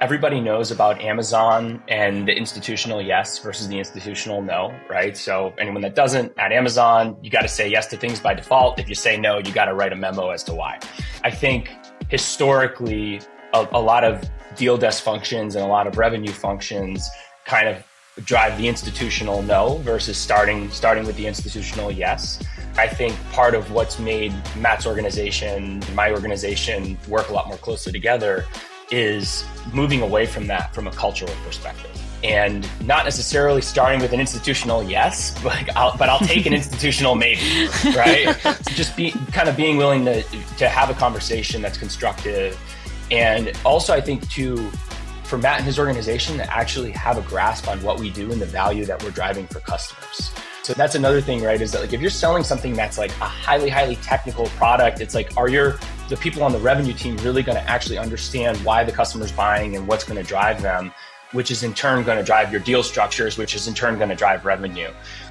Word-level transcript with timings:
everybody 0.00 0.40
knows 0.40 0.70
about 0.70 1.00
Amazon 1.00 1.82
and 1.88 2.28
the 2.28 2.32
institutional 2.32 3.02
yes 3.02 3.40
versus 3.40 3.66
the 3.66 3.78
institutional 3.78 4.40
no, 4.40 4.72
right? 4.88 5.16
So 5.16 5.52
anyone 5.58 5.82
that 5.82 5.96
doesn't 5.96 6.32
at 6.38 6.52
Amazon, 6.52 7.16
you 7.20 7.30
got 7.30 7.42
to 7.42 7.48
say 7.48 7.68
yes 7.68 7.88
to 7.88 7.96
things 7.96 8.20
by 8.20 8.34
default. 8.34 8.78
If 8.78 8.88
you 8.88 8.94
say 8.94 9.16
no, 9.16 9.38
you 9.38 9.52
got 9.52 9.64
to 9.64 9.74
write 9.74 9.92
a 9.92 9.96
memo 9.96 10.30
as 10.30 10.44
to 10.44 10.54
why. 10.54 10.78
I 11.24 11.30
think 11.30 11.70
historically, 12.08 13.20
a, 13.52 13.66
a 13.72 13.80
lot 13.80 14.04
of 14.04 14.22
deal 14.54 14.78
desk 14.78 15.02
functions 15.02 15.56
and 15.56 15.64
a 15.64 15.68
lot 15.68 15.86
of 15.88 15.98
revenue 15.98 16.32
functions 16.32 17.08
kind 17.44 17.68
of 17.68 17.84
drive 18.24 18.56
the 18.58 18.68
institutional 18.68 19.42
no 19.42 19.78
versus 19.78 20.16
starting 20.16 20.70
starting 20.70 21.06
with 21.06 21.16
the 21.16 21.26
institutional 21.26 21.90
yes. 21.90 22.42
I 22.76 22.86
think 22.86 23.16
part 23.32 23.54
of 23.54 23.72
what's 23.72 23.98
made 23.98 24.32
Matt's 24.56 24.86
organization, 24.86 25.82
my 25.94 26.12
organization 26.12 26.98
work 27.08 27.28
a 27.30 27.32
lot 27.32 27.48
more 27.48 27.56
closely 27.56 27.92
together 27.92 28.44
is 28.90 29.44
moving 29.72 30.02
away 30.02 30.26
from 30.26 30.46
that 30.46 30.74
from 30.74 30.86
a 30.86 30.90
cultural 30.92 31.32
perspective 31.44 31.90
and 32.24 32.68
not 32.84 33.04
necessarily 33.04 33.62
starting 33.62 34.00
with 34.00 34.12
an 34.12 34.18
institutional 34.18 34.82
yes, 34.82 35.40
but 35.42 35.76
I'll, 35.76 35.96
but 35.96 36.08
I'll 36.08 36.18
take 36.18 36.46
an 36.46 36.52
institutional 36.60 37.14
maybe, 37.14 37.68
right? 37.94 38.36
So 38.48 38.72
just 38.74 38.96
be 38.96 39.12
kind 39.32 39.48
of 39.48 39.56
being 39.56 39.76
willing 39.76 40.04
to 40.04 40.22
to 40.58 40.68
have 40.68 40.90
a 40.90 40.94
conversation 40.94 41.62
that's 41.62 41.78
constructive, 41.78 42.58
and 43.10 43.52
also 43.64 43.94
I 43.94 44.00
think 44.00 44.28
to 44.30 44.70
for 45.24 45.36
Matt 45.38 45.58
and 45.58 45.66
his 45.66 45.78
organization 45.78 46.38
to 46.38 46.56
actually 46.56 46.90
have 46.92 47.18
a 47.18 47.22
grasp 47.22 47.68
on 47.68 47.82
what 47.82 48.00
we 48.00 48.10
do 48.10 48.32
and 48.32 48.40
the 48.40 48.46
value 48.46 48.86
that 48.86 49.02
we're 49.02 49.10
driving 49.10 49.46
for 49.46 49.60
customers. 49.60 50.32
So 50.62 50.72
that's 50.72 50.94
another 50.94 51.20
thing, 51.20 51.42
right? 51.42 51.60
Is 51.60 51.72
that 51.72 51.82
like 51.82 51.92
if 51.92 52.00
you're 52.00 52.10
selling 52.10 52.42
something 52.42 52.74
that's 52.74 52.96
like 52.98 53.10
a 53.20 53.26
highly, 53.26 53.68
highly 53.68 53.96
technical 53.96 54.46
product, 54.56 55.00
it's 55.00 55.14
like, 55.14 55.36
are 55.36 55.48
your 55.48 55.78
the 56.08 56.16
people 56.16 56.42
on 56.42 56.52
the 56.52 56.58
revenue 56.58 56.94
team 56.94 57.16
really 57.18 57.42
going 57.42 57.56
to 57.56 57.70
actually 57.70 57.98
understand 57.98 58.56
why 58.64 58.82
the 58.82 58.92
customer's 58.92 59.30
buying 59.30 59.76
and 59.76 59.86
what's 59.86 60.04
going 60.04 60.16
to 60.16 60.26
drive 60.26 60.62
them, 60.62 60.90
which 61.32 61.50
is 61.50 61.62
in 61.62 61.74
turn 61.74 62.02
going 62.02 62.16
to 62.16 62.24
drive 62.24 62.50
your 62.50 62.60
deal 62.62 62.82
structures, 62.82 63.36
which 63.36 63.54
is 63.54 63.68
in 63.68 63.74
turn 63.74 63.98
going 63.98 64.08
to 64.08 64.14
drive 64.14 64.44
revenue. 64.46 64.90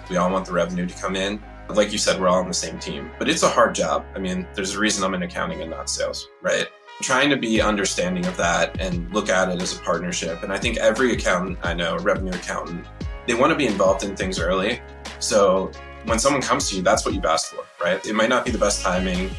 We 0.09 0.17
all 0.17 0.31
want 0.31 0.45
the 0.45 0.53
revenue 0.53 0.85
to 0.85 0.93
come 0.93 1.15
in. 1.15 1.41
Like 1.69 1.91
you 1.91 1.97
said, 1.97 2.21
we're 2.21 2.27
all 2.27 2.39
on 2.39 2.47
the 2.47 2.53
same 2.53 2.79
team, 2.79 3.11
but 3.17 3.27
it's 3.27 3.43
a 3.43 3.49
hard 3.49 3.75
job. 3.75 4.05
I 4.15 4.19
mean, 4.19 4.47
there's 4.53 4.75
a 4.75 4.79
reason 4.79 5.03
I'm 5.03 5.15
in 5.15 5.23
accounting 5.23 5.61
and 5.61 5.71
not 5.71 5.89
sales, 5.89 6.29
right? 6.41 6.67
Trying 7.01 7.29
to 7.31 7.37
be 7.37 7.59
understanding 7.59 8.25
of 8.25 8.37
that 8.37 8.79
and 8.79 9.11
look 9.13 9.29
at 9.29 9.49
it 9.49 9.61
as 9.61 9.77
a 9.77 9.81
partnership. 9.81 10.43
And 10.43 10.53
I 10.53 10.57
think 10.59 10.77
every 10.77 11.11
accountant 11.11 11.57
I 11.63 11.73
know, 11.73 11.97
revenue 11.97 12.33
accountant, 12.33 12.85
they 13.27 13.33
want 13.33 13.51
to 13.51 13.57
be 13.57 13.67
involved 13.67 14.03
in 14.03 14.15
things 14.15 14.39
early. 14.39 14.79
So 15.19 15.71
when 16.05 16.19
someone 16.19 16.41
comes 16.41 16.69
to 16.69 16.77
you, 16.77 16.81
that's 16.83 17.03
what 17.03 17.13
you've 17.13 17.25
asked 17.25 17.47
for, 17.47 17.65
right? 17.83 18.03
It 18.05 18.13
might 18.13 18.29
not 18.29 18.45
be 18.45 18.51
the 18.51 18.57
best 18.57 18.81
timing 18.81 19.29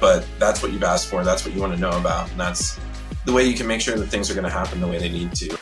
but 0.00 0.26
that's 0.38 0.62
what 0.62 0.72
you've 0.72 0.82
asked 0.82 1.08
for. 1.08 1.24
That's 1.24 1.44
what 1.44 1.54
you 1.54 1.60
want 1.60 1.74
to 1.74 1.78
know 1.78 1.96
about. 1.98 2.30
And 2.30 2.40
that's 2.40 2.78
the 3.24 3.32
way 3.32 3.44
you 3.44 3.54
can 3.54 3.66
make 3.66 3.80
sure 3.80 3.96
that 3.96 4.06
things 4.06 4.30
are 4.30 4.34
going 4.34 4.44
to 4.44 4.50
happen 4.50 4.80
the 4.80 4.88
way 4.88 4.98
they 4.98 5.08
need 5.08 5.34
to. 5.34 5.58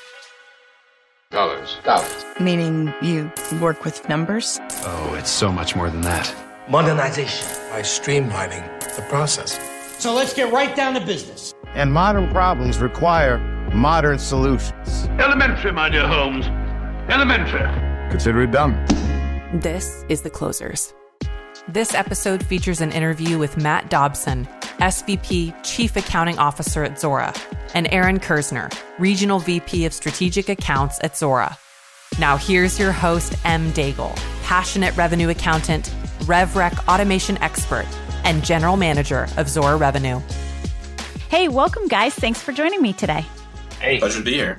Dollars. 1.31 1.77
Dollars. 1.85 2.25
Meaning 2.41 2.93
you 3.03 3.31
work 3.61 3.85
with 3.85 4.09
numbers? 4.09 4.59
Oh, 4.85 5.15
it's 5.19 5.31
so 5.31 5.53
much 5.53 5.77
more 5.77 5.89
than 5.89 6.01
that. 6.03 6.35
Modernization. 6.69 7.47
By 7.71 7.83
streamlining 7.83 8.97
the 8.97 9.03
process. 9.03 9.59
So 9.99 10.13
let's 10.13 10.35
get 10.35 10.53
right 10.53 10.75
down 10.75 10.95
to 10.95 11.01
business. 11.01 11.55
And 11.75 11.93
modern 11.93 12.31
problems 12.31 12.79
require 12.79 13.39
modern 13.73 14.19
solutions. 14.19 15.07
Elementary, 15.19 15.73
my 15.73 15.89
dear 15.89 16.07
Holmes. 16.07 16.47
Elementary. 17.09 17.61
Consider 18.11 18.43
it 18.43 18.51
done. 18.51 18.73
This 19.61 20.05
is 20.09 20.23
The 20.23 20.31
Closers 20.31 20.93
this 21.73 21.95
episode 21.95 22.45
features 22.45 22.81
an 22.81 22.91
interview 22.91 23.39
with 23.39 23.57
Matt 23.57 23.91
Dobson, 23.91 24.47
SVP 24.79 25.55
Chief 25.63 25.95
Accounting 25.95 26.39
Officer 26.39 26.83
at 26.83 26.93
Zuora, 26.93 27.37
and 27.75 27.87
Aaron 27.93 28.19
Kerzner, 28.19 28.73
Regional 28.99 29.39
VP 29.39 29.85
of 29.85 29.93
Strategic 29.93 30.49
Accounts 30.49 30.99
at 31.05 31.13
Zuora. 31.13 31.57
Now, 32.19 32.37
here's 32.37 32.79
your 32.79 32.91
host, 32.91 33.37
Em 33.45 33.71
Daigle, 33.73 34.17
passionate 34.43 34.97
revenue 34.97 35.29
accountant, 35.29 35.95
RevRec 36.21 36.89
automation 36.89 37.39
expert, 37.39 37.87
and 38.25 38.45
general 38.45 38.77
manager 38.77 39.25
of 39.37 39.47
Zuora 39.47 39.79
Revenue. 39.79 40.21
Hey, 41.29 41.47
welcome, 41.47 41.87
guys. 41.87 42.15
Thanks 42.15 42.43
for 42.43 42.53
joining 42.53 42.83
me 42.83 42.93
today. 42.93 43.25
Hey, 43.81 43.99
pleasure 43.99 44.19
to 44.19 44.25
be 44.25 44.35
here. 44.35 44.59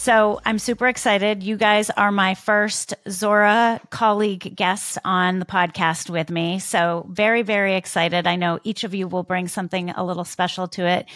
So 0.00 0.40
I'm 0.44 0.60
super 0.60 0.86
excited. 0.86 1.42
You 1.42 1.56
guys 1.56 1.90
are 1.90 2.12
my 2.12 2.36
first 2.36 2.94
Zuora 3.08 3.80
colleague 3.90 4.54
guests 4.54 4.96
on 5.04 5.40
the 5.40 5.44
podcast 5.44 6.08
with 6.08 6.30
me. 6.30 6.60
So 6.60 7.04
very, 7.10 7.42
very 7.42 7.74
excited. 7.74 8.24
I 8.24 8.36
know 8.36 8.60
each 8.62 8.84
of 8.84 8.94
you 8.94 9.08
will 9.08 9.24
bring 9.24 9.48
something 9.48 9.90
a 9.90 10.04
little 10.04 10.24
special 10.24 10.68
to 10.68 10.86
it, 10.86 11.06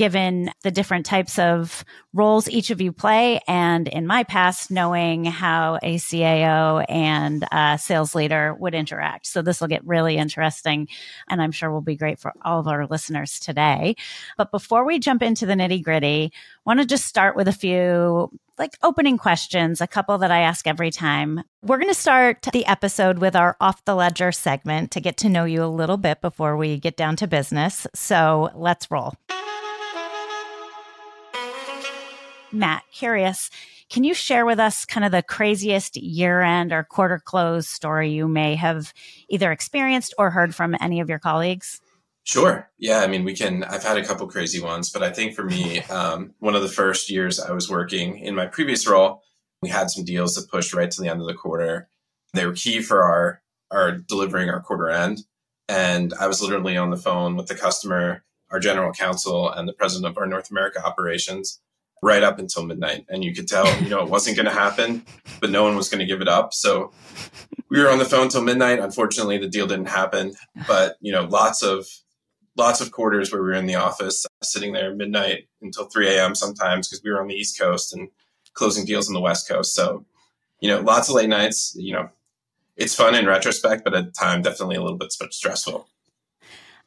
given 0.00 0.50
the 0.62 0.70
different 0.70 1.04
types 1.04 1.38
of 1.38 1.84
roles 2.14 2.48
each 2.48 2.70
of 2.70 2.80
you 2.80 2.90
play. 2.90 3.38
And 3.46 3.86
in 3.86 4.06
my 4.06 4.24
past, 4.24 4.70
knowing 4.70 5.26
how 5.26 5.78
a 5.82 5.96
CAO 5.96 6.82
and 6.88 7.44
a 7.52 7.78
sales 7.78 8.14
leader 8.14 8.54
would 8.54 8.74
interact. 8.74 9.26
So 9.26 9.42
this 9.42 9.60
will 9.60 9.68
get 9.68 9.86
really 9.86 10.16
interesting 10.16 10.88
and 11.28 11.42
I'm 11.42 11.52
sure 11.52 11.70
will 11.70 11.82
be 11.82 11.96
great 11.96 12.18
for 12.18 12.32
all 12.40 12.60
of 12.60 12.66
our 12.66 12.86
listeners 12.86 13.38
today. 13.38 13.94
But 14.38 14.50
before 14.50 14.86
we 14.86 15.00
jump 15.00 15.22
into 15.22 15.44
the 15.44 15.52
nitty 15.52 15.84
gritty, 15.84 16.32
want 16.64 16.80
to 16.80 16.86
just 16.86 17.04
start 17.04 17.36
with 17.36 17.46
a 17.46 17.52
few 17.52 18.30
like 18.58 18.78
opening 18.82 19.18
questions, 19.18 19.82
a 19.82 19.86
couple 19.86 20.16
that 20.16 20.30
I 20.30 20.40
ask 20.40 20.66
every 20.66 20.90
time. 20.90 21.42
We're 21.60 21.76
going 21.76 21.92
to 21.92 21.94
start 21.94 22.48
the 22.54 22.64
episode 22.64 23.18
with 23.18 23.36
our 23.36 23.54
off 23.60 23.84
the 23.84 23.94
ledger 23.94 24.32
segment 24.32 24.92
to 24.92 25.00
get 25.02 25.18
to 25.18 25.28
know 25.28 25.44
you 25.44 25.62
a 25.62 25.66
little 25.66 25.98
bit 25.98 26.22
before 26.22 26.56
we 26.56 26.78
get 26.78 26.96
down 26.96 27.16
to 27.16 27.26
business. 27.26 27.86
So 27.94 28.50
let's 28.54 28.90
roll. 28.90 29.12
Matt, 32.52 32.82
curious, 32.92 33.50
can 33.90 34.04
you 34.04 34.14
share 34.14 34.46
with 34.46 34.60
us 34.60 34.84
kind 34.84 35.04
of 35.04 35.12
the 35.12 35.22
craziest 35.22 35.96
year 35.96 36.40
end 36.42 36.72
or 36.72 36.84
quarter 36.84 37.18
close 37.18 37.68
story 37.68 38.10
you 38.10 38.28
may 38.28 38.54
have 38.54 38.92
either 39.28 39.50
experienced 39.50 40.14
or 40.16 40.30
heard 40.30 40.54
from 40.54 40.76
any 40.80 41.00
of 41.00 41.08
your 41.08 41.18
colleagues? 41.18 41.80
Sure. 42.24 42.70
Yeah. 42.78 43.00
I 43.00 43.08
mean, 43.08 43.24
we 43.24 43.34
can, 43.34 43.64
I've 43.64 43.82
had 43.82 43.96
a 43.96 44.04
couple 44.04 44.28
crazy 44.28 44.60
ones, 44.60 44.90
but 44.90 45.02
I 45.02 45.10
think 45.10 45.34
for 45.34 45.42
me, 45.42 45.80
um, 45.84 46.34
one 46.38 46.54
of 46.54 46.62
the 46.62 46.68
first 46.68 47.10
years 47.10 47.40
I 47.40 47.52
was 47.52 47.68
working 47.68 48.18
in 48.18 48.34
my 48.34 48.46
previous 48.46 48.86
role, 48.86 49.22
we 49.62 49.68
had 49.68 49.90
some 49.90 50.04
deals 50.04 50.34
that 50.34 50.50
pushed 50.50 50.72
right 50.72 50.90
to 50.90 51.00
the 51.00 51.08
end 51.08 51.20
of 51.20 51.26
the 51.26 51.34
quarter. 51.34 51.88
They 52.32 52.46
were 52.46 52.52
key 52.52 52.82
for 52.82 53.02
our, 53.02 53.42
our 53.72 53.92
delivering 53.92 54.50
our 54.50 54.60
quarter 54.60 54.90
end. 54.90 55.22
And 55.68 56.14
I 56.20 56.28
was 56.28 56.40
literally 56.40 56.76
on 56.76 56.90
the 56.90 56.96
phone 56.96 57.36
with 57.36 57.46
the 57.46 57.54
customer, 57.54 58.22
our 58.50 58.60
general 58.60 58.92
counsel, 58.92 59.50
and 59.50 59.68
the 59.68 59.72
president 59.72 60.10
of 60.10 60.18
our 60.18 60.26
North 60.26 60.50
America 60.50 60.84
operations 60.84 61.60
right 62.02 62.22
up 62.22 62.38
until 62.38 62.64
midnight. 62.64 63.04
And 63.08 63.22
you 63.22 63.34
could 63.34 63.46
tell, 63.46 63.66
you 63.82 63.88
know, 63.88 64.02
it 64.02 64.08
wasn't 64.08 64.36
going 64.36 64.46
to 64.46 64.52
happen, 64.52 65.04
but 65.40 65.50
no 65.50 65.62
one 65.62 65.76
was 65.76 65.88
going 65.88 65.98
to 66.00 66.06
give 66.06 66.20
it 66.20 66.28
up. 66.28 66.54
So 66.54 66.92
we 67.68 67.80
were 67.80 67.90
on 67.90 67.98
the 67.98 68.04
phone 68.04 68.28
till 68.28 68.42
midnight. 68.42 68.78
Unfortunately, 68.78 69.38
the 69.38 69.48
deal 69.48 69.66
didn't 69.66 69.88
happen, 69.88 70.34
but, 70.66 70.96
you 71.00 71.12
know, 71.12 71.24
lots 71.24 71.62
of, 71.62 71.86
lots 72.56 72.80
of 72.80 72.90
quarters 72.90 73.32
where 73.32 73.42
we 73.42 73.48
were 73.48 73.54
in 73.54 73.66
the 73.66 73.74
office 73.74 74.26
sitting 74.42 74.72
there 74.72 74.94
midnight 74.94 75.48
until 75.62 75.84
3 75.84 76.08
a.m. 76.08 76.34
sometimes 76.34 76.88
because 76.88 77.02
we 77.04 77.10
were 77.10 77.20
on 77.20 77.28
the 77.28 77.34
East 77.34 77.58
Coast 77.58 77.94
and 77.94 78.08
closing 78.54 78.84
deals 78.84 79.08
on 79.08 79.14
the 79.14 79.20
West 79.20 79.48
Coast. 79.48 79.74
So, 79.74 80.04
you 80.60 80.68
know, 80.68 80.80
lots 80.80 81.08
of 81.08 81.14
late 81.14 81.28
nights, 81.28 81.74
you 81.76 81.92
know, 81.92 82.08
it's 82.76 82.94
fun 82.94 83.14
in 83.14 83.26
retrospect, 83.26 83.84
but 83.84 83.94
at 83.94 84.06
the 84.06 84.10
time, 84.10 84.40
definitely 84.42 84.76
a 84.76 84.82
little 84.82 84.96
bit 84.96 85.12
stressful. 85.12 85.86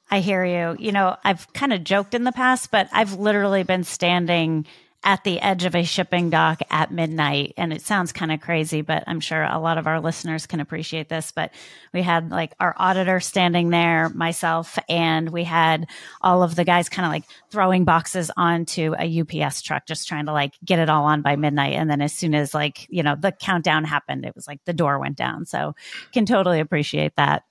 I 0.10 0.20
hear 0.20 0.44
you. 0.44 0.76
You 0.80 0.92
know, 0.92 1.18
I've 1.24 1.52
kind 1.54 1.74
of 1.74 1.84
joked 1.84 2.14
in 2.14 2.24
the 2.24 2.32
past, 2.32 2.72
but 2.72 2.90
I've 2.92 3.14
literally 3.14 3.64
been 3.64 3.84
standing 3.84 4.66
at 5.04 5.24
the 5.24 5.40
edge 5.42 5.66
of 5.66 5.76
a 5.76 5.84
shipping 5.84 6.30
dock 6.30 6.62
at 6.70 6.92
midnight. 6.92 7.54
And 7.58 7.74
it 7.74 7.82
sounds 7.82 8.12
kind 8.12 8.32
of 8.32 8.42
crazy, 8.42 8.82
but 8.82 9.04
I'm 9.06 9.20
sure 9.20 9.44
a 9.44 9.60
lot 9.60 9.78
of 9.78 9.88
our 9.88 10.00
listeners 10.00 10.46
can 10.46 10.60
appreciate 10.60 11.10
this. 11.10 11.32
But 11.32 11.52
we 11.94 12.02
had 12.02 12.32
like 12.32 12.54
our 12.60 12.74
auditor 12.78 13.20
standing 13.20 13.70
there, 13.70 14.10
myself, 14.10 14.80
and 14.88 15.30
we 15.30 15.44
had 15.44 15.88
all 16.22 16.44
of 16.44 16.56
the 16.56 16.64
guys 16.64 16.90
kind 16.90 17.06
of 17.06 17.12
like 17.12 17.26
throwing 17.52 17.84
boxes 17.84 18.32
onto 18.38 18.96
a 18.98 19.22
UPS 19.22 19.62
truck, 19.62 19.86
just 19.86 20.08
trying 20.08 20.28
to 20.28 20.34
like 20.34 20.54
get 20.64 20.80
it 20.80 20.90
all 20.90 21.06
on 21.06 21.22
by 21.22 21.36
midnight. 21.36 21.74
And 21.74 21.90
then 21.90 22.02
as 22.02 22.14
soon 22.14 22.34
as 22.34 22.54
like, 22.54 22.88
you 22.90 23.04
know, 23.04 23.16
the 23.16 23.32
countdown 23.32 23.84
happened, 23.84 24.26
it 24.26 24.36
was 24.36 24.48
like 24.48 24.64
the 24.66 24.74
door 24.74 25.00
went 25.00 25.18
down. 25.18 25.46
So 25.46 25.76
can 26.14 26.26
totally 26.26 26.60
appreciate 26.60 27.16
that. 27.18 27.44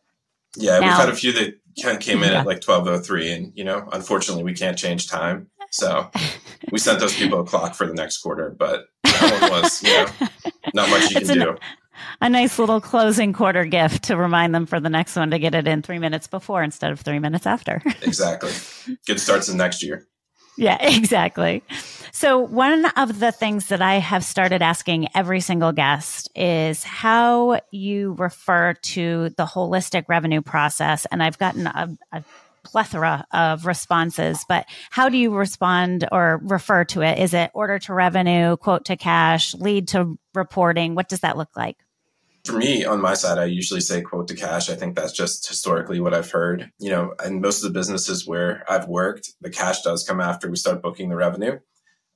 Yeah, 0.56 0.81
now, 0.81 0.87
we've 0.87 1.06
had 1.06 1.08
a 1.08 1.16
few 1.16 1.32
that 1.32 1.55
came 2.00 2.22
in 2.22 2.32
yeah. 2.32 2.40
at 2.40 2.46
like 2.46 2.62
1203 2.66 3.32
and 3.32 3.52
you 3.54 3.64
know, 3.64 3.88
unfortunately 3.92 4.44
we 4.44 4.54
can't 4.54 4.78
change 4.78 5.08
time. 5.08 5.48
So 5.70 6.10
we 6.72 6.78
sent 6.78 7.00
those 7.00 7.14
people 7.14 7.40
a 7.40 7.44
clock 7.44 7.74
for 7.74 7.86
the 7.86 7.94
next 7.94 8.19
quarter, 8.19 8.54
but 8.58 8.84
that 9.04 9.40
one 9.40 9.50
was, 9.62 9.82
you 9.82 9.90
know, 9.92 10.06
not 10.74 10.90
much 10.90 11.10
you 11.10 11.20
can 11.20 11.38
do. 11.38 11.56
A 12.20 12.28
nice 12.28 12.58
little 12.58 12.80
closing 12.80 13.32
quarter 13.32 13.64
gift 13.64 14.04
to 14.04 14.16
remind 14.16 14.54
them 14.54 14.66
for 14.66 14.80
the 14.80 14.90
next 14.90 15.14
one 15.14 15.30
to 15.30 15.38
get 15.38 15.54
it 15.54 15.66
in 15.69 15.82
three 15.82 15.98
minutes 15.98 16.26
before 16.26 16.62
instead 16.62 16.90
of 16.90 17.00
three 17.00 17.19
minutes 17.19 17.46
after. 17.46 17.82
exactly. 18.02 18.52
Good 19.06 19.20
starts 19.20 19.48
in 19.48 19.56
next 19.56 19.82
year. 19.82 20.06
Yeah, 20.56 20.78
exactly. 20.81 21.64
So, 22.12 22.38
one 22.38 22.84
of 22.96 23.19
the 23.19 23.32
things 23.32 23.69
that 23.69 23.81
I 23.82 23.94
have 23.96 24.25
started 24.25 24.62
asking 24.62 25.08
every 25.14 25.40
single 25.40 25.72
guest 25.72 26.31
is 26.34 26.84
how 26.84 27.60
you 27.70 28.14
refer 28.19 28.75
to 28.75 29.31
the 29.37 29.46
holistic 29.46 30.04
revenue 30.08 30.43
process. 30.43 31.06
And 31.10 31.22
I've 31.22 31.38
gotten 31.38 31.66
a, 31.66 31.96
a 32.12 32.25
plethora 32.64 33.26
of 33.32 33.66
responses, 33.66 34.44
but 34.49 34.66
how 34.90 35.08
do 35.08 35.16
you 35.16 35.34
respond 35.34 36.06
or 36.12 36.40
refer 36.44 36.84
to 36.84 37.02
it? 37.02 37.19
Is 37.19 37.34
it 37.34 37.50
order 37.55 37.78
to 37.81 37.94
revenue, 37.94 38.56
quote 38.56 38.84
to 38.87 38.96
cash, 38.96 39.55
lead 39.55 39.88
to 39.88 40.16
reporting? 40.34 40.94
What 40.94 41.08
does 41.08 41.20
that 41.20 41.37
look 41.37 41.56
like? 41.56 41.81
For 42.44 42.54
me, 42.54 42.84
on 42.84 43.00
my 43.00 43.14
side, 43.14 43.38
I 43.38 43.44
usually 43.44 43.80
say 43.80 44.00
quote 44.00 44.26
to 44.28 44.34
cash. 44.34 44.68
I 44.68 44.74
think 44.74 44.96
that's 44.96 45.12
just 45.12 45.46
historically 45.46 46.00
what 46.00 46.12
I've 46.12 46.30
heard. 46.30 46.72
You 46.78 46.90
know, 46.90 47.14
and 47.22 47.40
most 47.40 47.62
of 47.62 47.72
the 47.72 47.78
businesses 47.78 48.26
where 48.26 48.64
I've 48.68 48.88
worked, 48.88 49.30
the 49.40 49.50
cash 49.50 49.82
does 49.82 50.04
come 50.04 50.20
after 50.20 50.50
we 50.50 50.56
start 50.56 50.82
booking 50.82 51.08
the 51.08 51.16
revenue. 51.16 51.58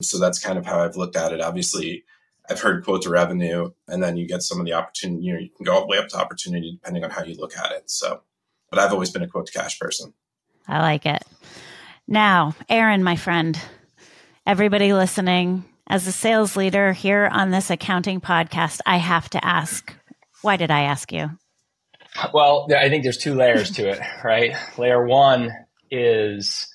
So 0.03 0.19
that's 0.19 0.39
kind 0.39 0.59
of 0.59 0.67
how 0.67 0.81
I've 0.81 0.97
looked 0.97 1.17
at 1.17 1.33
it. 1.33 1.41
Obviously, 1.41 2.05
I've 2.51 2.61
heard 2.61 2.85
quote 2.85 3.03
to 3.03 3.11
revenue, 3.11 3.71
and 3.89 4.03
then 4.03 4.17
you 4.17 4.27
get 4.27 4.43
some 4.43 4.61
of 4.61 4.67
the 4.67 4.73
opportunity, 4.75 5.25
you 5.25 5.33
know, 5.33 5.39
you 5.41 5.51
can 5.51 5.65
go 5.65 5.75
all 5.75 5.81
the 5.81 5.87
way 5.87 5.99
up 5.99 6.09
to 6.09 6.17
opportunity 6.17 6.73
depending 6.73 7.05
on 7.05 7.11
how 7.11 7.25
you 7.25 7.37
look 7.37 7.57
at 7.57 7.73
it. 7.73 7.91
So, 7.91 8.23
but 8.71 8.79
I've 8.79 8.93
always 8.93 9.11
been 9.11 9.23
a 9.23 9.29
quote 9.29 9.47
to 9.47 9.53
cash 9.53 9.79
person. 9.79 10.13
I 10.69 10.81
like 10.81 11.07
it. 11.07 11.23
Now, 12.07 12.55
Aaron, 12.69 13.03
my 13.03 13.17
friend, 13.17 13.61
everybody 14.47 14.93
listening, 14.93 15.65
as 15.89 16.07
a 16.07 16.13
sales 16.13 16.57
leader 16.57 16.93
here 16.93 17.29
on 17.31 17.51
this 17.51 17.71
accounting 17.71 18.21
podcast, 18.21 18.81
I 18.87 18.99
have 18.99 19.29
to 19.31 19.45
ask 19.45 19.96
why 20.43 20.57
did 20.57 20.71
I 20.71 20.83
ask 20.83 21.13
you? 21.13 21.31
Well, 22.33 22.69
I 22.77 22.89
think 22.89 23.03
there's 23.03 23.19
two 23.19 23.35
layers 23.35 23.71
to 23.73 23.89
it, 23.89 24.01
right? 24.25 24.57
Layer 24.79 25.05
one 25.05 25.51
is 25.91 26.69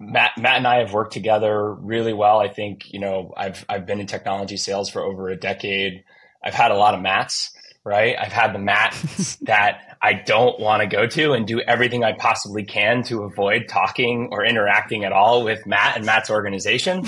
Matt, 0.00 0.32
Matt 0.38 0.58
and 0.58 0.66
I 0.66 0.78
have 0.78 0.92
worked 0.92 1.12
together 1.12 1.72
really 1.72 2.12
well. 2.12 2.40
I 2.40 2.48
think, 2.48 2.92
you 2.92 3.00
know, 3.00 3.32
I've, 3.36 3.64
I've 3.68 3.86
been 3.86 4.00
in 4.00 4.06
technology 4.06 4.56
sales 4.56 4.88
for 4.88 5.02
over 5.02 5.28
a 5.28 5.36
decade. 5.36 6.04
I've 6.42 6.54
had 6.54 6.70
a 6.70 6.76
lot 6.76 6.94
of 6.94 7.00
Matts, 7.00 7.50
right? 7.84 8.16
I've 8.18 8.32
had 8.32 8.54
the 8.54 8.58
Matt 8.58 8.92
that 9.42 9.96
I 10.00 10.12
don't 10.12 10.60
want 10.60 10.82
to 10.82 10.86
go 10.86 11.06
to 11.06 11.32
and 11.32 11.46
do 11.46 11.60
everything 11.60 12.04
I 12.04 12.12
possibly 12.12 12.64
can 12.64 13.02
to 13.04 13.24
avoid 13.24 13.66
talking 13.68 14.28
or 14.30 14.44
interacting 14.44 15.04
at 15.04 15.12
all 15.12 15.44
with 15.44 15.66
Matt 15.66 15.96
and 15.96 16.06
Matt's 16.06 16.30
organization. 16.30 16.98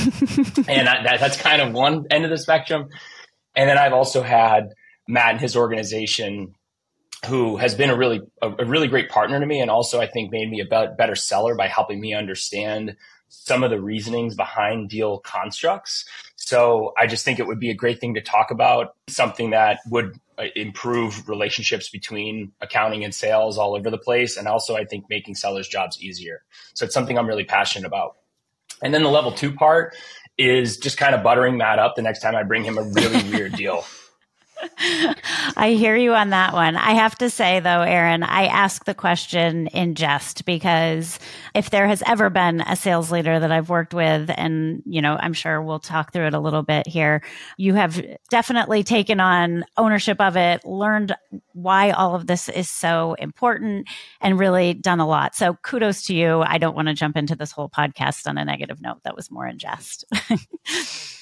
and 0.69 0.87
that, 0.89 1.19
that's 1.21 1.41
kind 1.41 1.63
of 1.63 1.73
one 1.73 2.07
end 2.11 2.25
of 2.25 2.31
the 2.31 2.39
spectrum. 2.39 2.89
And 3.55 3.69
then 3.69 3.79
I've 3.79 3.93
also 3.93 4.23
had 4.23 4.71
Matt 5.11 5.33
and 5.33 5.41
his 5.41 5.57
organization, 5.57 6.55
who 7.27 7.57
has 7.57 7.75
been 7.75 7.91
a 7.91 7.97
really 7.97 8.21
a, 8.41 8.51
a 8.51 8.65
really 8.65 8.89
great 8.89 9.09
partner 9.09 9.39
to 9.39 9.47
me, 9.47 9.61
and 9.61 9.71
also 9.71 10.01
I 10.01 10.07
think 10.07 10.31
made 10.31 10.49
me 10.49 10.61
a 10.61 10.65
better 10.65 11.15
seller 11.15 11.55
by 11.55 11.67
helping 11.67 12.01
me 12.01 12.15
understand 12.15 12.97
some 13.29 13.63
of 13.63 13.71
the 13.71 13.81
reasonings 13.81 14.35
behind 14.35 14.89
deal 14.89 15.19
constructs. 15.19 16.05
So 16.37 16.93
I 16.99 17.07
just 17.07 17.25
think 17.25 17.39
it 17.39 17.47
would 17.47 17.61
be 17.61 17.71
a 17.71 17.75
great 17.75 18.01
thing 18.01 18.15
to 18.15 18.21
talk 18.21 18.51
about, 18.51 18.97
something 19.09 19.51
that 19.51 19.79
would 19.89 20.19
uh, 20.37 20.47
improve 20.57 21.29
relationships 21.29 21.91
between 21.91 22.53
accounting 22.61 23.05
and 23.05 23.15
sales 23.15 23.57
all 23.57 23.77
over 23.77 23.89
the 23.89 23.99
place. 23.99 24.37
And 24.37 24.49
also, 24.49 24.75
I 24.75 24.85
think 24.85 25.05
making 25.09 25.37
sellers' 25.37 25.69
jobs 25.69 26.01
easier. 26.03 26.43
So 26.75 26.85
it's 26.85 26.95
something 26.95 27.19
I'm 27.19 27.27
really 27.29 27.45
passionate 27.45 27.87
about. 27.87 28.17
And 28.83 28.93
then 28.93 29.03
the 29.03 29.11
level 29.11 29.33
two 29.33 29.53
part 29.53 29.95
is 30.39 30.79
just 30.79 30.97
kind 30.97 31.15
of 31.15 31.23
buttering 31.23 31.57
Matt 31.57 31.79
up 31.79 31.95
the 31.95 32.03
next 32.03 32.21
time 32.21 32.35
I 32.35 32.43
bring 32.43 32.65
him 32.65 32.79
a 32.79 32.83
really 32.83 33.31
weird 33.31 33.53
deal. 33.53 33.85
I 35.57 35.75
hear 35.77 35.97
you 35.97 36.15
on 36.15 36.31
that 36.31 36.53
one. 36.53 36.77
I 36.77 36.93
have 36.93 37.17
to 37.19 37.31
say, 37.31 37.61
though, 37.61 37.83
Aaron, 37.83 38.23
I 38.23 38.47
ask 38.47 38.85
the 38.85 38.95
question 38.95 39.67
in 39.69 39.95
jest 39.95 40.45
because 40.45 41.19
if 41.55 41.71
there 41.71 41.87
has 41.87 42.03
ever 42.07 42.31
been 42.31 42.61
a 42.63 42.77
sales 42.77 43.11
leader 43.11 43.39
that 43.39 43.53
I've 43.53 43.69
worked 43.69 43.95
with, 43.95 44.31
and, 44.37 44.83
you 44.87 45.03
know, 45.03 45.17
I'm 45.21 45.33
sure 45.33 45.63
we'll 45.63 45.81
talk 45.81 46.13
through 46.13 46.29
it 46.29 46.35
a 46.35 46.41
little 46.41 46.63
bit 46.63 46.87
here, 46.87 47.23
you 47.57 47.75
have 47.75 48.03
definitely 48.31 48.83
taken 48.83 49.21
on 49.21 49.65
ownership 49.77 50.21
of 50.21 50.37
it, 50.37 50.65
learned 50.65 51.15
why 51.53 51.91
all 51.91 52.15
of 52.15 52.27
this 52.27 52.49
is 52.49 52.69
so 52.69 53.15
important, 53.15 53.89
and 54.21 54.39
really 54.39 54.75
done 54.75 55.01
a 55.01 55.07
lot. 55.07 55.35
So 55.35 55.55
kudos 55.63 56.05
to 56.07 56.15
you. 56.15 56.43
I 56.43 56.59
don't 56.59 56.77
want 56.77 56.89
to 56.89 56.95
jump 56.95 57.17
into 57.17 57.37
this 57.37 57.53
whole 57.53 57.69
podcast 57.69 58.27
on 58.27 58.39
a 58.39 58.45
negative 58.45 58.81
note. 58.81 59.03
That 59.05 59.17
was 59.17 59.31
more 59.31 59.47
in 59.47 59.59
jest. 59.59 60.05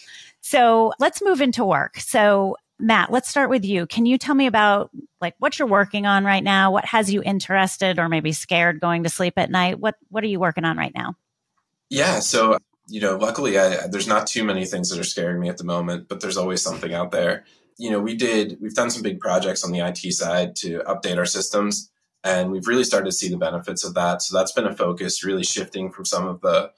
So 0.49 0.94
let's 0.99 1.20
move 1.20 1.43
into 1.43 1.62
work. 1.62 1.99
So 1.99 2.56
Matt, 2.80 3.10
let's 3.10 3.28
start 3.28 3.50
with 3.50 3.64
you. 3.64 3.86
Can 3.86 4.06
you 4.06 4.19
tell 4.19 4.34
me 4.34 4.46
about 4.46 4.90
like 5.20 5.34
what 5.38 5.58
you're 5.58 5.69
working 5.69 6.06
on 6.06 6.25
right 6.25 6.42
now? 6.42 6.70
What 6.70 6.84
has 6.84 7.12
you 7.12 7.22
interested 7.22 7.98
or 7.98 8.08
maybe 8.08 8.32
scared 8.32 8.80
going 8.80 9.02
to 9.02 9.08
sleep 9.08 9.34
at 9.36 9.50
night? 9.50 9.80
What 9.80 9.96
what 10.10 10.22
are 10.22 10.28
you 10.28 10.38
working 10.38 10.64
on 10.64 10.76
right 10.76 10.92
now? 10.94 11.16
Yeah, 11.90 12.20
so 12.20 12.58
you 12.86 13.00
know, 13.00 13.16
luckily 13.16 13.58
I, 13.58 13.86
there's 13.88 14.06
not 14.06 14.26
too 14.26 14.44
many 14.44 14.64
things 14.64 14.90
that 14.90 14.98
are 14.98 15.04
scaring 15.04 15.40
me 15.40 15.48
at 15.48 15.58
the 15.58 15.64
moment, 15.64 16.08
but 16.08 16.20
there's 16.20 16.36
always 16.36 16.62
something 16.62 16.94
out 16.94 17.10
there. 17.10 17.44
You 17.76 17.90
know, 17.90 18.00
we 18.00 18.14
did 18.14 18.58
we've 18.60 18.75
done 18.75 18.90
some 18.90 19.02
big 19.02 19.20
projects 19.20 19.64
on 19.64 19.72
the 19.72 19.81
IT 19.81 20.12
side 20.12 20.54
to 20.56 20.81
update 20.81 21.19
our 21.19 21.26
systems 21.26 21.90
and 22.24 22.50
we've 22.50 22.66
really 22.66 22.84
started 22.84 23.06
to 23.06 23.12
see 23.12 23.28
the 23.28 23.36
benefits 23.36 23.84
of 23.84 23.94
that. 23.94 24.22
So 24.22 24.36
that's 24.36 24.52
been 24.52 24.66
a 24.66 24.74
focus 24.74 25.24
really 25.24 25.44
shifting 25.44 25.90
from 25.90 26.04
some 26.04 26.26
of 26.26 26.40
the 26.40 26.72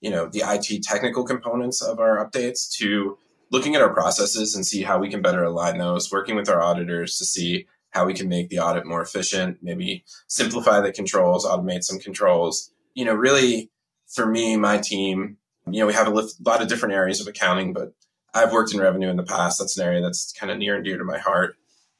you 0.00 0.10
know, 0.10 0.28
the 0.28 0.42
IT 0.46 0.82
technical 0.84 1.24
components 1.24 1.82
of 1.82 1.98
our 1.98 2.24
updates 2.24 2.70
to 2.76 3.18
looking 3.50 3.74
at 3.74 3.82
our 3.82 3.92
processes 3.92 4.54
and 4.54 4.66
see 4.66 4.82
how 4.82 4.98
we 4.98 5.10
can 5.10 5.22
better 5.22 5.42
align 5.42 5.78
those, 5.78 6.10
working 6.12 6.36
with 6.36 6.48
our 6.48 6.62
auditors 6.62 7.16
to 7.18 7.24
see 7.24 7.66
how 7.90 8.04
we 8.04 8.14
can 8.14 8.28
make 8.28 8.50
the 8.50 8.58
audit 8.58 8.86
more 8.86 9.00
efficient, 9.00 9.58
maybe 9.62 10.04
simplify 10.26 10.80
the 10.80 10.92
controls, 10.92 11.46
automate 11.46 11.82
some 11.82 11.98
controls. 11.98 12.70
You 12.94 13.04
know, 13.04 13.14
really 13.14 13.70
for 14.06 14.26
me, 14.26 14.56
my 14.56 14.78
team, 14.78 15.38
you 15.66 15.80
know, 15.80 15.86
we 15.86 15.94
have 15.94 16.08
a 16.08 16.28
lot 16.44 16.62
of 16.62 16.68
different 16.68 16.94
areas 16.94 17.20
of 17.20 17.26
accounting, 17.26 17.72
but 17.72 17.92
I've 18.34 18.52
worked 18.52 18.72
in 18.72 18.80
revenue 18.80 19.08
in 19.08 19.16
the 19.16 19.22
past. 19.22 19.58
That's 19.58 19.78
an 19.78 19.86
area 19.86 20.02
that's 20.02 20.32
kind 20.32 20.50
of 20.52 20.58
near 20.58 20.76
and 20.76 20.84
dear 20.84 20.98
to 20.98 21.04
my 21.04 21.18
heart. 21.18 21.56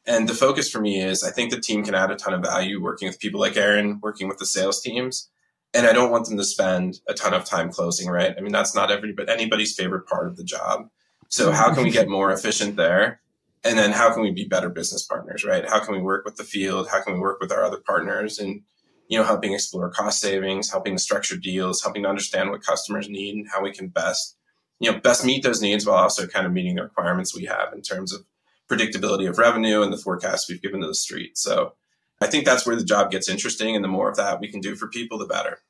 And 0.07 0.29
the 0.29 0.35
focus 0.35 0.71
for 0.71 0.81
me 0.81 1.01
is 1.03 1.23
I 1.23 1.31
think 1.31 1.51
the 1.51 1.61
team 1.61 1.85
can 1.85 1.95
add 1.95 2.11
a 2.11 2.17
ton 2.17 2.33
of 2.33 2.43
value 2.43 2.83
working 2.83 3.09
with 3.09 3.21
people 3.21 3.41
like 3.41 3.57
Aaron, 3.57 4.01
working 4.03 4.29
with 4.29 4.39
the 4.39 4.47
sales 4.47 4.81
teams. 4.81 5.29
And 5.75 5.87
I 5.87 5.93
don't 5.93 6.11
want 6.11 6.27
them 6.27 6.39
to 6.39 6.45
spend 6.45 7.01
a 7.07 7.13
ton 7.13 7.35
of 7.35 7.45
time 7.45 7.71
closing, 7.71 8.09
right? 8.09 8.35
I 8.37 8.41
mean, 8.41 8.53
that's 8.53 8.75
not 8.75 8.91
everybody, 8.91 9.31
anybody's 9.31 9.75
favorite 9.75 10.07
part 10.07 10.27
of 10.27 10.37
the 10.37 10.45
job. 10.45 10.89
So 11.29 11.53
how 11.53 11.73
can 11.73 11.85
we 11.85 11.91
get 11.91 12.09
more 12.19 12.33
efficient 12.33 12.77
there? 12.77 13.21
And 13.65 13.79
then 13.79 13.93
how 13.93 14.13
can 14.13 14.23
we 14.23 14.31
be 14.31 14.45
better 14.45 14.69
business 14.69 15.03
partners, 15.03 15.45
right? 15.45 15.69
How 15.69 15.85
can 15.85 15.95
we 15.95 16.01
work 16.01 16.25
with 16.25 16.37
the 16.37 16.45
field? 16.45 16.89
How 16.89 17.03
can 17.03 17.15
we 17.15 17.21
work 17.21 17.41
with 17.41 17.53
our 17.53 17.65
other 17.65 17.79
partners 17.79 18.39
and, 18.39 18.63
you 19.09 19.19
know, 19.19 19.25
helping 19.25 19.53
explore 19.53 19.91
cost 19.91 20.21
savings, 20.21 20.71
helping 20.71 20.97
to 20.97 21.03
structure 21.03 21.37
deals, 21.37 21.83
helping 21.83 22.05
to 22.05 22.09
understand 22.09 22.51
what 22.51 22.63
customers 22.63 23.09
need 23.09 23.35
and 23.35 23.49
how 23.53 23.63
we 23.63 23.73
can 23.73 23.89
best, 23.89 24.37
you 24.79 24.91
know, 24.91 24.99
best 25.01 25.25
meet 25.25 25.43
those 25.43 25.61
needs 25.61 25.85
while 25.85 25.97
also 25.97 26.27
kind 26.27 26.47
of 26.47 26.53
meeting 26.53 26.77
the 26.77 26.83
requirements 26.83 27.35
we 27.35 27.47
have 27.47 27.73
in 27.73 27.83
terms 27.83 28.13
of 28.13 28.25
predictability 28.71 29.29
of 29.29 29.39
revenue 29.39 29.83
and 29.83 29.93
the 29.93 29.99
forecast 29.99 30.49
we've 30.49 30.63
given 30.63 30.81
to 30.81 30.87
the 30.87 30.95
street. 30.95 31.37
So 31.37 31.75
I 32.21 32.27
think 32.27 32.45
that's 32.45 32.67
where 32.67 32.77
the 32.77 32.85
job 32.85 33.11
gets 33.11 33.29
interesting. 33.29 33.75
And 33.75 33.85
the 33.85 33.89
more 33.89 34.09
of 34.09 34.17
that 34.17 34.41
we 34.41 34.49
can 34.49 34.61
do 34.61 34.77
for 34.77 34.89
people, 34.89 35.19
the 35.19 35.27
better. 35.27 35.61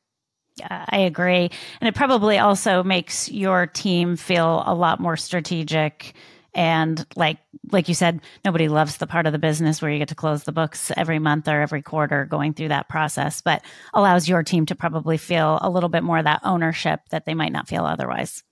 I 0.64 0.98
agree. 1.00 1.50
And 1.80 1.88
it 1.88 1.94
probably 1.94 2.38
also 2.38 2.82
makes 2.82 3.30
your 3.30 3.66
team 3.66 4.16
feel 4.16 4.62
a 4.66 4.74
lot 4.74 5.00
more 5.00 5.16
strategic 5.16 6.14
and 6.54 7.06
like 7.14 7.38
like 7.70 7.88
you 7.88 7.94
said 7.94 8.20
nobody 8.44 8.68
loves 8.68 8.96
the 8.96 9.06
part 9.06 9.26
of 9.26 9.32
the 9.32 9.38
business 9.38 9.82
where 9.82 9.90
you 9.90 9.98
get 9.98 10.08
to 10.08 10.14
close 10.14 10.44
the 10.44 10.52
books 10.52 10.90
every 10.96 11.18
month 11.18 11.46
or 11.46 11.60
every 11.60 11.82
quarter 11.82 12.24
going 12.24 12.54
through 12.54 12.68
that 12.68 12.88
process 12.88 13.42
but 13.42 13.62
allows 13.92 14.28
your 14.28 14.42
team 14.42 14.64
to 14.64 14.74
probably 14.74 15.18
feel 15.18 15.58
a 15.60 15.70
little 15.70 15.90
bit 15.90 16.02
more 16.02 16.22
that 16.22 16.40
ownership 16.44 17.00
that 17.10 17.26
they 17.26 17.34
might 17.34 17.52
not 17.52 17.68
feel 17.68 17.84
otherwise 17.84 18.42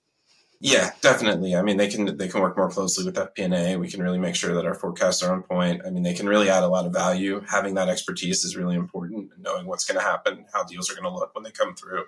yeah, 0.59 0.91
definitely. 1.01 1.55
I 1.55 1.61
mean, 1.61 1.77
they 1.77 1.87
can 1.87 2.17
they 2.17 2.27
can 2.27 2.41
work 2.41 2.57
more 2.57 2.69
closely 2.69 3.05
with 3.05 3.15
FP&A. 3.15 3.77
We 3.77 3.89
can 3.89 4.01
really 4.01 4.17
make 4.17 4.35
sure 4.35 4.55
that 4.55 4.65
our 4.65 4.73
forecasts 4.73 5.21
are 5.21 5.31
on 5.31 5.43
point. 5.43 5.81
I 5.85 5.91
mean, 5.91 6.03
they 6.03 6.13
can 6.13 6.27
really 6.27 6.49
add 6.49 6.63
a 6.63 6.67
lot 6.67 6.85
of 6.85 6.93
value. 6.93 7.41
Having 7.47 7.75
that 7.75 7.89
expertise 7.89 8.43
is 8.43 8.57
really 8.57 8.75
important. 8.75 9.29
Knowing 9.39 9.67
what's 9.67 9.85
going 9.85 9.99
to 9.99 10.05
happen, 10.05 10.45
how 10.53 10.63
deals 10.63 10.89
are 10.89 10.95
going 10.95 11.03
to 11.03 11.13
look 11.13 11.35
when 11.35 11.43
they 11.43 11.51
come 11.51 11.75
through. 11.75 12.05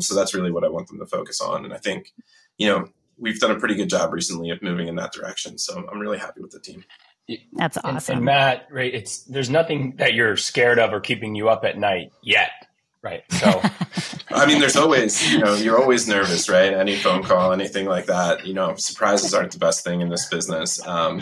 So 0.00 0.14
that's 0.14 0.32
really 0.32 0.52
what 0.52 0.64
I 0.64 0.68
want 0.68 0.88
them 0.88 1.00
to 1.00 1.06
focus 1.06 1.40
on. 1.40 1.64
And 1.64 1.74
I 1.74 1.78
think, 1.78 2.12
you 2.56 2.68
know, 2.68 2.88
we've 3.18 3.40
done 3.40 3.50
a 3.50 3.58
pretty 3.58 3.74
good 3.74 3.90
job 3.90 4.12
recently 4.12 4.50
of 4.50 4.62
moving 4.62 4.86
in 4.86 4.94
that 4.96 5.12
direction. 5.12 5.58
So 5.58 5.84
I'm 5.90 5.98
really 5.98 6.18
happy 6.18 6.40
with 6.40 6.52
the 6.52 6.60
team. 6.60 6.84
That's 7.52 7.76
awesome. 7.78 7.88
And, 7.88 8.18
and 8.18 8.24
Matt, 8.24 8.68
right? 8.70 8.94
It's 8.94 9.24
there's 9.24 9.50
nothing 9.50 9.96
that 9.96 10.14
you're 10.14 10.36
scared 10.36 10.78
of 10.78 10.92
or 10.92 11.00
keeping 11.00 11.34
you 11.34 11.48
up 11.48 11.64
at 11.64 11.76
night 11.76 12.12
yet 12.22 12.50
Right. 13.02 13.22
So, 13.30 13.62
I 14.30 14.46
mean, 14.46 14.60
there's 14.60 14.76
always, 14.76 15.32
you 15.32 15.38
know, 15.38 15.54
you're 15.54 15.80
always 15.80 16.08
nervous, 16.08 16.48
right? 16.48 16.72
Any 16.72 16.96
phone 16.96 17.22
call, 17.22 17.52
anything 17.52 17.86
like 17.86 18.06
that. 18.06 18.46
You 18.46 18.54
know, 18.54 18.74
surprises 18.76 19.32
aren't 19.34 19.52
the 19.52 19.58
best 19.58 19.84
thing 19.84 20.00
in 20.00 20.08
this 20.08 20.28
business. 20.28 20.84
Um, 20.86 21.20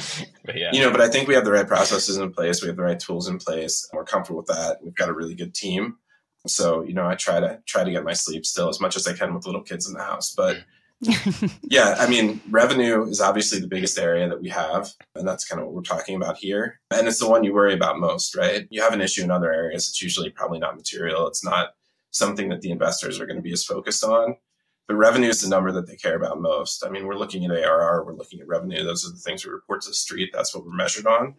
yeah. 0.55 0.71
You 0.73 0.81
know, 0.81 0.91
but 0.91 1.01
I 1.01 1.09
think 1.09 1.29
we 1.29 1.35
have 1.35 1.45
the 1.45 1.53
right 1.53 1.67
processes 1.67 2.17
in 2.17 2.33
place. 2.33 2.63
We 2.63 2.69
have 2.69 2.77
the 2.77 2.83
right 2.83 2.99
tools 2.99 3.29
in 3.29 3.39
place. 3.39 3.89
We're 3.93 4.05
comfortable 4.05 4.39
with 4.39 4.47
that. 4.47 4.79
We've 4.83 4.95
got 4.95 5.09
a 5.09 5.15
really 5.15 5.35
good 5.35 5.55
team. 5.55 5.99
So, 6.47 6.83
you 6.83 6.95
know, 6.95 7.07
I 7.07 7.15
try 7.15 7.41
to 7.41 7.61
try 7.67 7.85
to 7.85 7.91
get 7.91 8.05
my 8.05 8.13
sleep 8.13 8.47
still 8.47 8.69
as 8.69 8.81
much 8.81 8.97
as 8.97 9.07
I 9.07 9.13
can 9.13 9.35
with 9.35 9.47
little 9.47 9.63
kids 9.63 9.89
in 9.89 9.95
the 9.95 10.03
house. 10.03 10.33
But 10.35 10.59
yeah, 11.63 11.97
I 11.99 12.09
mean, 12.09 12.41
revenue 12.51 13.05
is 13.05 13.21
obviously 13.21 13.61
the 13.61 13.67
biggest 13.67 13.99
area 13.99 14.29
that 14.29 14.41
we 14.41 14.49
have. 14.49 14.93
And 15.15 15.29
that's 15.29 15.47
kind 15.47 15.61
of 15.61 15.67
what 15.67 15.75
we're 15.75 15.83
talking 15.83 16.17
about 16.17 16.39
here. 16.39 16.81
And 16.91 17.07
it's 17.07 17.19
the 17.19 17.29
one 17.29 17.45
you 17.45 17.53
worry 17.53 17.75
about 17.75 17.99
most, 17.99 18.35
right? 18.35 18.67
You 18.71 18.83
have 18.83 18.95
an 18.95 19.01
issue 19.01 19.23
in 19.23 19.31
other 19.31 19.53
areas. 19.53 19.89
It's 19.89 20.03
usually 20.03 20.31
probably 20.31 20.59
not 20.59 20.77
material. 20.77 21.27
It's 21.27 21.45
not 21.45 21.75
something 22.11 22.49
that 22.49 22.63
the 22.63 22.71
investors 22.71 23.21
are 23.21 23.27
going 23.27 23.37
to 23.37 23.43
be 23.43 23.53
as 23.53 23.65
focused 23.65 24.05
on. 24.05 24.37
But 24.89 24.95
revenue 24.95 25.29
is 25.29 25.41
the 25.41 25.49
number 25.49 25.73
that 25.73 25.87
they 25.87 25.97
care 25.97 26.17
about 26.17 26.41
most. 26.41 26.85
I 26.85 26.91
mean, 26.91 27.07
we're 27.07 27.17
looking 27.17 27.45
at 27.45 27.51
ARR, 27.51 28.05
we're 28.05 28.15
looking 28.15 28.41
at 28.41 28.47
revenue. 28.47 28.85
Those 28.85 29.07
are 29.07 29.11
the 29.11 29.19
things 29.19 29.45
we 29.45 29.51
report 29.51 29.83
to 29.83 29.91
the 29.91 29.95
street. 29.95 30.31
That's 30.33 30.55
what 30.55 30.65
we're 30.65 30.73
measured 30.73 31.07
on. 31.07 31.35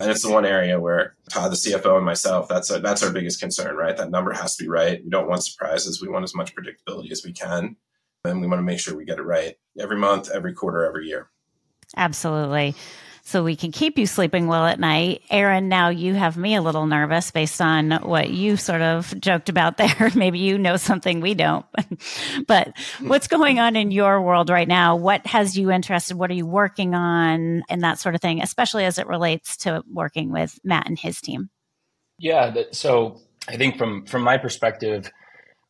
And 0.00 0.10
it's 0.10 0.22
the 0.22 0.30
one 0.30 0.44
area 0.44 0.78
where 0.80 1.16
Todd, 1.30 1.52
the 1.52 1.56
CFO, 1.56 1.96
and 1.96 2.04
myself, 2.04 2.48
that's 2.48 2.68
that's 2.68 3.02
our 3.02 3.12
biggest 3.12 3.40
concern, 3.40 3.76
right? 3.76 3.96
That 3.96 4.10
number 4.10 4.32
has 4.32 4.56
to 4.56 4.64
be 4.64 4.68
right. 4.68 5.02
We 5.02 5.10
don't 5.10 5.28
want 5.28 5.44
surprises. 5.44 6.02
We 6.02 6.08
want 6.08 6.24
as 6.24 6.34
much 6.34 6.54
predictability 6.54 7.10
as 7.10 7.24
we 7.24 7.32
can. 7.32 7.76
And 8.26 8.40
we 8.40 8.46
want 8.46 8.58
to 8.58 8.64
make 8.64 8.80
sure 8.80 8.96
we 8.96 9.04
get 9.04 9.18
it 9.18 9.22
right 9.22 9.56
every 9.78 9.96
month, 9.96 10.30
every 10.30 10.52
quarter, 10.52 10.84
every 10.84 11.06
year. 11.06 11.30
Absolutely 11.96 12.74
so 13.26 13.42
we 13.42 13.56
can 13.56 13.72
keep 13.72 13.98
you 13.98 14.06
sleeping 14.06 14.46
well 14.46 14.64
at 14.66 14.78
night. 14.78 15.20
Aaron, 15.30 15.68
now 15.68 15.88
you 15.88 16.14
have 16.14 16.36
me 16.36 16.54
a 16.54 16.62
little 16.62 16.86
nervous 16.86 17.32
based 17.32 17.60
on 17.60 17.90
what 17.90 18.30
you 18.30 18.56
sort 18.56 18.82
of 18.82 19.12
joked 19.20 19.48
about 19.48 19.76
there. 19.78 20.12
Maybe 20.14 20.38
you 20.38 20.58
know 20.58 20.76
something 20.76 21.20
we 21.20 21.34
don't. 21.34 21.66
but 22.46 22.72
what's 23.00 23.26
going 23.26 23.58
on 23.58 23.74
in 23.74 23.90
your 23.90 24.22
world 24.22 24.48
right 24.48 24.68
now? 24.68 24.94
What 24.94 25.26
has 25.26 25.58
you 25.58 25.72
interested? 25.72 26.16
What 26.16 26.30
are 26.30 26.34
you 26.34 26.46
working 26.46 26.94
on 26.94 27.64
and 27.68 27.82
that 27.82 27.98
sort 27.98 28.14
of 28.14 28.20
thing, 28.20 28.40
especially 28.42 28.84
as 28.84 28.96
it 28.96 29.08
relates 29.08 29.56
to 29.58 29.82
working 29.92 30.30
with 30.30 30.60
Matt 30.62 30.86
and 30.86 30.96
his 30.96 31.20
team? 31.20 31.50
Yeah, 32.20 32.54
so 32.70 33.20
I 33.48 33.56
think 33.56 33.76
from 33.76 34.06
from 34.06 34.22
my 34.22 34.38
perspective, 34.38 35.10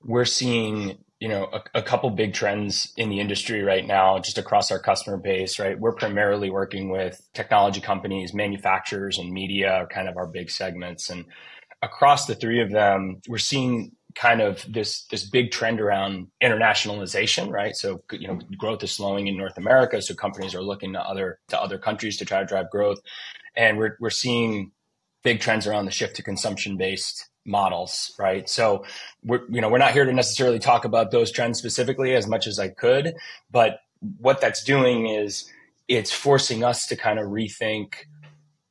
we're 0.04 0.26
seeing 0.26 0.98
you 1.20 1.28
know 1.28 1.48
a, 1.52 1.78
a, 1.78 1.82
couple 1.82 2.10
big 2.10 2.34
trends 2.34 2.92
in 2.96 3.08
the 3.08 3.20
industry 3.20 3.62
right 3.62 3.86
now 3.86 4.18
just 4.18 4.38
across 4.38 4.70
our 4.70 4.78
customer 4.78 5.16
base 5.16 5.58
right? 5.58 5.78
We're 5.78 5.94
primarily 5.94 6.50
working 6.50 6.90
with 6.90 7.20
technology 7.32 7.80
companies 7.80 8.34
manufacturers 8.34 9.18
and 9.18 9.32
media 9.32 9.72
are 9.72 9.86
kind 9.86 10.08
of 10.08 10.16
our 10.16 10.26
big 10.26 10.50
segments. 10.50 11.08
And 11.08 11.24
across 11.82 12.26
the 12.26 12.34
three 12.34 12.60
of 12.60 12.70
them 12.70 13.20
we're 13.28 13.38
seeing 13.38 13.92
kind 14.14 14.40
of 14.40 14.64
this 14.68 15.04
this 15.10 15.28
big 15.28 15.50
trend 15.50 15.80
around 15.80 16.28
internationalization 16.42 17.50
right? 17.50 17.74
So 17.74 18.02
you 18.12 18.28
know 18.28 18.38
growth 18.58 18.82
is 18.82 18.92
slowing 18.92 19.26
in 19.26 19.36
north 19.36 19.56
america 19.56 20.00
so 20.02 20.14
companies 20.14 20.54
are 20.54 20.62
looking 20.62 20.92
to 20.92 21.00
other 21.00 21.38
to 21.48 21.60
other 21.60 21.78
countries 21.78 22.18
to 22.18 22.24
try 22.24 22.40
to 22.40 22.46
drive 22.46 22.70
growth. 22.70 23.00
And 23.56 23.78
we're, 23.78 23.96
we're 24.00 24.10
seeing 24.10 24.72
big 25.24 25.40
trends 25.40 25.66
around 25.66 25.86
the 25.86 25.90
shift 25.90 26.16
to 26.16 26.22
consumption 26.22 26.76
based 26.76 27.30
models, 27.46 28.14
right? 28.18 28.48
So 28.48 28.84
we're 29.24 29.42
you 29.48 29.60
know 29.60 29.68
we're 29.68 29.78
not 29.78 29.92
here 29.92 30.04
to 30.04 30.12
necessarily 30.12 30.58
talk 30.58 30.84
about 30.84 31.10
those 31.10 31.30
trends 31.30 31.58
specifically 31.58 32.14
as 32.14 32.26
much 32.26 32.46
as 32.46 32.58
I 32.58 32.68
could, 32.68 33.14
but 33.50 33.80
what 34.18 34.40
that's 34.40 34.62
doing 34.62 35.06
is 35.06 35.50
it's 35.88 36.12
forcing 36.12 36.64
us 36.64 36.86
to 36.88 36.96
kind 36.96 37.18
of 37.18 37.26
rethink 37.26 37.94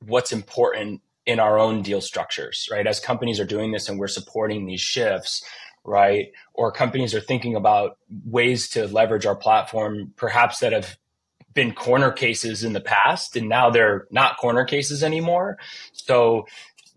what's 0.06 0.32
important 0.32 1.02
in 1.26 1.40
our 1.40 1.58
own 1.58 1.82
deal 1.82 2.02
structures, 2.02 2.68
right? 2.72 2.86
As 2.86 3.00
companies 3.00 3.40
are 3.40 3.46
doing 3.46 3.72
this 3.72 3.90
and 3.90 3.98
we're 3.98 4.08
supporting 4.08 4.66
these 4.66 4.82
shifts, 4.82 5.44
right? 5.84 6.32
Or 6.54 6.72
companies 6.72 7.16
are 7.16 7.22
thinking 7.22 7.56
about 7.56 7.98
ways 8.26 8.70
to 8.70 8.88
leverage 8.88 9.26
our 9.26 9.36
platform, 9.36 10.14
perhaps 10.16 10.60
that 10.60 10.74
have 10.74 10.98
been 11.54 11.74
corner 11.74 12.12
cases 12.12 12.64
in 12.64 12.74
the 12.74 12.82
past 12.82 13.36
and 13.36 13.48
now 13.48 13.70
they're 13.70 14.08
not 14.12 14.38
corner 14.38 14.66
cases 14.66 15.04
anymore. 15.04 15.58
So 15.94 16.46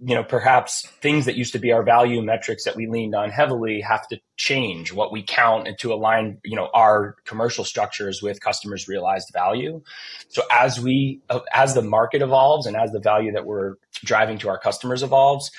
you 0.00 0.14
know, 0.14 0.22
perhaps 0.22 0.86
things 1.00 1.26
that 1.26 1.36
used 1.36 1.52
to 1.52 1.58
be 1.58 1.72
our 1.72 1.82
value 1.82 2.22
metrics 2.22 2.64
that 2.64 2.76
we 2.76 2.86
leaned 2.86 3.14
on 3.16 3.30
heavily 3.30 3.80
have 3.80 4.06
to 4.08 4.18
change 4.36 4.92
what 4.92 5.10
we 5.10 5.22
count 5.22 5.66
and 5.66 5.76
to 5.78 5.92
align, 5.92 6.38
you 6.44 6.54
know, 6.54 6.68
our 6.72 7.16
commercial 7.24 7.64
structures 7.64 8.22
with 8.22 8.40
customers' 8.40 8.86
realized 8.86 9.28
value. 9.32 9.82
So 10.28 10.42
as 10.52 10.78
we, 10.78 11.20
uh, 11.28 11.40
as 11.52 11.74
the 11.74 11.82
market 11.82 12.22
evolves 12.22 12.66
and 12.66 12.76
as 12.76 12.92
the 12.92 13.00
value 13.00 13.32
that 13.32 13.44
we're 13.44 13.74
driving 14.04 14.38
to 14.38 14.48
our 14.48 14.58
customers 14.58 15.02
evolves, 15.02 15.50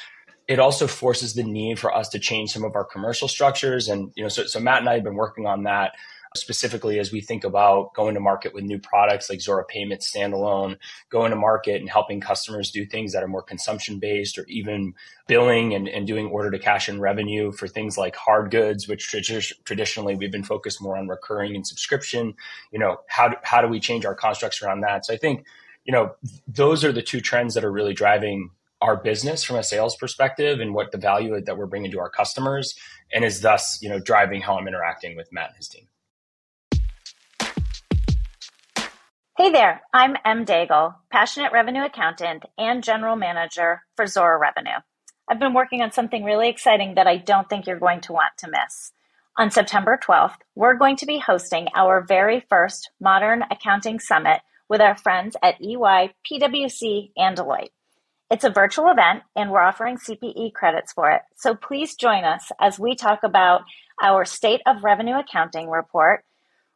it 0.48 0.58
also 0.58 0.88
forces 0.88 1.34
the 1.34 1.44
need 1.44 1.78
for 1.78 1.94
us 1.94 2.08
to 2.10 2.20
change 2.20 2.52
some 2.52 2.64
of 2.64 2.76
our 2.76 2.86
commercial 2.86 3.28
structures. 3.28 3.90
And, 3.90 4.12
you 4.16 4.24
know, 4.24 4.30
so, 4.30 4.46
so 4.46 4.60
Matt 4.60 4.80
and 4.80 4.90
I 4.90 4.96
have 4.96 5.04
been 5.04 5.16
working 5.16 5.46
on 5.48 5.64
that 5.64 5.92
specifically 6.36 7.00
as 7.00 7.12
we 7.12 7.22
think 7.22 7.44
about 7.44 7.94
going 7.96 8.14
to 8.14 8.20
market 8.20 8.54
with 8.54 8.64
new 8.64 8.78
products 8.80 9.30
like 9.30 9.40
Zuora 9.40 9.68
Payments 9.68 10.12
standalone, 10.12 10.78
going 11.10 11.32
to 11.32 11.36
market 11.36 11.82
and 11.82 11.90
helping 11.90 12.22
customers 12.22 12.72
do 12.72 12.86
things 12.86 13.14
that 13.14 13.24
are 13.24 13.28
more 13.28 13.42
consumption 13.42 14.00
based 14.00 14.38
or 14.38 14.46
even 14.48 14.94
billing 15.28 15.74
and, 15.74 15.88
and 15.88 16.06
doing 16.06 16.28
order 16.28 16.52
to 16.52 16.60
cash 16.60 16.88
and 16.88 17.02
revenue 17.02 17.52
for 17.52 17.68
things 17.68 17.98
like 17.98 18.16
hard 18.16 18.52
goods, 18.52 18.88
which 18.88 19.08
traditionally 19.66 20.16
we've 20.16 20.32
been 20.32 20.44
focused 20.44 20.82
more 20.82 20.98
on 20.98 21.08
recurring 21.08 21.56
and 21.56 21.66
subscription. 21.66 22.36
You 22.72 22.80
know, 22.80 22.98
how 23.08 23.30
do, 23.30 23.36
how 23.44 23.62
do 23.62 23.68
we 23.68 23.80
change 23.80 24.06
our 24.06 24.16
constructs 24.16 24.62
around 24.62 24.82
that? 24.82 25.06
So 25.06 25.14
I 25.14 25.18
think, 25.18 25.46
you 25.84 25.92
know, 25.92 26.14
those 26.48 26.84
are 26.84 26.92
the 26.92 27.02
two 27.02 27.22
trends 27.22 27.56
that 27.56 27.66
are 27.66 27.72
really 27.72 27.94
driving 27.94 28.52
our 28.82 28.96
business 28.96 29.44
from 29.44 29.58
a 29.58 29.64
sales 29.64 29.96
perspective 29.96 30.60
and 30.60 30.74
what 30.74 30.92
the 30.92 30.98
value 30.98 31.40
that 31.42 31.58
we're 31.58 31.66
bringing 31.66 31.92
to 31.92 32.00
our 32.00 32.10
customers 32.10 32.76
and 33.12 33.26
is 33.26 33.42
thus 33.42 33.80
you 33.82 33.90
know 33.90 34.00
driving 34.00 34.42
how 34.42 34.58
i'm 34.58 34.70
interacting 34.70 35.18
with 35.18 35.32
matt 35.34 35.50
and 35.50 35.58
his 35.58 35.68
team 35.68 35.89
Hey 39.42 39.52
there, 39.52 39.84
I'm 39.94 40.18
Em 40.26 40.46
Daigle, 40.46 40.96
passionate 41.10 41.54
revenue 41.54 41.86
accountant 41.86 42.44
and 42.58 42.84
general 42.84 43.16
manager 43.16 43.84
for 43.96 44.04
Zuora 44.04 44.38
Revenue. 44.38 44.80
I've 45.30 45.40
been 45.40 45.54
working 45.54 45.82
on 45.82 45.94
something 45.94 46.26
really 46.26 46.50
exciting 46.50 46.96
that 46.96 47.08
I 47.08 47.16
don't 47.16 47.48
think 47.48 47.66
you're 47.66 47.80
going 47.80 48.02
to 48.02 48.12
want 48.12 48.34
to 48.40 48.50
miss. 48.50 48.92
On 49.38 49.50
September 49.50 49.98
12th, 49.98 50.40
we're 50.56 50.74
going 50.74 50.98
to 50.98 51.06
be 51.06 51.20
hosting 51.20 51.70
our 51.74 52.02
very 52.02 52.46
first 52.50 52.92
Modern 53.00 53.46
Accounting 53.50 54.02
Summit 54.02 54.42
with 54.68 54.82
our 54.82 54.98
friends 54.98 55.38
at 55.42 55.62
EY, 55.62 56.14
PwC, 56.30 57.12
and 57.16 57.38
Deloitte. 57.38 57.70
It's 58.30 58.44
a 58.44 58.50
virtual 58.50 58.92
event 58.92 59.24
and 59.38 59.52
we're 59.52 59.62
offering 59.62 60.00
CPE 60.00 60.52
credits 60.52 60.92
for 60.92 61.12
it. 61.12 61.22
So 61.38 61.56
please 61.56 61.96
join 61.96 62.26
us 62.26 62.52
as 62.60 62.78
we 62.78 62.94
talk 62.94 63.20
about 63.24 63.62
our 64.04 64.26
State 64.26 64.60
of 64.68 64.84
Revenue 64.84 65.18
Accounting 65.18 65.70
report 65.70 66.26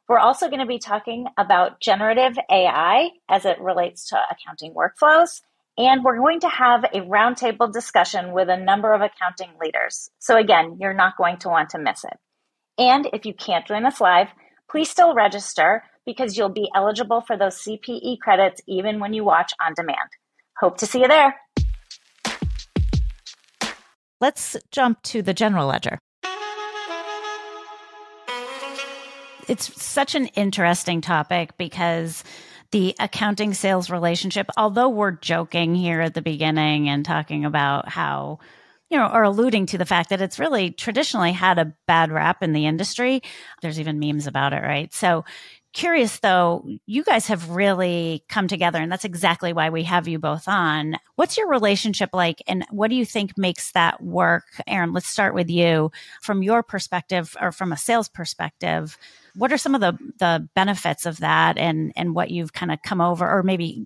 we're 0.08 0.20
also 0.20 0.48
going 0.48 0.60
to 0.60 0.66
be 0.66 0.80
talking 0.80 1.28
about 1.38 1.80
generative 1.80 2.38
AI 2.52 3.10
as 3.30 3.46
it 3.46 3.60
relates 3.62 4.10
to 4.10 4.18
accounting 4.32 4.74
workflows. 4.74 5.42
And 5.78 6.04
we're 6.04 6.18
going 6.18 6.42
to 6.42 6.50
have 6.50 6.84
a 6.84 7.02
roundtable 7.02 7.72
discussion 7.72 8.32
with 8.32 8.50
a 8.50 8.58
number 8.58 8.94
of 8.94 9.02
accounting 9.02 9.58
leaders. 9.60 10.10
So, 10.20 10.38
again, 10.38 10.78
you're 10.80 10.94
not 10.94 11.18
going 11.18 11.38
to 11.38 11.50
want 11.50 11.72
to 11.72 11.80
miss 11.80 12.04
it. 12.04 12.18
And 12.78 13.08
if 13.14 13.26
you 13.26 13.34
can't 13.34 13.66
join 13.66 13.86
us 13.86 14.00
live, 14.00 14.28
please 14.70 14.90
still 14.90 15.16
register 15.16 15.84
because 16.06 16.38
you'll 16.38 16.50
be 16.50 16.70
eligible 16.76 17.22
for 17.22 17.38
those 17.38 17.58
CPE 17.58 18.20
credits 18.20 18.62
even 18.68 19.00
when 19.00 19.14
you 19.14 19.24
watch 19.24 19.54
on 19.66 19.74
demand. 19.74 20.10
Hope 20.60 20.78
to 20.78 20.86
see 20.86 21.02
you 21.02 21.08
there. 21.08 21.36
Let's 24.20 24.56
jump 24.72 25.02
to 25.04 25.22
the 25.22 25.34
general 25.34 25.68
ledger. 25.68 25.98
It's 29.48 29.82
such 29.82 30.16
an 30.16 30.28
interesting 30.28 31.02
topic 31.02 31.58
because 31.58 32.24
the 32.72 32.96
accounting 33.00 33.54
sales 33.54 33.90
relationship, 33.90 34.48
although 34.58 34.90
we're 34.90 35.12
joking 35.12 35.76
here 35.76 36.02
at 36.02 36.16
the 36.16 36.22
beginning 36.22 36.90
and 36.90 37.06
talking 37.06 37.46
about 37.46 37.88
how, 37.88 38.40
you 38.90 38.98
know, 38.98 39.08
or 39.08 39.24
alluding 39.24 39.68
to 39.68 39.78
the 39.78 39.86
fact 39.86 40.10
that 40.10 40.22
it's 40.22 40.40
really 40.40 40.72
traditionally 40.72 41.32
had 41.32 41.60
a 41.60 41.74
bad 41.88 42.12
rap 42.12 42.42
in 42.42 42.52
the 42.52 42.66
industry, 42.66 43.22
there's 43.62 43.80
even 43.80 44.00
memes 44.00 44.26
about 44.26 44.54
it, 44.54 44.64
right? 44.64 44.94
So, 44.94 45.24
curious 45.74 46.20
though, 46.20 46.66
you 46.86 47.04
guys 47.04 47.28
have 47.28 47.50
really 47.50 48.24
come 48.30 48.48
together, 48.48 48.80
and 48.80 48.92
that's 48.92 49.06
exactly 49.06 49.54
why 49.54 49.70
we 49.70 49.84
have 49.84 50.08
you 50.08 50.20
both 50.20 50.48
on. 50.48 50.96
What's 51.16 51.38
your 51.38 51.50
relationship 51.50 52.12
like, 52.14 52.42
and 52.48 52.66
what 52.72 52.90
do 52.90 52.96
you 52.96 53.06
think 53.06 53.38
makes 53.38 53.72
that 53.74 54.02
work? 54.02 54.46
Aaron, 54.68 54.94
let's 54.94 55.08
start 55.08 55.34
with 55.34 55.50
you 55.50 55.92
from 56.22 56.44
your 56.44 56.64
perspective 56.64 57.36
or 57.42 57.52
from 57.52 57.72
a 57.72 57.78
sales 57.78 58.08
perspective 58.08 58.98
what 59.36 59.52
are 59.52 59.58
some 59.58 59.76
of 59.76 59.82
the 59.82 59.94
the 60.20 60.48
benefits 60.56 61.06
of 61.06 61.18
that 61.18 61.58
and 61.58 61.92
and 61.96 62.14
what 62.14 62.30
you've 62.30 62.54
kind 62.54 62.72
of 62.72 62.82
come 62.84 63.02
over 63.02 63.28
or 63.28 63.44
maybe 63.44 63.86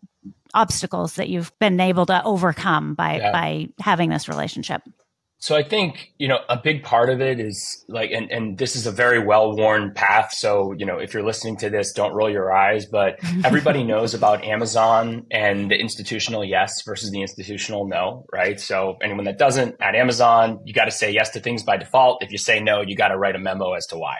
obstacles 0.53 1.15
that 1.15 1.29
you've 1.29 1.58
been 1.60 1.79
able 1.79 2.06
to 2.06 2.24
overcome 2.24 2.96
by 2.96 3.17
yeah. 3.17 3.32
by 3.32 3.67
having 3.79 4.10
this 4.10 4.27
relationship 4.27 4.82
so 5.39 5.56
I 5.56 5.62
think, 5.62 6.13
you 6.17 6.27
know, 6.27 6.39
a 6.50 6.58
big 6.58 6.84
part 6.84 7.12
of 7.12 7.22
it 7.22 7.39
is 7.39 7.86
like, 7.88 8.10
and, 8.10 8.32
and 8.32 8.58
this 8.58 8.75
is 8.75 8.88
a 8.88 8.91
very 8.91 9.24
well 9.24 9.56
worn 9.56 9.94
path. 9.94 10.34
So, 10.34 10.74
you 10.74 10.86
know, 10.86 10.98
if 10.98 11.13
you're 11.13 11.24
listening 11.24 11.58
to 11.58 11.70
this, 11.70 11.91
don't 11.91 12.13
roll 12.13 12.29
your 12.29 12.51
eyes, 12.51 12.88
but 12.88 13.20
everybody 13.46 13.84
knows 13.84 14.15
about 14.15 14.44
Amazon 14.44 15.27
and 15.29 15.70
the 15.70 15.75
institutional 15.75 16.44
yes 16.44 16.82
versus 16.82 17.12
the 17.12 17.22
institutional 17.22 17.88
no, 17.88 18.25
right? 18.34 18.60
So 18.60 18.98
anyone 19.03 19.25
that 19.25 19.38
doesn't 19.38 19.75
at 19.79 19.94
Amazon, 19.94 20.60
you 20.65 20.74
got 20.74 20.86
to 20.86 20.91
say 20.91 21.12
yes 21.12 21.29
to 21.32 21.39
things 21.39 21.62
by 21.62 21.77
default. 21.77 22.24
If 22.24 22.32
you 22.32 22.39
say 22.39 22.60
no, 22.60 22.82
you 22.82 22.96
got 22.96 23.10
to 23.10 23.17
write 23.17 23.36
a 23.36 23.39
memo 23.39 23.74
as 23.74 23.86
to 23.88 23.98
why. 23.98 24.17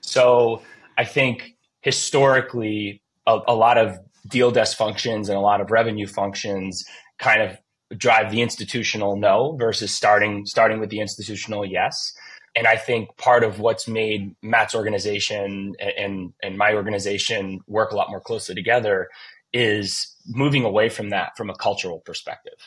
So 0.00 0.62
I 0.98 1.04
think 1.04 1.54
historically, 1.80 3.02
a, 3.24 3.38
a 3.46 3.54
lot 3.54 3.78
of 3.78 3.98
deal 4.26 4.50
desk 4.50 4.76
functions 4.76 5.28
and 5.28 5.38
a 5.38 5.40
lot 5.40 5.60
of 5.60 5.70
revenue 5.70 6.08
functions 6.08 6.84
kind 7.18 7.40
of 7.40 7.56
drive 7.96 8.30
the 8.30 8.40
institutional 8.40 9.16
no 9.16 9.56
versus 9.58 9.94
starting 9.94 10.46
starting 10.46 10.80
with 10.80 10.90
the 10.90 11.00
institutional 11.00 11.64
yes. 11.64 12.12
And 12.56 12.66
I 12.66 12.76
think 12.76 13.16
part 13.16 13.44
of 13.44 13.60
what's 13.60 13.86
made 13.86 14.34
Matt's 14.42 14.74
organization 14.74 15.74
and 15.96 16.32
and 16.42 16.58
my 16.58 16.74
organization 16.74 17.60
work 17.66 17.92
a 17.92 17.96
lot 17.96 18.10
more 18.10 18.20
closely 18.20 18.54
together 18.54 19.08
is 19.52 20.14
moving 20.26 20.64
away 20.64 20.88
from 20.88 21.10
that 21.10 21.36
from 21.36 21.50
a 21.50 21.54
cultural 21.54 22.00
perspective, 22.00 22.58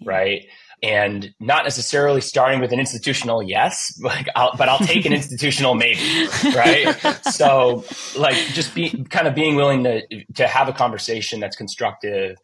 yeah. 0.00 0.10
right? 0.10 0.46
and 0.82 1.32
not 1.40 1.64
necessarily 1.64 2.20
starting 2.20 2.60
with 2.60 2.70
an 2.70 2.78
institutional 2.78 3.42
yes, 3.42 3.98
like 4.02 4.28
I'll, 4.36 4.54
but 4.56 4.68
I'll 4.68 4.78
take 4.78 5.06
an 5.06 5.12
institutional 5.20 5.74
maybe, 5.74 6.28
right? 6.54 6.94
so 7.30 7.84
like 8.18 8.34
just 8.34 8.74
be 8.74 9.04
kind 9.04 9.26
of 9.26 9.34
being 9.34 9.56
willing 9.56 9.84
to 9.84 10.02
to 10.34 10.46
have 10.46 10.68
a 10.68 10.72
conversation 10.72 11.40
that's 11.40 11.56
constructive 11.56 12.36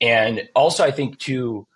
And 0.00 0.48
also, 0.54 0.84
I 0.84 0.90
think 0.90 1.18
too, 1.18 1.66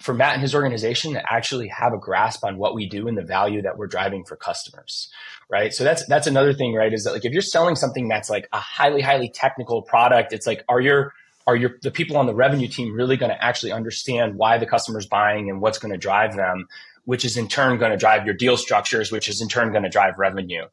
for 0.00 0.14
Matt 0.14 0.32
and 0.34 0.42
his 0.42 0.54
organization 0.54 1.12
to 1.12 1.32
actually 1.32 1.68
have 1.68 1.92
a 1.92 1.98
grasp 1.98 2.44
on 2.44 2.56
what 2.56 2.74
we 2.74 2.88
do 2.88 3.06
and 3.06 3.16
the 3.16 3.22
value 3.22 3.62
that 3.62 3.76
we're 3.76 3.86
driving 3.86 4.24
for 4.24 4.34
customers, 4.34 5.10
right? 5.48 5.72
So 5.72 5.84
that's 5.84 6.06
that's 6.06 6.26
another 6.26 6.52
thing, 6.52 6.74
right? 6.74 6.92
Is 6.92 7.04
that 7.04 7.12
like 7.12 7.24
if 7.24 7.32
you're 7.32 7.42
selling 7.42 7.76
something 7.76 8.08
that's 8.08 8.30
like 8.30 8.48
a 8.52 8.58
highly 8.58 9.02
highly 9.02 9.28
technical 9.28 9.82
product, 9.82 10.32
it's 10.32 10.46
like 10.46 10.64
are 10.68 10.80
your 10.80 11.12
are 11.46 11.54
your 11.54 11.76
the 11.82 11.90
people 11.90 12.16
on 12.16 12.26
the 12.26 12.34
revenue 12.34 12.68
team 12.68 12.94
really 12.94 13.16
going 13.16 13.30
to 13.30 13.44
actually 13.44 13.72
understand 13.72 14.36
why 14.36 14.58
the 14.58 14.66
customer's 14.66 15.06
buying 15.06 15.50
and 15.50 15.60
what's 15.60 15.78
going 15.78 15.92
to 15.92 15.98
drive 15.98 16.34
them, 16.34 16.66
which 17.04 17.24
is 17.24 17.36
in 17.36 17.46
turn 17.46 17.78
going 17.78 17.92
to 17.92 17.98
drive 17.98 18.24
your 18.24 18.34
deal 18.34 18.56
structures, 18.56 19.12
which 19.12 19.28
is 19.28 19.42
in 19.42 19.48
turn 19.48 19.70
going 19.70 19.84
to 19.84 19.90
drive 19.90 20.18
revenue, 20.18 20.64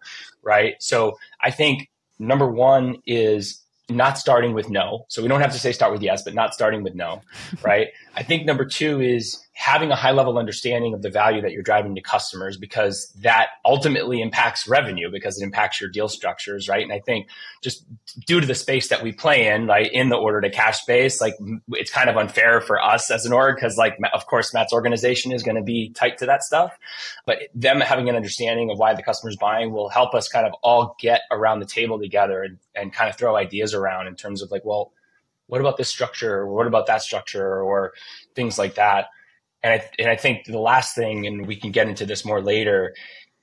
right? 0.42 0.76
So 0.80 1.18
I 1.42 1.52
think 1.52 1.90
number 2.18 2.50
one 2.50 2.98
is 3.06 3.62
not 3.90 4.18
starting 4.18 4.54
with 4.54 4.70
no. 4.70 5.06
So 5.08 5.22
we 5.22 5.28
don't 5.28 5.42
have 5.42 5.54
to 5.54 5.60
say 5.60 5.72
start 5.72 5.94
with 5.94 6.02
yes, 6.02 6.24
but 6.24 6.34
not 6.34 6.54
starting 6.54 6.84
with 6.84 6.96
no, 6.96 7.22
right? 7.64 7.90
I 8.16 8.24
think 8.24 8.46
number 8.46 8.66
two 8.66 9.02
is 9.02 9.47
having 9.58 9.90
a 9.90 9.96
high 9.96 10.12
level 10.12 10.38
understanding 10.38 10.94
of 10.94 11.02
the 11.02 11.10
value 11.10 11.42
that 11.42 11.52
you're 11.52 11.64
driving 11.64 11.96
to 11.96 12.02
customers 12.02 12.58
because 12.58 13.12
that 13.24 13.48
ultimately 13.66 14.22
impacts 14.22 14.68
revenue 14.68 15.10
because 15.12 15.42
it 15.42 15.44
impacts 15.44 15.82
your 15.82 15.90
deal 15.90 16.08
structures, 16.08 16.70
right? 16.70 16.84
And 16.84 16.94
I 16.94 17.00
think 17.00 17.28
just 17.64 17.84
due 18.28 18.40
to 18.40 18.46
the 18.46 18.54
space 18.54 18.90
that 18.90 19.02
we 19.02 19.12
play 19.12 19.48
in, 19.48 19.66
like 19.66 19.92
in 19.92 20.10
the 20.10 20.16
order 20.16 20.42
to 20.42 20.52
cash 20.52 20.82
space, 20.82 21.20
like 21.20 21.34
it's 21.70 21.90
kind 21.90 22.08
of 22.08 22.18
unfair 22.18 22.62
for 22.62 22.80
us 22.80 23.10
as 23.10 23.26
an 23.26 23.34
org 23.34 23.56
because 23.56 23.78
like 23.78 23.98
of 24.14 24.28
course 24.28 24.54
Matt's 24.54 24.74
organization 24.74 25.32
is 25.32 25.42
going 25.42 25.58
to 25.58 25.64
be 25.64 25.90
tight 25.90 26.20
to 26.20 26.28
that 26.28 26.44
stuff, 26.44 26.78
but 27.26 27.40
them 27.56 27.82
having 27.82 28.10
an 28.10 28.16
understanding 28.16 28.70
of 28.70 28.78
why 28.78 28.94
the 28.94 29.02
customer's 29.02 29.38
buying 29.38 29.72
will 29.72 29.90
help 29.90 30.14
us 30.14 30.28
kind 30.30 30.46
of 30.46 30.54
all 30.62 30.96
get 31.00 31.22
around 31.32 31.62
the 31.62 31.66
table 31.66 31.98
together 31.98 32.44
and, 32.44 32.60
and 32.76 32.94
kind 32.94 33.10
of 33.10 33.16
throw 33.16 33.36
ideas 33.36 33.74
around 33.74 34.06
in 34.06 34.16
terms 34.16 34.44
of 34.44 34.52
like, 34.52 34.64
well, 34.64 34.92
what 35.48 35.62
about 35.62 35.78
this 35.78 35.90
structure 35.90 36.42
or 36.42 36.54
what 36.54 36.68
about 36.68 36.86
that 36.86 37.02
structure 37.02 37.60
or 37.60 37.94
things 38.36 38.60
like 38.60 38.76
that 38.76 39.08
and 39.64 39.82
I, 39.82 39.86
and 40.00 40.10
I 40.10 40.16
think 40.16 40.46
the 40.46 40.60
last 40.60 40.96
thing, 40.96 41.26
and 41.26 41.48
we 41.48 41.56
can 41.56 41.72
get 41.72 41.88
into 41.88 42.06
this 42.06 42.26
more 42.26 42.42
later, 42.42 42.94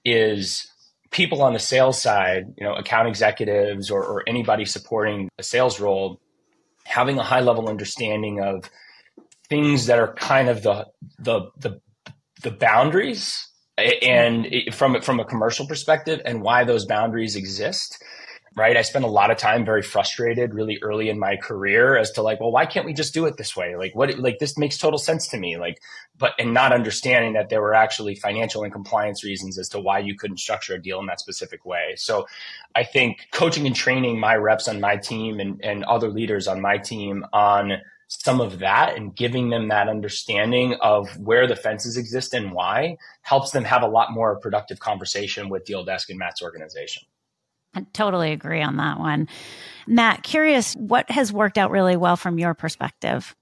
is 0.05 0.71
people 1.11 1.43
on 1.43 1.53
the 1.53 1.59
sales 1.59 2.01
side, 2.01 2.55
you 2.59 2.67
know, 2.67 2.75
account 2.75 3.09
executives 3.09 3.91
or, 3.91 4.03
or 4.03 4.23
anybody 4.27 4.65
supporting 4.65 5.29
a 5.39 5.43
sales 5.43 5.81
role, 5.81 6.21
having 6.85 7.19
a 7.19 7.23
high 7.23 7.41
level 7.41 7.69
understanding 7.69 8.41
of 8.41 8.71
things 9.49 9.87
that 9.87 9.99
are 9.99 10.15
kind 10.15 10.49
of 10.49 10.63
the 10.63 10.87
the 11.19 11.51
the, 11.59 11.81
the 12.43 12.51
boundaries 12.51 13.49
and 13.79 14.47
from 14.73 15.01
from 15.03 15.21
a 15.21 15.25
commercial 15.25 15.67
perspective 15.67 16.21
and 16.25 16.43
why 16.43 16.65
those 16.65 16.85
boundaries 16.87 17.37
exist 17.37 18.03
right? 18.57 18.77
I 18.77 18.83
spent 18.83 19.05
a 19.05 19.09
lot 19.09 19.31
of 19.31 19.37
time 19.37 19.65
very 19.65 19.83
frustrated 19.83 20.55
really 20.55 20.79
early 20.81 21.09
in 21.09 21.19
my 21.19 21.37
career 21.37 21.97
as 21.97 22.13
to 22.13 22.23
like, 22.23 22.41
well, 22.41 22.53
why 22.53 22.67
can't 22.67 22.87
we 22.87 22.93
just 22.93 23.13
do 23.13 23.27
it 23.27 23.37
this 23.37 23.57
way? 23.57 23.75
Like 23.77 23.95
what, 23.95 24.17
like 24.19 24.39
this 24.39 24.57
makes 24.57 24.79
total 24.79 24.99
sense 24.99 25.27
to 25.29 25.37
me. 25.37 25.57
Like, 25.57 25.81
but, 26.17 26.33
and 26.39 26.55
not 26.55 26.73
understanding 26.73 27.33
that 27.33 27.49
there 27.49 27.61
were 27.61 27.75
actually 27.75 28.15
financial 28.15 28.63
and 28.63 28.73
compliance 28.73 29.25
reasons 29.25 29.59
as 29.59 29.69
to 29.71 29.81
why 29.81 29.99
you 29.99 30.17
couldn't 30.17 30.39
structure 30.39 30.75
a 30.75 30.83
deal 30.83 31.01
in 31.01 31.07
that 31.07 31.21
specific 31.21 31.65
way. 31.65 31.95
So 31.97 32.27
I 32.77 32.85
think 32.85 33.27
coaching 33.33 33.67
and 33.67 33.75
training 33.75 34.21
my 34.21 34.37
reps 34.37 34.69
on 34.69 34.81
my 34.81 34.97
team 34.97 35.41
and, 35.41 35.61
and 35.65 35.83
other 35.85 36.09
leaders 36.09 36.47
on 36.47 36.61
my 36.61 36.79
team 36.79 37.25
on 37.33 37.79
some 38.07 38.41
of 38.41 38.61
that 38.61 38.97
and 38.97 39.17
giving 39.17 39.51
them 39.51 39.69
that 39.69 39.89
understanding 39.89 40.75
of 40.75 41.09
where 41.19 41.47
the 41.47 41.57
fences 41.57 41.97
exist 41.97 42.35
and 42.35 42.53
why 42.53 42.97
helps 43.23 43.51
them 43.51 43.65
have 43.65 43.83
a 43.83 43.89
lot 43.89 44.13
more 44.13 44.39
productive 44.39 44.79
conversation 44.79 45.49
with 45.49 45.65
Deal 45.65 45.85
Desk 45.85 46.09
and 46.11 46.19
Matt's 46.19 46.43
organization. 46.43 47.03
I 47.75 47.87
totally 47.93 48.33
agree 48.33 48.63
on 48.63 48.77
that 48.77 48.99
one. 48.99 49.29
Matt, 49.87 50.23
curious, 50.23 50.75
what 50.75 51.11
has 51.11 51.33
worked 51.33 51.59
out 51.59 51.71
really 51.71 51.97
well 51.97 52.17
from 52.17 52.39
your 52.39 52.55
perspective? 52.55 53.35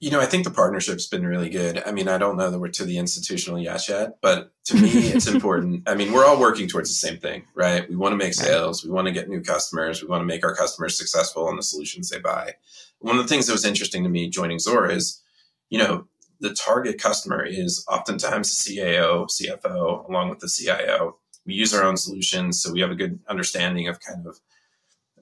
You 0.00 0.10
know, 0.10 0.20
I 0.20 0.26
think 0.26 0.42
the 0.42 0.50
partnership's 0.50 1.06
been 1.06 1.24
really 1.24 1.48
good. 1.48 1.80
I 1.86 1.92
mean, 1.92 2.08
I 2.08 2.18
don't 2.18 2.36
know 2.36 2.50
that 2.50 2.58
we're 2.58 2.68
to 2.70 2.84
the 2.84 2.98
institutional 2.98 3.60
yes 3.60 3.88
yet, 3.88 4.20
but 4.20 4.52
to 4.64 4.76
me, 4.76 4.88
it's 4.88 5.26
important. 5.32 5.88
I 5.88 5.94
mean, 5.94 6.12
we're 6.12 6.26
all 6.26 6.40
working 6.40 6.66
towards 6.66 6.90
the 6.90 6.94
same 6.94 7.18
thing, 7.18 7.44
right? 7.54 7.88
We 7.88 7.94
want 7.94 8.12
to 8.12 8.16
make 8.16 8.34
sales. 8.34 8.84
We 8.84 8.90
want 8.90 9.06
to 9.06 9.12
get 9.12 9.28
new 9.28 9.42
customers. 9.42 10.02
We 10.02 10.08
want 10.08 10.22
to 10.22 10.26
make 10.26 10.44
our 10.44 10.56
customers 10.56 10.98
successful 10.98 11.46
on 11.46 11.56
the 11.56 11.62
solutions 11.62 12.08
they 12.08 12.18
buy. 12.18 12.54
One 12.98 13.16
of 13.16 13.22
the 13.22 13.28
things 13.28 13.46
that 13.46 13.52
was 13.52 13.64
interesting 13.64 14.02
to 14.02 14.08
me 14.08 14.28
joining 14.28 14.58
Zuora 14.58 14.90
is, 14.90 15.22
you 15.70 15.78
know, 15.78 16.08
the 16.40 16.52
target 16.52 17.00
customer 17.00 17.44
is 17.44 17.84
oftentimes 17.88 18.64
the 18.64 18.76
CAO, 18.76 19.28
CFO, 19.28 20.08
along 20.08 20.30
with 20.30 20.40
the 20.40 20.48
CIO 20.48 21.18
we 21.44 21.54
use 21.54 21.74
our 21.74 21.84
own 21.84 21.96
solutions, 21.96 22.62
so 22.62 22.72
we 22.72 22.80
have 22.80 22.90
a 22.90 22.96
good 22.96 23.18
understanding 23.28 23.88
of 23.88 24.00
kind 24.00 24.26
of 24.26 24.40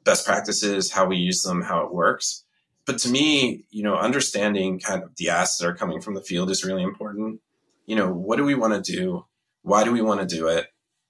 best 0.04 0.26
practices, 0.26 0.92
how 0.92 1.06
we 1.06 1.16
use 1.16 1.42
them, 1.42 1.62
how 1.62 1.84
it 1.84 1.92
works. 1.92 2.44
But 2.86 2.98
to 2.98 3.08
me, 3.08 3.64
you 3.70 3.82
know, 3.82 3.96
understanding 3.96 4.80
kind 4.80 5.02
of 5.02 5.14
the 5.16 5.28
asks 5.28 5.58
that 5.58 5.68
are 5.68 5.74
coming 5.74 6.00
from 6.00 6.14
the 6.14 6.22
field 6.22 6.50
is 6.50 6.64
really 6.64 6.82
important. 6.82 7.40
You 7.86 7.96
know, 7.96 8.12
what 8.12 8.36
do 8.36 8.44
we 8.44 8.54
want 8.54 8.84
to 8.84 8.92
do? 8.92 9.26
Why 9.62 9.84
do 9.84 9.92
we 9.92 10.02
want 10.02 10.20
to 10.20 10.26
do 10.26 10.48
it? 10.48 10.68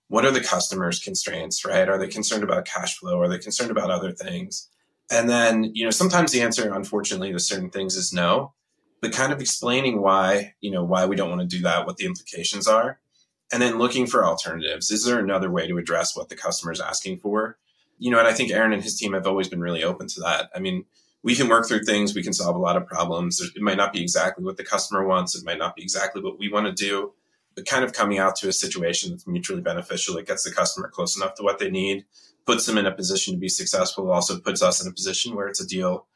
What 0.08 0.24
are 0.24 0.32
the 0.32 0.40
customers' 0.40 0.98
constraints, 0.98 1.64
right? 1.64 1.88
Are 1.88 1.98
they 1.98 2.08
concerned 2.08 2.42
about 2.42 2.64
cash 2.64 2.98
flow? 2.98 3.20
Are 3.20 3.28
they 3.28 3.38
concerned 3.38 3.70
about 3.70 3.90
other 3.90 4.10
things? 4.10 4.68
And 5.10 5.28
then, 5.28 5.70
you 5.74 5.84
know, 5.84 5.90
sometimes 5.90 6.32
the 6.32 6.42
answer, 6.42 6.72
unfortunately, 6.72 7.32
to 7.32 7.38
certain 7.38 7.70
things 7.70 7.96
is 7.96 8.12
no, 8.12 8.54
but 9.00 9.12
kind 9.12 9.32
of 9.32 9.40
explaining 9.40 10.02
why, 10.02 10.54
you 10.60 10.70
know, 10.70 10.84
why 10.84 11.06
we 11.06 11.16
don't 11.16 11.30
want 11.30 11.40
to 11.40 11.56
do 11.56 11.62
that, 11.62 11.86
what 11.86 11.96
the 11.96 12.06
implications 12.06 12.66
are 12.66 13.00
and 13.52 13.60
then 13.60 13.78
looking 13.78 14.06
for 14.06 14.24
alternatives. 14.24 14.90
Is 14.90 15.04
there 15.04 15.18
another 15.18 15.50
way 15.50 15.66
to 15.66 15.78
address 15.78 16.16
what 16.16 16.28
the 16.28 16.36
customer 16.36 16.72
is 16.72 16.80
asking 16.80 17.18
for? 17.18 17.58
You 17.98 18.10
know, 18.10 18.18
and 18.18 18.28
I 18.28 18.32
think 18.32 18.50
Aaron 18.50 18.72
and 18.72 18.82
his 18.82 18.96
team 18.98 19.12
have 19.12 19.26
always 19.26 19.48
been 19.48 19.60
really 19.60 19.84
open 19.84 20.06
to 20.08 20.20
that. 20.20 20.50
I 20.54 20.60
mean, 20.60 20.84
we 21.22 21.34
can 21.34 21.48
work 21.48 21.68
through 21.68 21.84
things, 21.84 22.14
we 22.14 22.22
can 22.22 22.32
solve 22.32 22.56
a 22.56 22.60
lot 22.60 22.76
of 22.76 22.86
problems. 22.86 23.40
It 23.40 23.60
might 23.60 23.76
not 23.76 23.92
be 23.92 24.00
exactly 24.00 24.44
what 24.44 24.56
the 24.56 24.64
customer 24.64 25.06
wants, 25.06 25.34
it 25.34 25.44
might 25.44 25.58
not 25.58 25.76
be 25.76 25.82
exactly 25.82 26.22
what 26.22 26.38
we 26.38 26.50
want 26.50 26.66
to 26.66 26.72
do, 26.72 27.12
but 27.54 27.66
kind 27.66 27.84
of 27.84 27.92
coming 27.92 28.18
out 28.18 28.36
to 28.36 28.48
a 28.48 28.52
situation 28.52 29.10
that's 29.10 29.26
mutually 29.26 29.60
beneficial 29.60 30.14
that 30.14 30.26
gets 30.26 30.44
the 30.44 30.50
customer 30.50 30.88
close 30.88 31.16
enough 31.16 31.34
to 31.34 31.42
what 31.42 31.58
they 31.58 31.70
need, 31.70 32.04
puts 32.46 32.64
them 32.64 32.78
in 32.78 32.86
a 32.86 32.92
position 32.92 33.34
to 33.34 33.40
be 33.40 33.50
successful, 33.50 34.10
also 34.10 34.40
puts 34.40 34.62
us 34.62 34.82
in 34.82 34.90
a 34.90 34.94
position 34.94 35.34
where 35.34 35.48
it's 35.48 35.60
a 35.60 35.66
deal 35.66 36.06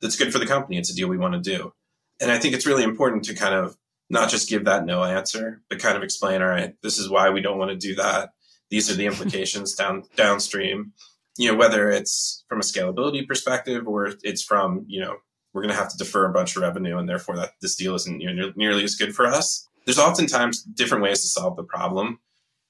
that's 0.00 0.16
good 0.16 0.32
for 0.32 0.38
the 0.38 0.46
company. 0.46 0.78
It's 0.78 0.90
a 0.90 0.94
deal 0.94 1.08
we 1.08 1.18
want 1.18 1.34
to 1.34 1.40
do. 1.40 1.72
And 2.20 2.30
I 2.30 2.38
think 2.38 2.54
it's 2.54 2.66
really 2.66 2.84
important 2.84 3.24
to 3.24 3.34
kind 3.34 3.54
of 3.54 3.76
not 4.12 4.28
just 4.28 4.48
give 4.48 4.66
that 4.66 4.84
no 4.84 5.02
answer, 5.02 5.62
but 5.70 5.78
kind 5.78 5.96
of 5.96 6.02
explain, 6.02 6.42
all 6.42 6.48
right, 6.48 6.74
this 6.82 6.98
is 6.98 7.08
why 7.08 7.30
we 7.30 7.40
don't 7.40 7.58
want 7.58 7.70
to 7.70 7.76
do 7.76 7.94
that. 7.94 8.30
These 8.68 8.90
are 8.90 8.94
the 8.94 9.06
implications 9.12 9.74
down 9.74 10.04
downstream. 10.16 10.92
You 11.38 11.50
know, 11.50 11.56
whether 11.56 11.90
it's 11.90 12.44
from 12.46 12.60
a 12.60 12.62
scalability 12.62 13.26
perspective 13.26 13.88
or 13.88 14.12
it's 14.22 14.42
from, 14.42 14.84
you 14.86 15.00
know, 15.00 15.16
we're 15.54 15.62
going 15.62 15.74
to 15.74 15.80
have 15.80 15.90
to 15.90 15.96
defer 15.96 16.26
a 16.26 16.32
bunch 16.32 16.56
of 16.56 16.62
revenue 16.62 16.98
and 16.98 17.08
therefore 17.08 17.36
that 17.36 17.52
this 17.62 17.74
deal 17.74 17.94
isn't 17.94 18.20
you 18.20 18.32
know, 18.32 18.52
nearly 18.54 18.84
as 18.84 18.94
good 18.94 19.14
for 19.14 19.26
us. 19.26 19.66
There's 19.86 19.98
oftentimes 19.98 20.62
different 20.62 21.02
ways 21.02 21.22
to 21.22 21.28
solve 21.28 21.56
the 21.56 21.64
problem. 21.64 22.20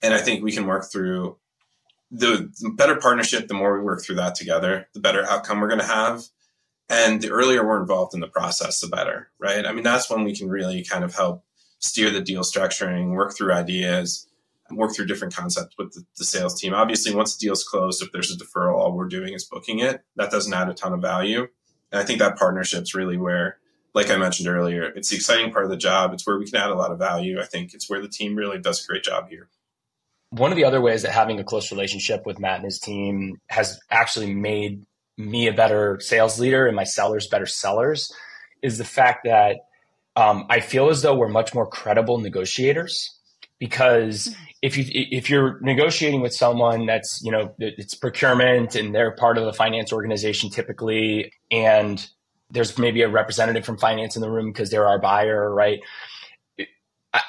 And 0.01 0.15
I 0.15 0.19
think 0.19 0.43
we 0.43 0.53
can 0.53 0.67
work 0.67 0.91
through 0.91 1.39
the 2.13 2.53
better 2.77 2.97
partnership, 2.97 3.49
the 3.49 3.55
more 3.55 3.77
we 3.77 3.85
work 3.85 4.03
through 4.03 4.17
that 4.17 4.37
together, 4.37 4.87
the 4.95 5.01
better 5.01 5.25
outcome 5.29 5.61
we're 5.61 5.69
going 5.69 5.81
to 5.81 5.87
have. 5.87 6.23
And 6.93 7.23
the 7.23 7.31
earlier 7.31 7.67
we're 7.67 7.81
involved 7.81 8.13
in 8.13 8.21
the 8.21 8.29
process, 8.29 8.81
the 8.81 8.87
better, 8.87 9.31
right? 9.39 9.65
I 9.65 9.73
mean, 9.73 9.83
that's 9.83 10.11
when 10.11 10.25
we 10.25 10.37
can 10.37 10.51
really 10.51 10.85
kind 10.85 11.05
of 11.05 11.15
help 11.15 11.43
steer 11.79 12.11
the 12.11 12.21
deal 12.21 12.43
structuring, 12.43 13.15
work 13.15 13.35
through 13.35 13.55
ideas, 13.55 14.29
work 14.71 14.95
through 14.95 15.07
different 15.07 15.35
concepts 15.35 15.75
with 15.79 15.95
the, 15.95 16.05
the, 16.19 16.25
sales 16.27 16.61
team. 16.61 16.75
Obviously, 16.75 17.15
once 17.15 17.35
the 17.35 17.47
deal's 17.47 17.65
closed, 17.65 18.03
if 18.03 18.13
there's 18.13 18.31
a 18.31 18.37
deferral, 18.37 18.75
all 18.75 18.93
we're 18.93 19.09
doing 19.09 19.33
is 19.33 19.47
booking 19.47 19.79
it. 19.79 20.05
That 20.17 20.31
doesn't 20.31 20.53
add 20.53 20.69
a 20.69 20.75
ton 20.75 20.93
of 20.93 21.01
value. 21.01 21.49
And 21.91 21.99
I 22.01 22.05
think 22.05 22.19
that 22.19 22.37
partnership's 22.37 22.95
really 22.95 23.17
where, 23.17 23.57
like 23.95 24.11
I 24.11 24.19
mentioned 24.19 24.49
earlier, 24.49 24.85
it's 24.85 25.09
the 25.09 25.17
exciting 25.17 25.51
part 25.51 25.65
of 25.65 25.71
the 25.71 25.79
job. 25.79 26.13
It's 26.13 26.27
where 26.27 26.39
we 26.39 26.45
can 26.45 26.61
add 26.61 26.71
a 26.71 26.75
lot 26.75 26.93
of 26.93 26.99
value. 26.99 27.41
I 27.41 27.47
think 27.47 27.73
it's 27.73 27.89
where 27.89 28.03
the 28.03 28.09
team 28.09 28.37
really 28.37 28.59
does 28.59 28.85
a 28.85 28.87
great 28.87 29.03
job 29.03 29.31
here. 29.31 29.49
One 30.29 30.53
of 30.53 30.57
the 30.57 30.65
other 30.67 30.83
ways 30.83 31.03
that 31.03 31.13
having 31.13 31.41
a 31.41 31.45
close 31.45 31.73
relationship 31.73 32.27
with 32.27 32.39
Matt 32.39 32.57
and 32.57 32.65
his 32.67 32.79
team 32.79 33.41
has 33.49 33.81
actually 33.91 34.35
made 34.35 34.85
me 35.17 35.47
a 35.47 35.53
better 35.53 35.99
sales 36.01 36.41
leader 36.41 36.67
and 36.67 36.77
my 36.77 36.85
sellers 36.85 37.27
better 37.29 37.47
sellers 37.47 38.11
is 38.63 38.79
the 38.79 38.85
fact 38.85 39.25
that 39.25 39.57
um, 40.17 40.47
I 40.49 40.61
feel 40.61 40.89
as 40.89 41.03
though 41.03 41.15
we're 41.15 41.29
much 41.29 41.55
more 41.55 41.67
credible 41.67 42.19
negotiators 42.19 43.19
because 43.59 44.35
if 44.61 44.77
you 44.77 44.85
if 44.89 45.31
you're 45.31 45.61
negotiating 45.61 46.21
with 46.21 46.35
someone 46.35 46.87
that's 46.87 47.23
you 47.23 47.31
know 47.31 47.55
it's 47.59 47.95
procurement 47.95 48.75
and 48.75 48.95
they're 48.95 49.13
part 49.13 49.39
of 49.39 49.45
the 49.45 49.53
finance 49.53 49.93
organization 49.93 50.51
typically 50.51 51.33
and 51.51 52.09
there's 52.51 52.77
maybe 52.79 53.03
a 53.03 53.09
representative 53.09 53.65
from 53.65 53.79
finance 53.79 54.17
in 54.17 54.23
the 54.23 54.31
room 54.31 54.53
because 54.53 54.71
they're 54.71 54.87
our 54.87 54.99
buyer 54.99 55.53
right 55.53 55.81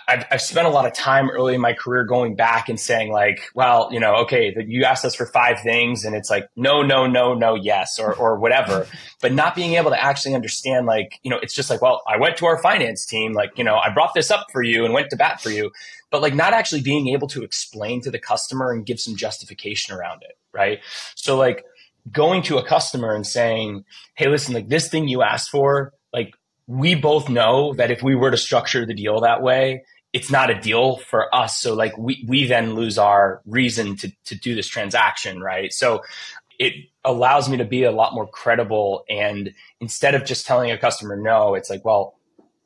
I've, 0.07 0.25
I've 0.31 0.41
spent 0.41 0.65
a 0.65 0.69
lot 0.69 0.85
of 0.85 0.93
time 0.93 1.29
early 1.29 1.55
in 1.55 1.61
my 1.61 1.73
career 1.73 2.05
going 2.05 2.35
back 2.35 2.69
and 2.69 2.79
saying 2.79 3.11
like, 3.11 3.49
well, 3.53 3.89
you 3.91 3.99
know, 3.99 4.15
okay, 4.17 4.55
you 4.65 4.85
asked 4.85 5.03
us 5.03 5.13
for 5.13 5.25
five 5.25 5.59
things 5.59 6.05
and 6.05 6.15
it's 6.15 6.29
like, 6.29 6.47
no, 6.55 6.81
no, 6.83 7.05
no, 7.05 7.33
no, 7.33 7.55
yes, 7.55 7.99
or, 7.99 8.13
or 8.13 8.39
whatever, 8.39 8.87
but 9.21 9.33
not 9.33 9.55
being 9.55 9.73
able 9.73 9.91
to 9.91 10.01
actually 10.01 10.35
understand 10.35 10.85
like, 10.85 11.19
you 11.23 11.29
know, 11.29 11.37
it's 11.41 11.53
just 11.53 11.69
like, 11.69 11.81
well, 11.81 12.01
I 12.07 12.17
went 12.17 12.37
to 12.37 12.45
our 12.45 12.61
finance 12.61 13.05
team, 13.05 13.33
like, 13.33 13.57
you 13.57 13.63
know, 13.65 13.75
I 13.75 13.89
brought 13.89 14.13
this 14.13 14.31
up 14.31 14.47
for 14.53 14.63
you 14.63 14.85
and 14.85 14.93
went 14.93 15.09
to 15.09 15.17
bat 15.17 15.41
for 15.41 15.49
you, 15.49 15.71
but 16.11 16.21
like 16.21 16.33
not 16.33 16.53
actually 16.53 16.81
being 16.81 17.09
able 17.09 17.27
to 17.29 17.43
explain 17.43 17.99
to 18.01 18.11
the 18.11 18.19
customer 18.19 18.71
and 18.71 18.85
give 18.85 19.01
some 19.01 19.17
justification 19.17 19.93
around 19.93 20.21
it. 20.23 20.37
Right. 20.53 20.79
So 21.15 21.35
like 21.35 21.65
going 22.09 22.41
to 22.43 22.57
a 22.57 22.63
customer 22.63 23.13
and 23.13 23.27
saying, 23.27 23.83
Hey, 24.15 24.29
listen, 24.29 24.53
like 24.53 24.69
this 24.69 24.87
thing 24.87 25.09
you 25.09 25.23
asked 25.23 25.49
for, 25.49 25.93
we 26.67 26.95
both 26.95 27.29
know 27.29 27.73
that 27.73 27.91
if 27.91 28.01
we 28.01 28.15
were 28.15 28.31
to 28.31 28.37
structure 28.37 28.85
the 28.85 28.93
deal 28.93 29.21
that 29.21 29.41
way, 29.41 29.83
it's 30.13 30.31
not 30.31 30.49
a 30.49 30.59
deal 30.59 30.97
for 30.97 31.33
us. 31.33 31.57
So 31.59 31.73
like 31.73 31.97
we, 31.97 32.23
we 32.27 32.45
then 32.45 32.75
lose 32.75 32.97
our 32.97 33.41
reason 33.45 33.95
to, 33.97 34.11
to 34.25 34.35
do 34.35 34.55
this 34.55 34.67
transaction, 34.67 35.41
right? 35.41 35.73
So 35.73 36.03
it 36.59 36.73
allows 37.03 37.49
me 37.49 37.57
to 37.57 37.65
be 37.65 37.83
a 37.83 37.91
lot 37.91 38.13
more 38.13 38.27
credible. 38.27 39.03
And 39.09 39.53
instead 39.81 40.13
of 40.13 40.23
just 40.23 40.45
telling 40.45 40.71
a 40.71 40.77
customer 40.77 41.15
no, 41.15 41.55
it's 41.55 41.69
like, 41.69 41.83
well, 41.83 42.15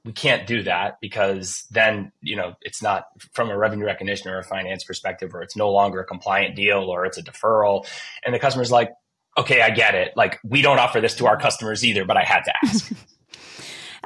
we 0.04 0.12
can't 0.12 0.46
do 0.46 0.64
that 0.64 1.00
because 1.02 1.66
then, 1.72 2.12
you 2.22 2.36
know, 2.36 2.56
it's 2.62 2.82
not 2.82 3.06
from 3.34 3.50
a 3.50 3.58
revenue 3.58 3.86
recognition 3.86 4.30
or 4.30 4.40
a 4.40 4.44
finance 4.44 4.84
perspective, 4.84 5.34
or 5.34 5.42
it's 5.42 5.56
no 5.56 5.70
longer 5.72 6.00
a 6.00 6.06
compliant 6.06 6.56
deal 6.56 6.84
or 6.84 7.06
it's 7.06 7.18
a 7.18 7.24
deferral. 7.24 7.88
And 8.26 8.34
the 8.34 8.40
customer's 8.40 8.72
like, 8.72 8.92
okay, 9.38 9.62
I 9.62 9.70
get 9.70 9.96
it. 9.96 10.14
Like 10.16 10.40
we 10.44 10.62
don't 10.62 10.80
offer 10.80 11.02
this 11.02 11.16
to 11.16 11.28
our 11.28 11.38
customers 11.38 11.86
either, 11.86 12.06
but 12.06 12.18
I 12.18 12.24
had 12.24 12.42
to 12.44 12.54
ask. 12.64 12.92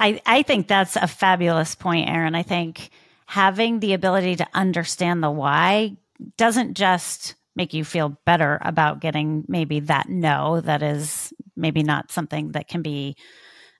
I, 0.02 0.20
I 0.26 0.42
think 0.42 0.68
that's 0.68 0.96
a 0.96 1.08
fabulous 1.08 1.76
point, 1.76 2.10
Aaron. 2.10 2.34
I 2.34 2.42
think 2.42 2.90
having 3.28 3.80
the 3.80 3.94
ability 3.94 4.36
to 4.38 4.48
understand 4.54 5.24
the 5.24 5.30
why 5.30 5.96
doesn't 6.38 6.74
just 6.76 7.36
make 7.56 7.74
you 7.74 7.86
feel 7.86 8.18
better 8.26 8.58
about 8.64 9.00
getting 9.00 9.46
maybe 9.48 9.80
that 9.82 10.10
no 10.10 10.62
that 10.62 10.82
is 10.82 11.34
maybe 11.56 11.84
not 11.84 12.12
something 12.12 12.52
that 12.54 12.68
can 12.68 12.82
be 12.82 13.16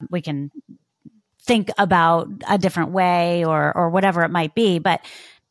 we 0.10 0.22
can 0.22 0.52
think 1.42 1.70
about 1.78 2.28
a 2.50 2.58
different 2.58 2.92
way 2.92 3.46
or 3.46 3.76
or 3.76 3.90
whatever 3.90 4.24
it 4.24 4.30
might 4.32 4.54
be 4.56 4.78
but 4.80 5.02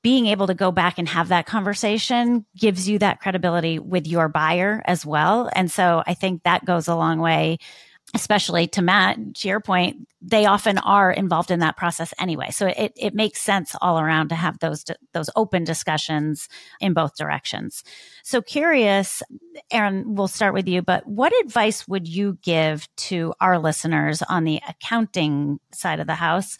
being 0.02 0.26
able 0.26 0.46
to 0.46 0.54
go 0.54 0.70
back 0.70 0.98
and 0.98 1.08
have 1.08 1.28
that 1.28 1.46
conversation 1.46 2.44
gives 2.56 2.88
you 2.88 2.98
that 2.98 3.20
credibility 3.20 3.78
with 3.78 4.06
your 4.06 4.28
buyer 4.28 4.82
as 4.84 5.06
well 5.06 5.50
and 5.54 5.70
so 5.70 6.02
i 6.06 6.14
think 6.14 6.42
that 6.42 6.64
goes 6.64 6.88
a 6.88 6.94
long 6.94 7.20
way 7.20 7.58
especially 8.14 8.66
to 8.66 8.82
Matt, 8.82 9.18
to 9.36 9.48
your 9.48 9.60
point, 9.60 10.08
they 10.20 10.46
often 10.46 10.78
are 10.78 11.12
involved 11.12 11.50
in 11.50 11.60
that 11.60 11.76
process 11.76 12.12
anyway. 12.18 12.50
So 12.50 12.66
it, 12.66 12.92
it 12.96 13.14
makes 13.14 13.40
sense 13.40 13.76
all 13.80 14.00
around 14.00 14.28
to 14.28 14.34
have 14.34 14.58
those, 14.58 14.84
those 15.12 15.30
open 15.36 15.64
discussions 15.64 16.48
in 16.80 16.92
both 16.92 17.16
directions. 17.16 17.84
So 18.24 18.42
curious, 18.42 19.22
Aaron, 19.70 20.14
we'll 20.14 20.28
start 20.28 20.54
with 20.54 20.66
you, 20.66 20.82
but 20.82 21.06
what 21.06 21.32
advice 21.44 21.86
would 21.86 22.08
you 22.08 22.38
give 22.42 22.88
to 22.96 23.32
our 23.40 23.58
listeners 23.58 24.22
on 24.22 24.44
the 24.44 24.60
accounting 24.68 25.60
side 25.72 26.00
of 26.00 26.06
the 26.06 26.14
house? 26.14 26.58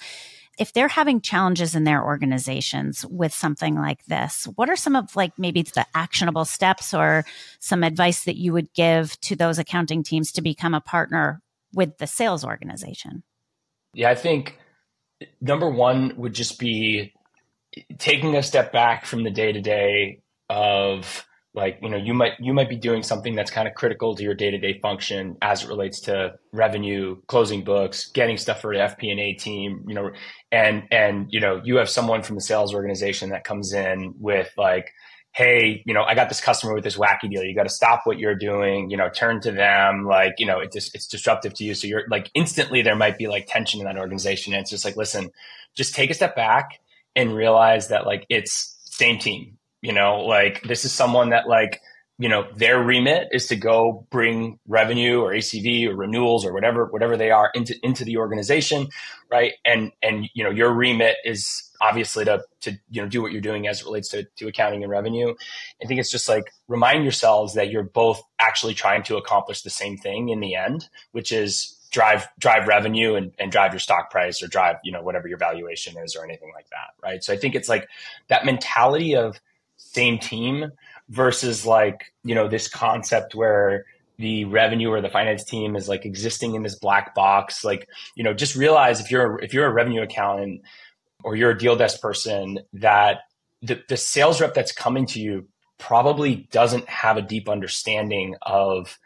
If 0.61 0.75
they're 0.75 0.89
having 0.89 1.23
challenges 1.23 1.75
in 1.75 1.85
their 1.85 2.05
organizations 2.05 3.07
with 3.07 3.33
something 3.33 3.77
like 3.77 4.05
this, 4.05 4.47
what 4.57 4.69
are 4.69 4.77
some 4.77 4.95
of 4.95 5.17
like 5.17 5.33
maybe 5.39 5.63
the 5.63 5.87
actionable 5.95 6.45
steps 6.45 6.93
or 6.93 7.25
some 7.61 7.83
advice 7.83 8.25
that 8.25 8.37
you 8.37 8.53
would 8.53 8.71
give 8.75 9.19
to 9.23 9.35
those 9.35 9.59
accounting 9.59 10.03
teams 10.03 10.31
to 10.33 10.43
become 10.43 10.75
a 10.75 10.81
partner 10.83 11.41
with 11.73 11.97
the 11.97 12.07
sales 12.07 12.45
organization? 12.45 13.23
Yeah, 13.95 14.11
I 14.11 14.15
think 14.15 14.59
number 15.41 15.69
one 15.69 16.13
would 16.19 16.35
just 16.35 16.59
be 16.59 17.15
taking 17.97 18.37
a 18.37 18.43
step 18.43 18.71
back 18.71 19.07
from 19.07 19.25
the 19.25 19.31
day 19.31 19.53
to 19.53 19.63
day 19.63 20.21
of 20.51 21.27
like 21.55 21.79
you 21.83 21.89
know 21.89 21.97
you 21.97 22.15
might 22.15 22.33
you 22.39 22.53
might 22.53 22.69
be 22.69 22.77
doing 22.77 23.03
something 23.03 23.35
that's 23.35 23.51
kind 23.51 23.67
of 23.67 23.75
critical 23.75 24.15
to 24.15 24.23
your 24.23 24.35
day-to-day 24.35 24.79
function 24.81 25.37
as 25.43 25.65
it 25.65 25.69
relates 25.69 26.01
to 26.01 26.33
revenue 26.53 27.17
closing 27.27 27.65
books 27.65 28.09
getting 28.11 28.37
stuff 28.37 28.61
for 28.61 28.75
the 28.75 28.81
fp&a 28.81 29.35
team 29.35 29.85
you 29.89 29.95
know 29.95 30.11
and 30.53 30.85
and 30.93 31.27
you 31.31 31.41
know 31.41 31.61
you 31.65 31.77
have 31.77 31.89
someone 31.89 32.23
from 32.23 32.37
the 32.37 32.41
sales 32.41 32.73
organization 32.75 33.31
that 33.31 33.43
comes 33.43 33.73
in 33.73 34.15
with 34.19 34.51
like 34.57 34.93
hey 35.33 35.83
you 35.87 35.95
know 35.95 36.03
i 36.05 36.15
got 36.15 36.29
this 36.29 36.41
customer 36.41 36.75
with 36.75 36.85
this 36.85 36.97
wacky 36.97 37.31
deal. 37.31 37.43
You 37.43 37.55
got 37.55 37.65
to 37.65 37.69
stop 37.69 38.03
what 38.05 38.19
you're 38.19 38.35
doing 38.35 38.91
you 38.91 38.97
know 38.97 39.09
turn 39.09 39.41
to 39.43 39.53
them. 39.53 40.05
Like 40.05 40.35
you 40.39 40.47
know 40.47 40.59
it 40.59 40.73
just 40.73 40.95
it's 40.95 41.07
disruptive 41.07 41.55
to 41.55 41.65
you. 41.65 41.75
So 41.75 41.87
you're 41.87 42.05
like 42.09 42.31
instantly 42.35 42.83
there 42.83 42.97
might 42.97 43.17
be 43.17 43.29
like 43.29 43.47
tension 43.47 43.81
in 43.81 43.87
that 43.87 43.97
organization. 43.97 44.53
And 44.53 44.63
it's 44.63 44.71
just 44.71 44.85
like 44.85 44.97
listen 44.97 45.31
just 45.77 45.95
take 45.95 46.11
a 46.11 46.15
step 46.15 46.35
back 46.35 46.81
and 47.15 47.35
realize 47.35 47.89
that 47.89 48.07
like 48.07 48.27
it's 48.29 48.77
same 48.87 49.19
team 49.19 49.57
you 49.83 49.93
know, 49.93 50.21
like 50.21 50.63
this 50.63 50.85
is 50.85 50.93
someone 50.93 51.31
that 51.31 51.49
like, 51.49 51.81
you 52.19 52.29
know, 52.29 52.47
their 52.55 52.83
remit 52.83 53.29
is 53.33 53.47
to 53.47 53.57
go 53.57 54.07
bring 54.11 54.59
revenue 54.69 55.21
or 55.21 55.33
ACV 55.33 55.87
or 55.87 55.97
renewals 55.97 56.45
or 56.45 56.53
whatever, 56.53 56.85
whatever 56.85 57.17
they 57.17 57.31
are 57.31 57.51
into, 57.55 57.75
into 57.83 58.05
the 58.05 58.19
organization. 58.19 58.89
Right. 59.31 59.55
And, 59.65 59.93
and, 60.03 60.29
you 60.35 60.45
know, 60.45 60.51
your 60.51 60.71
remit 60.71 61.17
is 61.25 61.71
obviously 61.81 62.27
to, 62.27 62.43
to, 62.61 62.73
you 62.91 63.01
know, 63.01 63.09
do 63.09 63.23
what 63.23 63.33
you're 63.33 63.41
doing 63.41 63.67
as 63.67 63.81
it 63.81 63.87
relates 63.87 64.11
to, 64.11 64.27
to 64.37 64.49
accounting 64.49 64.83
and 64.83 64.91
revenue. 64.91 65.35
I 65.83 65.87
think 65.87 65.99
it's 65.99 66.11
just 66.11 66.29
like 66.29 66.45
remind 66.69 67.05
yourselves 67.05 67.55
that 67.55 67.71
you're 67.71 67.85
both 67.85 68.23
actually 68.39 68.75
trying 68.75 69.03
to 69.05 69.17
accomplish 69.17 69.63
the 69.63 69.71
same 69.71 69.97
thing 69.97 70.29
in 70.29 70.41
the 70.41 70.57
end, 70.57 70.91
which 71.13 71.33
is 71.33 71.79
drive 71.91 72.29
drive 72.39 72.69
revenue 72.69 73.15
and, 73.15 73.33
and 73.39 73.51
drive 73.51 73.73
your 73.73 73.81
stock 73.81 74.11
price 74.11 74.43
or 74.43 74.47
drive 74.47 74.77
you 74.85 74.93
know 74.93 75.03
whatever 75.03 75.27
your 75.27 75.39
valuation 75.39 75.97
is 75.99 76.15
or 76.15 76.25
anything 76.25 76.53
like 76.55 76.69
that 76.71 76.91
right 77.03 77.25
so 77.25 77.33
i 77.33 77.37
think 77.37 77.57
it's 77.57 77.69
like 77.69 77.89
that 78.29 78.45
mentality 78.45 79.17
of 79.17 79.41
same 79.81 80.19
team 80.19 80.71
versus 81.09 81.67
like, 81.67 82.13
you 82.25 82.35
know, 82.35 82.49
this 82.49 82.69
concept 82.69 83.35
where 83.35 83.85
the 84.19 84.45
revenue 84.45 84.91
or 84.91 85.01
the 85.01 85.09
finance 85.09 85.45
team 85.45 85.77
is 85.77 85.89
like 85.89 86.05
existing 86.05 86.55
in 86.55 86.63
this 86.63 86.77
black 86.77 87.15
box. 87.15 87.65
Like, 87.65 87.89
you 88.15 88.23
know, 88.23 88.35
just 88.35 88.55
realize 88.55 89.01
if 89.01 89.11
you're 89.11 89.41
if 89.41 89.55
you're 89.55 89.67
a 89.67 89.73
revenue 89.73 90.03
accountant 90.03 90.63
or 91.25 91.37
you're 91.37 91.51
a 91.51 91.59
deal 91.59 91.77
desk 91.77 92.01
person 92.01 92.61
that 92.75 93.23
the, 93.63 93.83
the 93.89 93.97
sales 93.97 94.41
rep 94.41 94.55
that's 94.55 94.73
coming 94.73 95.07
to 95.07 95.21
you 95.21 95.49
probably 95.79 96.49
doesn't 96.53 96.89
have 96.89 97.17
a 97.17 97.23
deep 97.23 97.49
understanding 97.49 98.37
of 98.43 98.99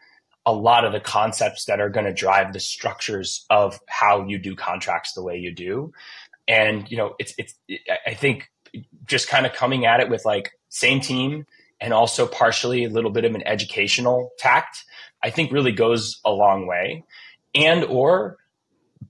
a 0.45 0.53
lot 0.53 0.85
of 0.85 0.91
the 0.91 0.99
concepts 0.99 1.65
that 1.65 1.79
are 1.79 1.89
going 1.89 2.05
to 2.05 2.13
drive 2.13 2.53
the 2.53 2.59
structures 2.59 3.45
of 3.49 3.79
how 3.87 4.25
you 4.27 4.37
do 4.37 4.55
contracts 4.55 5.13
the 5.13 5.23
way 5.23 5.37
you 5.37 5.51
do. 5.51 5.91
And, 6.47 6.89
you 6.91 6.97
know, 6.97 7.15
it's, 7.17 7.33
it's, 7.37 7.55
I 8.05 8.13
think 8.13 8.51
just 9.05 9.27
kind 9.27 9.45
of 9.45 9.53
coming 9.53 9.85
at 9.85 9.99
it 9.99 10.09
with 10.09 10.25
like 10.25 10.51
same 10.69 10.99
team 10.99 11.45
and 11.79 11.93
also 11.93 12.25
partially 12.25 12.85
a 12.85 12.89
little 12.89 13.11
bit 13.11 13.25
of 13.25 13.35
an 13.35 13.45
educational 13.47 14.31
tact, 14.37 14.83
I 15.23 15.29
think 15.29 15.51
really 15.51 15.71
goes 15.71 16.19
a 16.25 16.31
long 16.31 16.67
way. 16.67 17.03
And 17.53 17.83
or 17.85 18.37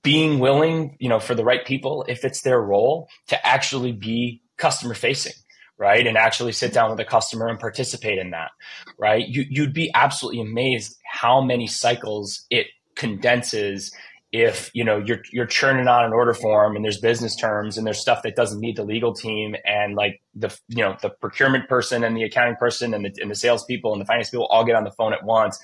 being 0.03 0.39
willing, 0.39 0.97
you 0.99 1.09
know, 1.09 1.19
for 1.19 1.35
the 1.35 1.43
right 1.43 1.65
people, 1.65 2.05
if 2.07 2.23
it's 2.23 2.41
their 2.41 2.61
role, 2.61 3.07
to 3.27 3.47
actually 3.47 3.91
be 3.91 4.41
customer 4.57 4.93
facing, 4.93 5.33
right? 5.77 6.05
And 6.05 6.17
actually 6.17 6.51
sit 6.51 6.73
down 6.73 6.91
with 6.91 6.99
a 6.99 7.05
customer 7.05 7.47
and 7.47 7.59
participate 7.59 8.17
in 8.17 8.31
that, 8.31 8.51
right? 8.99 9.27
You, 9.27 9.45
you'd 9.49 9.73
be 9.73 9.91
absolutely 9.93 10.41
amazed 10.41 10.95
how 11.11 11.41
many 11.41 11.67
cycles 11.67 12.45
it 12.49 12.67
condenses 12.95 13.91
if 14.35 14.69
you 14.73 14.83
know 14.83 14.97
you're 14.97 15.21
you're 15.31 15.45
churning 15.45 15.87
on 15.87 16.03
an 16.03 16.11
order 16.11 16.33
form 16.33 16.75
and 16.75 16.83
there's 16.83 16.99
business 16.99 17.37
terms 17.37 17.77
and 17.77 17.87
there's 17.87 17.99
stuff 17.99 18.21
that 18.23 18.35
doesn't 18.35 18.59
need 18.59 18.75
the 18.75 18.83
legal 18.83 19.13
team 19.13 19.55
and 19.63 19.95
like 19.95 20.21
the 20.35 20.53
you 20.67 20.83
know 20.83 20.97
the 21.01 21.09
procurement 21.09 21.69
person 21.69 22.03
and 22.03 22.17
the 22.17 22.23
accounting 22.23 22.57
person 22.57 22.93
and 22.93 23.05
the 23.05 23.13
and 23.21 23.31
the 23.31 23.35
salespeople 23.35 23.93
and 23.93 24.01
the 24.01 24.05
finance 24.05 24.29
people 24.29 24.45
all 24.47 24.65
get 24.65 24.75
on 24.75 24.83
the 24.83 24.91
phone 24.91 25.13
at 25.13 25.23
once 25.23 25.57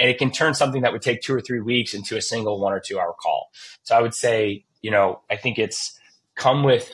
and 0.00 0.10
it 0.10 0.18
can 0.18 0.32
turn 0.32 0.54
something 0.54 0.82
that 0.82 0.92
would 0.92 1.02
take 1.02 1.22
two 1.22 1.32
or 1.32 1.40
three 1.40 1.60
weeks 1.60 1.94
into 1.94 2.16
a 2.16 2.20
single 2.20 2.60
one 2.60 2.72
or 2.72 2.80
two 2.80 2.98
hour 2.98 3.14
call. 3.22 3.48
So 3.84 3.94
I 3.94 4.02
would 4.02 4.14
say 4.14 4.64
you 4.82 4.90
know 4.90 5.20
I 5.30 5.36
think 5.36 5.56
it's 5.56 5.96
come 6.34 6.64
with 6.64 6.92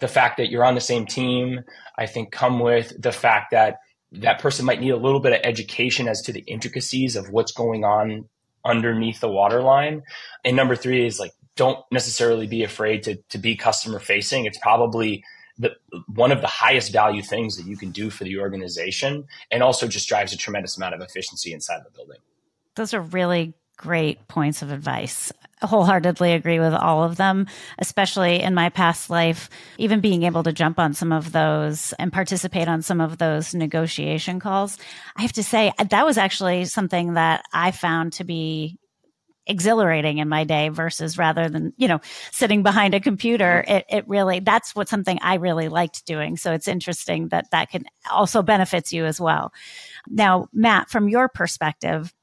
the 0.00 0.08
fact 0.08 0.36
that 0.36 0.50
you're 0.50 0.66
on 0.66 0.74
the 0.74 0.82
same 0.82 1.06
team. 1.06 1.60
I 1.96 2.04
think 2.04 2.30
come 2.30 2.60
with 2.60 2.92
the 3.00 3.12
fact 3.12 3.52
that 3.52 3.78
that 4.12 4.38
person 4.38 4.66
might 4.66 4.82
need 4.82 4.90
a 4.90 4.98
little 4.98 5.20
bit 5.20 5.32
of 5.32 5.40
education 5.44 6.08
as 6.08 6.20
to 6.22 6.32
the 6.32 6.40
intricacies 6.40 7.16
of 7.16 7.30
what's 7.30 7.52
going 7.52 7.84
on 7.84 8.28
underneath 8.64 9.20
the 9.20 9.28
waterline. 9.28 10.02
And 10.44 10.56
number 10.56 10.76
three 10.76 11.06
is 11.06 11.20
like, 11.20 11.32
don't 11.56 11.78
necessarily 11.90 12.46
be 12.46 12.64
afraid 12.64 13.02
to, 13.04 13.16
to 13.30 13.38
be 13.38 13.56
customer 13.56 13.98
facing. 13.98 14.44
It's 14.46 14.58
probably 14.58 15.22
the, 15.58 15.76
one 16.12 16.32
of 16.32 16.40
the 16.40 16.48
highest 16.48 16.92
value 16.92 17.22
things 17.22 17.56
that 17.56 17.66
you 17.66 17.76
can 17.76 17.90
do 17.90 18.10
for 18.10 18.24
the 18.24 18.38
organization 18.38 19.26
and 19.50 19.62
also 19.62 19.86
just 19.86 20.08
drives 20.08 20.32
a 20.32 20.36
tremendous 20.36 20.76
amount 20.76 20.94
of 20.94 21.00
efficiency 21.00 21.52
inside 21.52 21.80
the 21.84 21.90
building. 21.90 22.18
Those 22.74 22.92
are 22.92 23.00
really 23.00 23.54
great 23.76 24.26
points 24.28 24.62
of 24.62 24.70
advice. 24.70 25.32
Wholeheartedly 25.62 26.32
agree 26.32 26.58
with 26.58 26.74
all 26.74 27.04
of 27.04 27.16
them, 27.16 27.46
especially 27.78 28.42
in 28.42 28.54
my 28.54 28.68
past 28.68 29.08
life. 29.08 29.48
Even 29.78 30.00
being 30.00 30.24
able 30.24 30.42
to 30.42 30.52
jump 30.52 30.78
on 30.78 30.92
some 30.92 31.10
of 31.10 31.32
those 31.32 31.94
and 31.98 32.12
participate 32.12 32.68
on 32.68 32.82
some 32.82 33.00
of 33.00 33.18
those 33.18 33.54
negotiation 33.54 34.40
calls. 34.40 34.78
I 35.16 35.22
have 35.22 35.32
to 35.34 35.42
say, 35.42 35.72
that 35.78 36.06
was 36.06 36.18
actually 36.18 36.66
something 36.66 37.14
that 37.14 37.44
I 37.52 37.70
found 37.70 38.14
to 38.14 38.24
be 38.24 38.78
exhilarating 39.46 40.18
in 40.18 40.28
my 40.28 40.44
day 40.44 40.70
versus 40.70 41.18
rather 41.18 41.50
than, 41.50 41.74
you 41.76 41.86
know, 41.86 42.00
sitting 42.32 42.62
behind 42.62 42.94
a 42.94 43.00
computer. 43.00 43.62
Mm-hmm. 43.66 43.76
It, 43.76 43.84
it 43.90 44.08
really, 44.08 44.40
that's 44.40 44.74
what 44.74 44.88
something 44.88 45.18
I 45.20 45.34
really 45.34 45.68
liked 45.68 46.06
doing. 46.06 46.38
So 46.38 46.52
it's 46.52 46.66
interesting 46.66 47.28
that 47.28 47.50
that 47.50 47.68
can 47.68 47.84
also 48.10 48.42
benefits 48.42 48.90
you 48.90 49.04
as 49.04 49.20
well. 49.20 49.52
Now, 50.08 50.48
Matt, 50.54 50.88
from 50.88 51.10
your 51.10 51.28
perspective, 51.28 52.13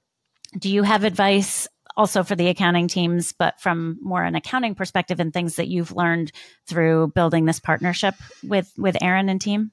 do 0.57 0.69
you 0.69 0.83
have 0.83 1.03
advice 1.03 1.67
also 1.97 2.23
for 2.23 2.35
the 2.35 2.47
accounting 2.47 2.87
teams, 2.87 3.33
but 3.33 3.59
from 3.59 3.97
more 4.01 4.23
an 4.23 4.35
accounting 4.35 4.75
perspective 4.75 5.19
and 5.19 5.33
things 5.33 5.55
that 5.55 5.67
you've 5.67 5.95
learned 5.95 6.31
through 6.67 7.11
building 7.15 7.45
this 7.45 7.59
partnership 7.59 8.15
with 8.43 8.71
with 8.77 8.97
Aaron 9.01 9.29
and 9.29 9.41
team? 9.41 9.71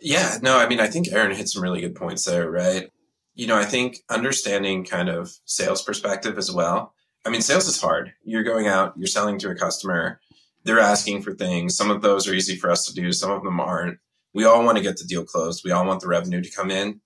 Yeah, 0.00 0.36
no, 0.42 0.58
I 0.58 0.68
mean, 0.68 0.80
I 0.80 0.86
think 0.86 1.10
Aaron 1.10 1.34
hit 1.34 1.48
some 1.48 1.62
really 1.62 1.80
good 1.80 1.94
points 1.94 2.24
there, 2.24 2.50
right? 2.50 2.90
You 3.34 3.46
know, 3.46 3.56
I 3.56 3.64
think 3.64 3.98
understanding 4.10 4.84
kind 4.84 5.08
of 5.08 5.32
sales 5.44 5.82
perspective 5.82 6.36
as 6.36 6.52
well. 6.52 6.94
I 7.24 7.30
mean, 7.30 7.40
sales 7.40 7.66
is 7.66 7.80
hard. 7.80 8.12
You're 8.22 8.42
going 8.42 8.66
out, 8.66 8.92
you're 8.96 9.06
selling 9.06 9.38
to 9.38 9.50
a 9.50 9.54
customer, 9.54 10.20
they're 10.64 10.78
asking 10.78 11.22
for 11.22 11.32
things. 11.32 11.76
Some 11.76 11.90
of 11.90 12.02
those 12.02 12.28
are 12.28 12.34
easy 12.34 12.56
for 12.56 12.70
us 12.70 12.86
to 12.86 12.94
do, 12.94 13.12
some 13.12 13.30
of 13.30 13.42
them 13.42 13.60
aren't. 13.60 13.98
We 14.34 14.44
all 14.44 14.64
want 14.64 14.76
to 14.76 14.82
get 14.82 14.98
the 14.98 15.04
deal 15.04 15.24
closed. 15.24 15.62
We 15.64 15.70
all 15.70 15.86
want 15.86 16.00
the 16.00 16.08
revenue 16.08 16.42
to 16.42 16.50
come 16.50 16.70
in. 16.70 17.00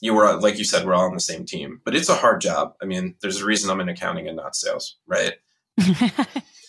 You 0.00 0.14
were, 0.14 0.32
like 0.36 0.58
you 0.58 0.64
said, 0.64 0.86
we're 0.86 0.94
all 0.94 1.06
on 1.06 1.14
the 1.14 1.20
same 1.20 1.44
team, 1.44 1.80
but 1.84 1.94
it's 1.94 2.08
a 2.08 2.14
hard 2.14 2.40
job. 2.40 2.74
I 2.80 2.84
mean, 2.84 3.16
there's 3.20 3.40
a 3.40 3.46
reason 3.46 3.70
I'm 3.70 3.80
in 3.80 3.88
accounting 3.88 4.28
and 4.28 4.36
not 4.36 4.54
sales, 4.54 4.96
right? 5.06 5.34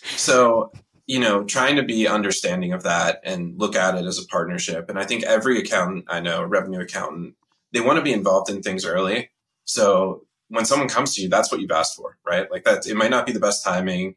so, 0.02 0.72
you 1.06 1.20
know, 1.20 1.44
trying 1.44 1.76
to 1.76 1.82
be 1.82 2.08
understanding 2.08 2.72
of 2.72 2.82
that 2.82 3.20
and 3.24 3.58
look 3.58 3.76
at 3.76 3.96
it 3.96 4.04
as 4.04 4.18
a 4.18 4.26
partnership. 4.26 4.88
And 4.88 4.98
I 4.98 5.04
think 5.04 5.24
every 5.24 5.58
accountant 5.58 6.06
I 6.08 6.20
know, 6.20 6.42
revenue 6.42 6.80
accountant, 6.80 7.34
they 7.72 7.80
want 7.80 7.98
to 7.98 8.04
be 8.04 8.12
involved 8.12 8.50
in 8.50 8.62
things 8.62 8.84
early. 8.84 9.30
So 9.64 10.26
when 10.48 10.64
someone 10.64 10.88
comes 10.88 11.14
to 11.14 11.22
you, 11.22 11.28
that's 11.28 11.50
what 11.50 11.60
you've 11.60 11.70
asked 11.70 11.96
for, 11.96 12.18
right? 12.26 12.50
Like 12.50 12.64
that, 12.64 12.86
it 12.86 12.96
might 12.96 13.10
not 13.10 13.26
be 13.26 13.32
the 13.32 13.40
best 13.40 13.64
timing, 13.64 14.16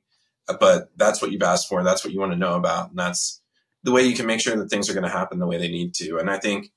but 0.59 0.89
that's 0.97 1.21
what 1.21 1.31
you've 1.31 1.43
asked 1.43 1.69
for. 1.69 1.83
That's 1.83 2.03
what 2.03 2.13
you 2.13 2.19
want 2.19 2.31
to 2.31 2.37
know 2.37 2.55
about. 2.55 2.89
And 2.89 2.99
that's 2.99 3.41
the 3.83 3.91
way 3.91 4.03
you 4.03 4.15
can 4.15 4.25
make 4.25 4.41
sure 4.41 4.55
that 4.55 4.69
things 4.69 4.89
are 4.89 4.93
going 4.93 5.03
to 5.03 5.09
happen 5.09 5.39
the 5.39 5.47
way 5.47 5.57
they 5.57 5.69
need 5.69 5.93
to. 5.95 6.17
And 6.17 6.29
I 6.29 6.37
think 6.37 6.71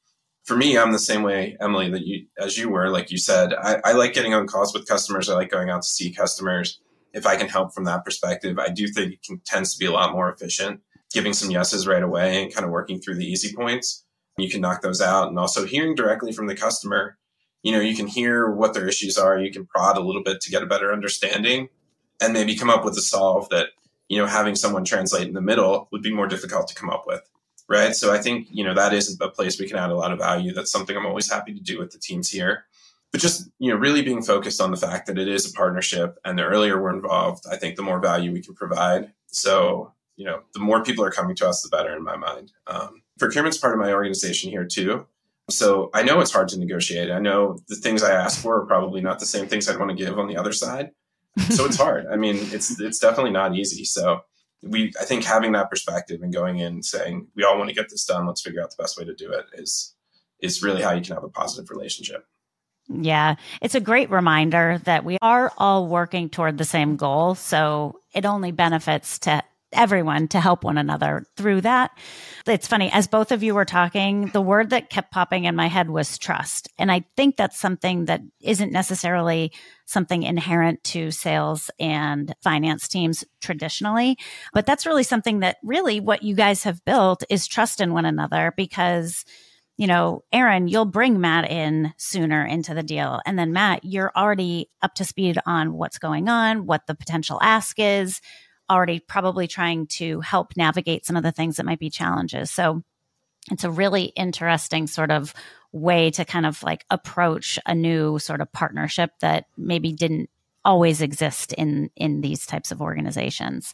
for 0.47 0.57
me, 0.57 0.79
I'm 0.79 0.93
the 0.93 0.99
same 0.99 1.23
way, 1.23 1.57
Emily, 1.61 1.91
that 1.91 2.07
you, 2.07 2.27
as 2.39 2.57
you 2.57 2.71
were, 2.71 2.89
like 2.89 3.11
you 3.11 3.19
said, 3.19 3.53
I, 3.53 3.81
I 3.85 3.93
like 3.93 4.15
getting 4.15 4.33
on 4.33 4.47
calls 4.47 4.73
with 4.73 4.87
customers. 4.87 5.29
I 5.29 5.35
like 5.35 5.51
going 5.51 5.71
out 5.71 5.83
to 5.83 5.89
see 5.89 6.13
customers. 6.13 6.81
If 7.13 7.27
I 7.27 7.37
can 7.37 7.49
help 7.49 7.75
from 7.75 7.85
that 7.85 8.05
perspective, 8.05 8.59
I 8.59 8.69
do 8.69 8.87
think 8.87 9.15
it 9.15 9.23
can, 9.23 9.41
tends 9.45 9.73
to 9.73 9.79
be 9.79 9.87
a 9.87 9.93
lot 9.93 10.13
more 10.13 10.33
efficient, 10.33 10.81
giving 11.13 11.33
some 11.33 11.51
yeses 11.51 11.87
right 11.87 12.03
away 12.03 12.43
and 12.43 12.55
kind 12.55 12.65
of 12.65 12.71
working 12.71 13.01
through 13.01 13.17
the 13.17 13.27
easy 13.27 13.55
points. 13.55 14.05
You 14.39 14.49
can 14.49 14.61
knock 14.61 14.83
those 14.83 15.01
out. 15.01 15.29
And 15.29 15.39
also 15.39 15.67
hearing 15.67 15.95
directly 15.95 16.33
from 16.33 16.47
the 16.47 16.55
customer, 16.55 17.19
you 17.63 17.73
know, 17.73 17.81
you 17.81 17.97
can 17.97 18.07
hear 18.07 18.49
what 18.49 18.73
their 18.73 18.87
issues 18.87 19.19
are. 19.19 19.39
You 19.39 19.51
can 19.51 19.67
prod 19.67 19.97
a 19.97 20.03
little 20.03 20.23
bit 20.23 20.41
to 20.43 20.51
get 20.51 20.63
a 20.63 20.67
better 20.67 20.93
understanding 20.93 21.69
and 22.21 22.33
maybe 22.33 22.55
come 22.55 22.71
up 22.71 22.85
with 22.85 22.97
a 22.97 23.03
solve 23.03 23.49
that 23.49 23.71
you 24.09 24.19
know, 24.19 24.27
having 24.27 24.55
someone 24.55 24.85
translate 24.85 25.27
in 25.27 25.35
the 25.35 25.41
middle 25.41 25.89
would 25.91 26.03
be 26.03 26.15
more 26.15 26.29
difficult 26.29 26.69
to 26.69 26.75
come 26.75 26.91
up 26.91 27.05
with. 27.07 27.29
Right. 27.69 27.97
So 27.97 28.13
I 28.13 28.19
think, 28.19 28.47
you 28.51 28.63
know, 28.63 28.75
that 28.75 28.93
is 28.93 29.19
a 29.21 29.29
place 29.29 29.59
we 29.59 29.67
can 29.67 29.77
add 29.77 29.91
a 29.91 29.97
lot 29.97 30.13
of 30.13 30.19
value. 30.19 30.53
That's 30.53 30.71
something 30.71 30.97
I'm 30.97 31.07
always 31.07 31.31
happy 31.31 31.53
to 31.53 31.61
do 31.61 31.79
with 31.79 31.91
the 31.91 31.99
teams 31.99 32.31
here. 32.31 32.65
But 33.11 33.21
just, 33.21 33.51
you 33.59 33.71
know, 33.71 33.77
really 33.77 34.03
being 34.03 34.23
focused 34.23 34.61
on 34.61 34.71
the 34.71 34.77
fact 34.77 35.07
that 35.07 35.19
it 35.19 35.27
is 35.27 35.51
a 35.51 35.53
partnership 35.53 36.19
and 36.25 36.39
the 36.39 36.45
earlier 36.45 36.81
we're 36.81 36.95
involved, 36.95 37.45
I 37.51 37.57
think 37.57 37.77
the 37.77 37.83
more 37.83 37.99
value 37.99 38.33
we 38.33 38.43
can 38.43 38.55
provide. 38.55 39.11
So, 39.27 39.93
you 40.17 40.25
know, 40.25 40.43
the 40.55 40.61
more 40.61 40.85
people 40.85 41.05
are 41.05 41.11
coming 41.11 41.35
to 41.37 41.49
us, 41.49 41.63
the 41.63 41.77
better 41.77 41.97
in 41.97 42.05
my 42.05 42.17
mind. 42.17 42.53
Um, 42.69 43.03
procurement's 43.19 43.59
part 43.59 43.75
of 43.75 43.81
my 43.81 43.93
organization 43.93 44.51
here 44.51 44.65
too. 44.65 45.07
So 45.51 45.91
I 45.93 46.03
know 46.03 46.21
it's 46.21 46.33
hard 46.33 46.49
to 46.49 46.59
negotiate. 46.59 47.11
I 47.11 47.19
know 47.19 47.59
the 47.69 47.77
things 47.77 48.03
I 48.03 48.13
ask 48.13 48.41
for 48.41 48.61
are 48.61 48.67
probably 48.67 49.01
not 49.01 49.19
the 49.19 49.27
same 49.27 49.47
things 49.47 49.69
I'd 49.69 49.79
want 49.79 49.91
to 49.91 49.97
give 49.97 50.19
on 50.19 50.29
the 50.29 50.37
other 50.37 50.53
side 50.53 50.91
so 51.51 51.65
it's 51.65 51.77
hard. 51.87 52.07
I 52.07 52.17
mean, 52.17 52.37
it's 52.53 52.81
it's 52.81 52.99
definitely 52.99 53.33
not 53.33 53.55
easy. 53.55 53.85
So 53.85 54.21
we 54.63 54.93
I 55.01 55.05
think 55.05 55.25
having 55.25 55.53
that 55.53 55.71
perspective 55.71 56.23
and 56.23 56.33
going 56.33 56.59
in 56.59 56.83
saying 56.83 57.29
we 57.35 57.45
all 57.45 57.59
want 57.59 57.69
to 57.69 57.75
get 57.75 57.89
this 57.91 58.05
done, 58.05 58.27
let's 58.27 58.43
figure 58.43 58.63
out 58.63 58.71
the 58.71 58.83
best 58.83 58.99
way 58.99 59.05
to 59.05 59.15
do 59.15 59.31
it 59.33 59.47
is 59.55 59.95
is 60.41 60.63
really 60.63 60.83
how 60.83 60.93
you 60.93 61.03
can 61.03 61.15
have 61.15 61.25
a 61.25 61.29
positive 61.29 61.71
relationship. 61.71 62.27
Yeah, 62.89 63.37
it's 63.61 63.75
a 63.75 63.81
great 63.81 64.11
reminder 64.11 64.81
that 64.85 65.05
we 65.05 65.19
are 65.21 65.53
all 65.59 65.89
working 65.89 66.29
toward 66.29 66.57
the 66.57 66.65
same 66.65 66.97
goal. 66.97 67.35
So 67.35 68.01
it 68.15 68.25
only 68.25 68.53
benefits 68.53 69.19
to 69.21 69.43
everyone 69.77 70.29
to 70.29 70.41
help 70.41 70.65
one 70.65 70.79
another 70.79 71.25
through 71.37 71.63
that. 71.63 71.91
It's 72.47 72.67
funny, 72.67 72.91
as 72.93 73.07
both 73.07 73.33
of 73.33 73.43
you 73.43 73.55
were 73.55 73.65
talking, 73.65 74.29
the 74.29 74.41
word 74.41 74.71
that 74.71 74.91
kept 74.91 75.13
popping 75.13 75.45
in 75.45 75.57
my 75.57 75.69
head 75.69 75.91
was 75.91 76.19
trust. 76.19 76.69
And 76.79 76.91
I 76.91 77.05
think 77.17 77.37
that's 77.37 77.59
something 77.59 78.07
that 78.07 78.23
isn't 78.41 78.73
necessarily 78.73 79.53
something 79.85 80.23
inherent 80.23 80.83
to 80.85 81.11
sales 81.11 81.71
and 81.79 82.35
finance 82.43 82.89
teams 82.89 83.25
traditionally. 83.41 84.17
But 84.53 84.67
that's 84.67 84.87
really 84.87 85.05
something 85.05 85.41
that 85.41 85.59
really 85.63 86.01
what 86.01 86.23
you 86.23 86.35
guys 86.35 86.65
have 86.65 86.85
built 86.85 87.23
is 87.31 87.47
trust 87.47 87.81
in 87.81 87.93
one 87.93 88.05
another 88.05 88.53
because 88.57 89.25
you 89.77 89.87
know, 89.87 90.25
Aaron, 90.33 90.69
you'll 90.69 90.87
bring 90.87 91.21
Matt 91.21 91.51
in 91.51 91.93
sooner 91.99 92.45
into 92.45 92.73
the 92.73 92.83
deal. 92.83 93.21
And 93.27 93.39
then 93.39 93.53
Matt, 93.53 93.85
you're 93.85 94.13
already 94.17 94.71
up 94.81 94.95
to 94.95 95.05
speed 95.05 95.39
on 95.45 95.75
what's 95.75 95.99
going 95.99 96.29
on, 96.29 96.67
what 96.67 96.87
the 96.87 96.95
potential 96.95 97.39
ask 97.43 97.79
is, 97.79 98.21
already 98.71 99.01
probably 99.01 99.47
trying 99.47 99.87
to 99.87 100.21
help 100.21 100.57
navigate 100.57 101.07
some 101.07 101.17
of 101.17 101.23
the 101.23 101.33
things 101.33 101.57
that 101.57 101.67
might 101.67 101.79
be 101.79 101.91
challenges. 101.91 102.51
So 102.51 102.83
it's 103.51 103.65
a 103.65 103.71
really 103.71 104.05
interesting 104.05 104.87
sort 104.87 105.11
of 105.11 105.35
way 105.73 106.11
to 106.11 106.25
kind 106.25 106.47
of 106.47 106.63
like 106.63 106.85
approach 106.91 107.59
a 107.67 107.75
new 107.75 108.19
sort 108.19 108.41
of 108.41 108.53
partnership 108.53 109.11
that 109.21 109.47
maybe 109.57 109.93
didn't 109.93 110.31
always 110.65 111.01
exist 111.01 111.53
in 111.53 111.91
in 111.95 112.21
these 112.23 112.45
types 112.45 112.73
of 112.73 112.83
organizations. 112.83 113.73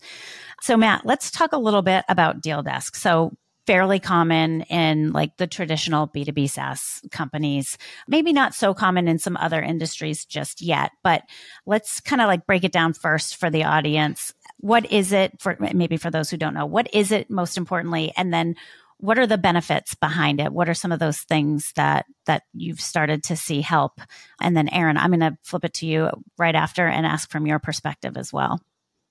So 0.60 0.76
Matt, 0.76 1.06
let's 1.06 1.30
talk 1.30 1.52
a 1.52 1.58
little 1.58 1.82
bit 1.82 2.04
about 2.08 2.42
Deal 2.42 2.62
Desk. 2.62 2.94
So 2.96 3.32
fairly 3.66 4.00
common 4.00 4.62
in 4.62 5.12
like 5.12 5.36
the 5.36 5.46
traditional 5.46 6.08
B2B 6.08 6.50
SaaS 6.50 7.00
companies. 7.10 7.78
Maybe 8.08 8.32
not 8.32 8.54
so 8.54 8.74
common 8.74 9.06
in 9.08 9.18
some 9.18 9.36
other 9.36 9.62
industries 9.62 10.24
just 10.24 10.60
yet, 10.60 10.90
but 11.04 11.22
let's 11.64 12.00
kind 12.00 12.20
of 12.20 12.26
like 12.26 12.46
break 12.46 12.64
it 12.64 12.72
down 12.72 12.92
first 12.92 13.36
for 13.36 13.50
the 13.50 13.64
audience 13.64 14.34
what 14.62 14.90
is 14.92 15.12
it 15.12 15.32
for 15.40 15.56
maybe 15.74 15.96
for 15.96 16.10
those 16.10 16.30
who 16.30 16.36
don't 16.36 16.54
know 16.54 16.64
what 16.64 16.88
is 16.94 17.12
it 17.12 17.28
most 17.28 17.58
importantly? 17.58 18.12
And 18.16 18.32
then 18.32 18.54
what 18.98 19.18
are 19.18 19.26
the 19.26 19.36
benefits 19.36 19.96
behind 19.96 20.40
it? 20.40 20.52
What 20.52 20.68
are 20.68 20.74
some 20.74 20.92
of 20.92 21.00
those 21.00 21.18
things 21.18 21.72
that 21.74 22.06
that 22.26 22.44
you've 22.54 22.80
started 22.80 23.24
to 23.24 23.36
see 23.36 23.60
help? 23.60 24.00
And 24.40 24.56
then 24.56 24.68
aaron 24.68 24.96
i'm 24.96 25.10
going 25.10 25.20
to 25.20 25.36
flip 25.42 25.64
it 25.64 25.74
to 25.74 25.86
you 25.86 26.10
right 26.38 26.54
after 26.54 26.86
and 26.86 27.04
ask 27.04 27.28
from 27.28 27.46
your 27.46 27.58
perspective 27.58 28.16
as 28.16 28.32
well. 28.32 28.60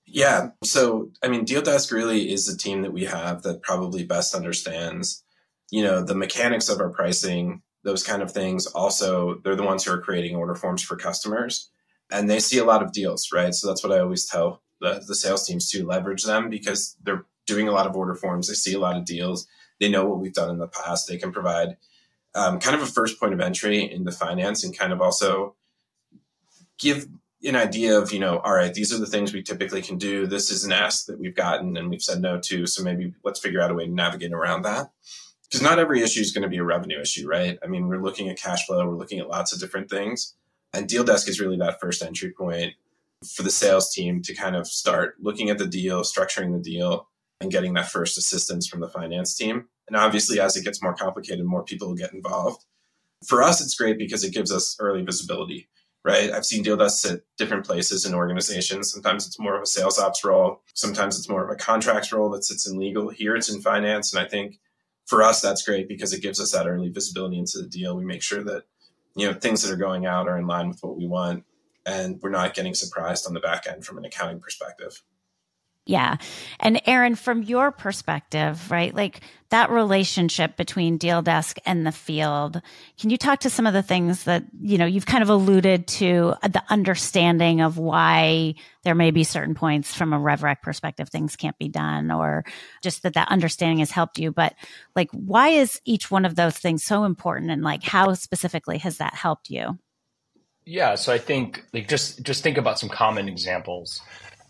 Yeah. 0.06 0.52
So 0.64 1.12
i 1.22 1.28
mean 1.28 1.44
deal 1.44 1.62
desk 1.62 1.92
really 1.92 2.32
is 2.32 2.48
the 2.48 2.58
team 2.58 2.84
that 2.84 2.94
we 2.94 3.04
have 3.04 3.44
that 3.44 3.62
probably 3.62 4.06
best 4.06 4.34
understands 4.34 5.24
you 5.70 5.84
know 5.84 6.02
the 6.02 6.16
mechanics 6.16 6.70
of 6.70 6.80
our 6.80 6.90
pricing 6.90 7.62
those 7.84 8.04
kind 8.04 8.22
of 8.22 8.32
things. 8.32 8.68
Also 8.68 9.42
they're 9.44 9.58
the 9.58 9.64
ones 9.64 9.84
who 9.84 9.92
are 9.92 10.02
creating 10.02 10.38
order 10.38 10.56
forms 10.56 10.82
for 10.82 10.96
customers 10.96 11.70
and 12.10 12.30
they 12.30 12.40
see 12.40 12.60
a 12.60 12.66
lot 12.66 12.82
of 12.82 12.94
deals 12.94 13.28
right? 13.34 13.54
So 13.54 13.68
that's 13.68 13.84
what 13.84 13.92
i 13.92 14.00
always 14.00 14.26
tell 14.26 14.62
the, 14.82 15.04
the 15.08 15.16
sales 15.16 15.48
teams 15.48 15.70
to 15.70 15.86
leverage 15.86 16.24
them 16.24 16.50
because 16.50 16.98
they're 17.04 17.26
doing 17.48 17.68
a 17.68 17.72
lot 17.72 17.88
of 17.88 17.96
order 17.96 18.16
forms. 18.16 18.48
They 18.48 18.56
see 18.56 18.74
a 18.74 18.80
lot 18.80 18.98
of 18.98 19.06
deals. 19.06 19.48
They 19.80 19.90
know 19.90 20.06
what 20.06 20.20
we've 20.20 20.34
done 20.34 20.50
in 20.50 20.58
the 20.58 20.68
past. 20.68 21.08
They 21.08 21.18
can 21.18 21.32
provide 21.32 21.78
um, 22.36 22.60
kind 22.60 22.76
of 22.76 22.82
a 22.82 22.92
first 22.92 23.20
point 23.20 23.34
of 23.34 23.40
entry 23.40 23.90
into 23.90 24.12
finance 24.12 24.64
and 24.64 24.78
kind 24.78 24.92
of 24.92 25.02
also 25.02 25.56
give 26.78 27.08
an 27.44 27.56
idea 27.56 27.98
of, 27.98 28.12
you 28.12 28.20
know, 28.20 28.40
all 28.40 28.54
right, 28.54 28.74
these 28.74 28.94
are 28.94 29.00
the 29.00 29.08
things 29.08 29.34
we 29.34 29.42
typically 29.42 29.82
can 29.82 29.98
do. 29.98 30.28
This 30.28 30.52
is 30.52 30.64
an 30.64 30.72
ask 30.72 31.08
that 31.08 31.20
we've 31.20 31.36
gotten 31.36 31.76
and 31.78 31.90
we've 31.90 32.02
said 32.02 32.22
no 32.22 32.40
to. 32.40 32.68
So 32.68 32.84
maybe 32.84 33.14
let's 33.24 33.40
figure 33.40 33.62
out 33.62 33.72
a 33.72 33.74
way 33.74 33.86
to 33.86 33.92
navigate 33.92 34.34
around 34.34 34.64
that. 34.64 34.92
Because 35.44 35.62
not 35.62 35.80
every 35.80 36.02
issue 36.02 36.22
is 36.22 36.32
going 36.32 36.44
to 36.44 36.50
be 36.50 36.60
a 36.60 36.64
revenue 36.64 37.02
issue, 37.02 37.28
right? 37.28 37.60
I 37.62 37.68
mean, 37.68 37.88
we're 37.88 38.02
looking 38.02 38.30
at 38.30 38.38
cash 38.38 38.66
flow, 38.66 38.88
we're 38.88 38.98
looking 38.98 39.20
at 39.20 39.28
lots 39.28 39.52
of 39.52 39.60
different 39.60 39.90
things. 39.90 40.36
And 40.74 40.88
Deal 40.88 41.04
Desk 41.04 41.28
is 41.28 41.42
really 41.42 41.58
that 41.58 41.82
first 41.82 42.02
entry 42.02 42.32
point 42.32 42.76
for 43.26 43.44
the 43.44 43.52
sales 43.52 43.94
team 43.94 44.22
to 44.24 44.34
kind 44.34 44.56
of 44.56 44.68
start 44.68 45.16
looking 45.20 45.50
at 45.50 45.58
the 45.58 45.68
deal, 45.68 46.02
structuring 46.02 46.54
the 46.54 46.60
deal, 46.60 47.08
and 47.40 47.52
getting 47.52 47.74
that 47.74 47.90
first 47.90 48.18
assistance 48.18 48.68
from 48.68 48.80
the 48.80 48.90
finance 48.90 49.36
team. 49.36 49.68
And 49.88 49.96
obviously, 49.96 50.40
as 50.40 50.56
it 50.56 50.64
gets 50.64 50.82
more 50.82 50.94
complicated, 50.94 51.46
more 51.46 51.64
people 51.64 51.90
will 51.90 51.96
get 51.96 52.14
involved. 52.14 52.66
For 53.26 53.44
us, 53.44 53.62
it's 53.62 53.76
great 53.76 54.00
because 54.00 54.24
it 54.24 54.34
gives 54.34 54.52
us 54.52 54.76
early 54.80 55.04
visibility, 55.04 55.68
right? 56.04 56.32
I've 56.32 56.46
seen 56.46 56.64
deal 56.64 56.78
desks 56.78 57.06
at 57.06 57.22
different 57.38 57.66
places 57.66 58.06
in 58.06 58.16
organizations. 58.16 58.92
Sometimes 58.92 59.28
it's 59.28 59.40
more 59.40 59.56
of 59.56 59.62
a 59.62 59.68
sales 59.68 60.00
ops 60.00 60.24
role. 60.24 60.62
Sometimes 60.74 61.18
it's 61.18 61.30
more 61.30 61.44
of 61.44 61.50
a 61.52 61.56
contracts 61.56 62.12
role 62.12 62.30
that 62.32 62.44
sits 62.44 62.68
in 62.68 62.80
legal. 62.80 63.10
Here 63.10 63.36
it's 63.36 63.54
in 63.54 63.62
finance. 63.62 64.14
And 64.14 64.26
I 64.26 64.28
think 64.28 64.60
for 65.06 65.22
us, 65.22 65.42
that's 65.42 65.64
great 65.64 65.88
because 65.88 66.14
it 66.14 66.22
gives 66.22 66.40
us 66.40 66.52
that 66.54 66.68
early 66.68 66.90
visibility 66.90 67.38
into 67.38 67.60
the 67.60 67.68
deal. 67.68 67.96
We 67.96 68.06
make 68.06 68.24
sure 68.24 68.44
that, 68.44 68.64
you 69.16 69.28
know, 69.28 69.34
things 69.34 69.62
that 69.62 69.72
are 69.72 69.78
going 69.78 70.06
out 70.06 70.28
are 70.28 70.40
in 70.40 70.48
line 70.48 70.70
with 70.70 70.82
what 70.82 70.98
we 70.98 71.06
want 71.06 71.44
and 71.86 72.20
we're 72.22 72.30
not 72.30 72.54
getting 72.54 72.74
surprised 72.74 73.28
on 73.28 73.34
the 73.34 73.40
back 73.40 73.68
end 73.68 73.86
from 73.86 73.98
an 73.98 74.06
accounting 74.06 74.40
perspective. 74.40 75.02
Yeah. 75.88 76.18
And 76.60 76.80
Aaron, 76.86 77.16
from 77.16 77.42
your 77.42 77.72
perspective, 77.72 78.70
right, 78.70 78.94
like 78.94 79.22
that 79.50 79.72
relationship 79.72 80.56
between 80.56 80.98
Deal 80.98 81.24
Desk 81.24 81.58
and 81.66 81.88
the 81.88 81.92
field, 81.92 82.62
can 83.00 83.10
you 83.10 83.18
talk 83.18 83.40
to 83.40 83.50
some 83.50 83.66
of 83.66 83.74
the 83.74 83.82
things 83.82 84.26
that, 84.26 84.44
you 84.62 84.78
know, 84.78 84.86
you've 84.86 85.08
kind 85.08 85.24
of 85.24 85.30
alluded 85.30 85.88
to 85.88 86.36
uh, 86.44 86.48
the 86.50 86.62
understanding 86.70 87.62
of 87.62 87.80
why 87.80 88.54
there 88.84 88.94
may 88.94 89.10
be 89.10 89.24
certain 89.24 89.56
points 89.56 89.94
from 89.94 90.14
a 90.14 90.20
RevRec 90.20 90.62
perspective, 90.62 91.10
things 91.10 91.36
can't 91.36 91.58
be 91.58 91.68
done, 91.68 92.12
or 92.12 92.46
just 92.84 93.02
that 93.02 93.16
that 93.16 93.30
understanding 93.30 93.80
has 93.80 93.90
helped 93.90 94.20
you. 94.20 94.32
But 94.32 94.54
like, 94.96 95.10
why 95.12 95.50
is 95.50 95.82
each 95.84 96.12
one 96.12 96.26
of 96.26 96.36
those 96.36 96.58
things 96.58 96.84
so 96.84 97.06
important? 97.06 97.50
And 97.50 97.64
like, 97.64 97.82
how 97.82 98.14
specifically 98.14 98.78
has 98.78 99.00
that 99.00 99.16
helped 99.16 99.50
you? 99.50 99.80
Yeah, 100.66 100.96
so 100.96 101.12
I 101.14 101.18
think 101.18 101.66
like 101.74 101.88
just 101.88 102.24
just 102.24 102.44
think 102.44 102.58
about 102.58 102.80
some 102.80 102.90
common 102.90 103.28
examples, 103.28 104.02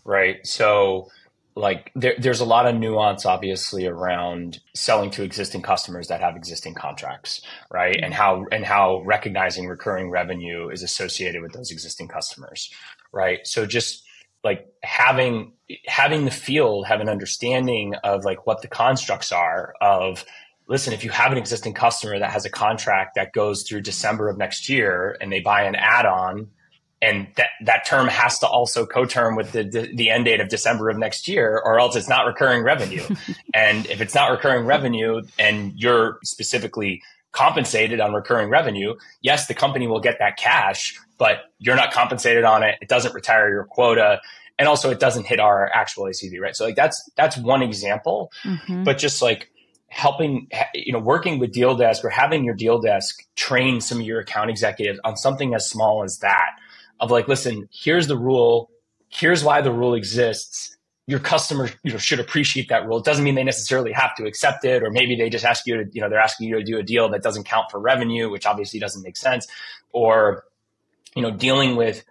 right? 0.04 0.46
So 0.46 1.08
like 1.54 1.90
there, 1.94 2.14
there's 2.18 2.40
a 2.40 2.44
lot 2.44 2.66
of 2.66 2.74
nuance 2.74 3.26
obviously 3.26 3.86
around 3.86 4.60
selling 4.74 5.10
to 5.10 5.22
existing 5.22 5.62
customers 5.62 6.08
that 6.08 6.20
have 6.20 6.34
existing 6.36 6.74
contracts 6.74 7.42
right 7.70 7.98
and 8.02 8.14
how 8.14 8.46
and 8.50 8.64
how 8.64 9.02
recognizing 9.02 9.66
recurring 9.66 10.10
revenue 10.10 10.70
is 10.70 10.82
associated 10.82 11.42
with 11.42 11.52
those 11.52 11.70
existing 11.70 12.08
customers 12.08 12.70
right 13.12 13.46
so 13.46 13.66
just 13.66 14.02
like 14.42 14.66
having 14.82 15.52
having 15.86 16.24
the 16.24 16.30
field 16.30 16.86
have 16.86 17.00
an 17.00 17.08
understanding 17.08 17.94
of 18.02 18.24
like 18.24 18.46
what 18.46 18.62
the 18.62 18.68
constructs 18.68 19.30
are 19.30 19.74
of 19.80 20.24
listen 20.72 20.92
if 20.92 21.04
you 21.04 21.10
have 21.10 21.30
an 21.30 21.38
existing 21.38 21.72
customer 21.72 22.18
that 22.18 22.32
has 22.32 22.44
a 22.44 22.50
contract 22.50 23.14
that 23.14 23.32
goes 23.32 23.62
through 23.62 23.80
december 23.80 24.28
of 24.28 24.36
next 24.36 24.68
year 24.68 25.16
and 25.20 25.30
they 25.32 25.40
buy 25.40 25.62
an 25.62 25.76
add-on 25.76 26.48
and 27.02 27.26
that 27.34 27.48
that 27.64 27.84
term 27.84 28.06
has 28.06 28.38
to 28.38 28.46
also 28.46 28.86
co-term 28.86 29.34
with 29.34 29.50
the, 29.50 29.64
the, 29.64 29.90
the 29.92 30.08
end 30.08 30.24
date 30.24 30.40
of 30.40 30.48
December 30.48 30.88
of 30.88 30.96
next 30.96 31.26
year, 31.26 31.60
or 31.62 31.80
else 31.80 31.96
it's 31.96 32.08
not 32.08 32.26
recurring 32.26 32.62
revenue. 32.62 33.02
and 33.54 33.86
if 33.86 34.00
it's 34.00 34.14
not 34.14 34.30
recurring 34.30 34.64
revenue, 34.64 35.20
and 35.36 35.72
you're 35.74 36.18
specifically 36.22 37.02
compensated 37.32 38.00
on 38.00 38.14
recurring 38.14 38.48
revenue, 38.48 38.94
yes, 39.20 39.48
the 39.48 39.54
company 39.54 39.88
will 39.88 40.00
get 40.00 40.20
that 40.20 40.36
cash, 40.36 40.96
but 41.18 41.38
you're 41.58 41.76
not 41.76 41.92
compensated 41.92 42.44
on 42.44 42.62
it. 42.62 42.76
It 42.80 42.88
doesn't 42.88 43.14
retire 43.14 43.50
your 43.50 43.64
quota. 43.64 44.20
And 44.58 44.68
also 44.68 44.90
it 44.90 45.00
doesn't 45.00 45.26
hit 45.26 45.40
our 45.40 45.70
actual 45.74 46.04
ACV, 46.04 46.38
right? 46.40 46.54
So 46.54 46.66
like 46.66 46.76
that's 46.76 47.10
that's 47.16 47.36
one 47.36 47.62
example. 47.62 48.30
Mm-hmm. 48.44 48.84
But 48.84 48.98
just 48.98 49.20
like 49.20 49.48
helping 49.92 50.48
you 50.74 50.90
know 50.92 50.98
working 50.98 51.38
with 51.38 51.52
deal 51.52 51.76
desk 51.76 52.02
or 52.02 52.08
having 52.08 52.44
your 52.44 52.54
deal 52.54 52.80
desk 52.80 53.26
train 53.36 53.78
some 53.78 54.00
of 54.00 54.06
your 54.06 54.20
account 54.20 54.48
executives 54.48 54.98
on 55.04 55.16
something 55.16 55.54
as 55.54 55.68
small 55.68 56.02
as 56.02 56.18
that 56.20 56.50
of 57.02 57.10
like, 57.10 57.28
listen, 57.28 57.68
here's 57.72 58.06
the 58.06 58.16
rule. 58.16 58.70
Here's 59.08 59.44
why 59.44 59.60
the 59.60 59.72
rule 59.72 59.94
exists. 59.94 60.76
Your 61.08 61.18
customer 61.18 61.68
you 61.82 61.90
know, 61.90 61.98
should 61.98 62.20
appreciate 62.20 62.68
that 62.68 62.86
rule. 62.86 62.98
It 62.98 63.04
doesn't 63.04 63.24
mean 63.24 63.34
they 63.34 63.42
necessarily 63.42 63.92
have 63.92 64.14
to 64.16 64.24
accept 64.24 64.64
it, 64.64 64.84
or 64.84 64.90
maybe 64.90 65.16
they 65.16 65.28
just 65.28 65.44
ask 65.44 65.66
you 65.66 65.84
to, 65.84 65.90
you 65.92 66.00
know, 66.00 66.08
they're 66.08 66.20
asking 66.20 66.48
you 66.48 66.56
to 66.56 66.64
do 66.64 66.78
a 66.78 66.82
deal 66.82 67.08
that 67.10 67.22
doesn't 67.22 67.44
count 67.44 67.70
for 67.70 67.80
revenue, 67.80 68.30
which 68.30 68.46
obviously 68.46 68.78
doesn't 68.78 69.02
make 69.02 69.16
sense. 69.16 69.48
Or, 69.90 70.44
you 71.16 71.22
know, 71.22 71.32
dealing 71.32 71.74
with 71.74 72.04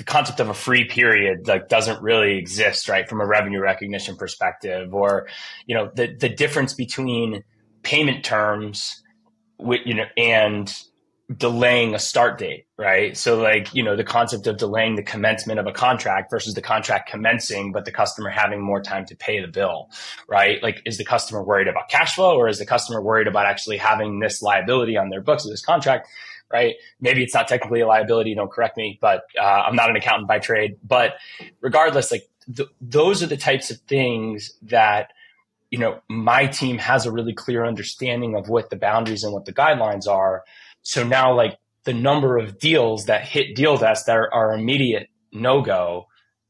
the 0.00 0.04
concept 0.04 0.40
of 0.40 0.48
a 0.48 0.54
free 0.54 0.84
period 0.84 1.46
like 1.46 1.68
doesn't 1.68 2.02
really 2.02 2.38
exist, 2.38 2.88
right, 2.88 3.06
from 3.06 3.20
a 3.20 3.26
revenue 3.26 3.60
recognition 3.60 4.16
perspective, 4.16 4.94
or, 4.94 5.28
you 5.66 5.74
know, 5.74 5.90
the 5.94 6.16
the 6.18 6.30
difference 6.30 6.72
between 6.72 7.44
payment 7.82 8.24
terms 8.24 9.02
with, 9.58 9.82
you 9.84 9.92
know, 9.92 10.06
and 10.16 10.74
delaying 11.36 11.94
a 11.94 11.98
start 11.98 12.38
date, 12.38 12.64
right? 12.78 13.14
So 13.14 13.42
like, 13.42 13.74
you 13.74 13.82
know, 13.82 13.94
the 13.94 14.02
concept 14.02 14.46
of 14.46 14.56
delaying 14.56 14.96
the 14.96 15.02
commencement 15.02 15.60
of 15.60 15.66
a 15.66 15.72
contract 15.72 16.30
versus 16.30 16.54
the 16.54 16.62
contract 16.62 17.10
commencing, 17.10 17.70
but 17.70 17.84
the 17.84 17.92
customer 17.92 18.30
having 18.30 18.62
more 18.62 18.80
time 18.80 19.04
to 19.04 19.14
pay 19.14 19.38
the 19.38 19.48
bill, 19.48 19.90
right? 20.28 20.62
Like, 20.62 20.80
is 20.86 20.96
the 20.96 21.04
customer 21.04 21.44
worried 21.44 21.68
about 21.68 21.90
cash 21.90 22.14
flow 22.14 22.36
or 22.36 22.48
is 22.48 22.58
the 22.58 22.64
customer 22.64 23.02
worried 23.02 23.28
about 23.28 23.44
actually 23.44 23.76
having 23.76 24.18
this 24.18 24.40
liability 24.40 24.96
on 24.96 25.10
their 25.10 25.20
books 25.20 25.44
of 25.44 25.50
this 25.50 25.62
contract? 25.62 26.08
Right. 26.52 26.76
Maybe 27.00 27.22
it's 27.22 27.34
not 27.34 27.46
technically 27.46 27.80
a 27.80 27.86
liability. 27.86 28.34
Don't 28.34 28.50
correct 28.50 28.76
me, 28.76 28.98
but 29.00 29.22
uh, 29.40 29.44
I'm 29.44 29.76
not 29.76 29.88
an 29.88 29.94
accountant 29.96 30.26
by 30.26 30.40
trade. 30.40 30.78
But 30.82 31.14
regardless, 31.60 32.10
like 32.10 32.28
th- 32.54 32.68
those 32.80 33.22
are 33.22 33.28
the 33.28 33.36
types 33.36 33.70
of 33.70 33.78
things 33.82 34.52
that 34.62 35.12
you 35.70 35.78
know 35.78 36.00
my 36.08 36.46
team 36.46 36.78
has 36.78 37.06
a 37.06 37.12
really 37.12 37.34
clear 37.34 37.64
understanding 37.64 38.34
of 38.34 38.48
what 38.48 38.70
the 38.70 38.76
boundaries 38.76 39.22
and 39.22 39.32
what 39.32 39.44
the 39.44 39.52
guidelines 39.52 40.08
are 40.08 40.42
so 40.82 41.04
now 41.04 41.32
like 41.32 41.56
the 41.84 41.92
number 41.92 42.38
of 42.38 42.58
deals 42.58 43.06
that 43.06 43.22
hit 43.22 43.54
deal 43.54 43.76
desk 43.76 44.06
that 44.06 44.16
are, 44.16 44.32
are 44.34 44.52
immediate 44.52 45.08
no 45.32 45.62
go 45.62 46.06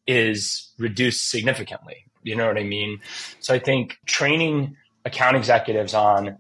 is 0.07 0.73
reduced 0.79 1.31
significantly. 1.31 2.05
You 2.23 2.37
know 2.37 2.47
what 2.47 2.59
I 2.59 2.65
mean? 2.65 3.01
So 3.41 3.55
I 3.55 3.59
think 3.59 3.99
training 4.07 4.77
account 5.05 5.37
executives 5.37 5.95
on 5.95 6.39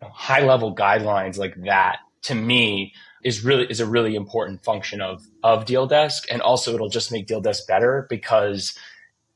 high 0.00 0.44
level 0.44 0.74
guidelines 0.74 1.36
like 1.36 1.54
that 1.64 1.98
to 2.22 2.34
me 2.34 2.92
is 3.24 3.44
really 3.44 3.66
is 3.66 3.80
a 3.80 3.86
really 3.86 4.14
important 4.14 4.64
function 4.64 5.00
of 5.00 5.26
of 5.42 5.64
deal 5.64 5.86
desk 5.86 6.26
and 6.30 6.40
also 6.42 6.74
it'll 6.74 6.88
just 6.88 7.12
make 7.12 7.26
deal 7.26 7.40
desk 7.40 7.66
better 7.66 8.06
because 8.08 8.78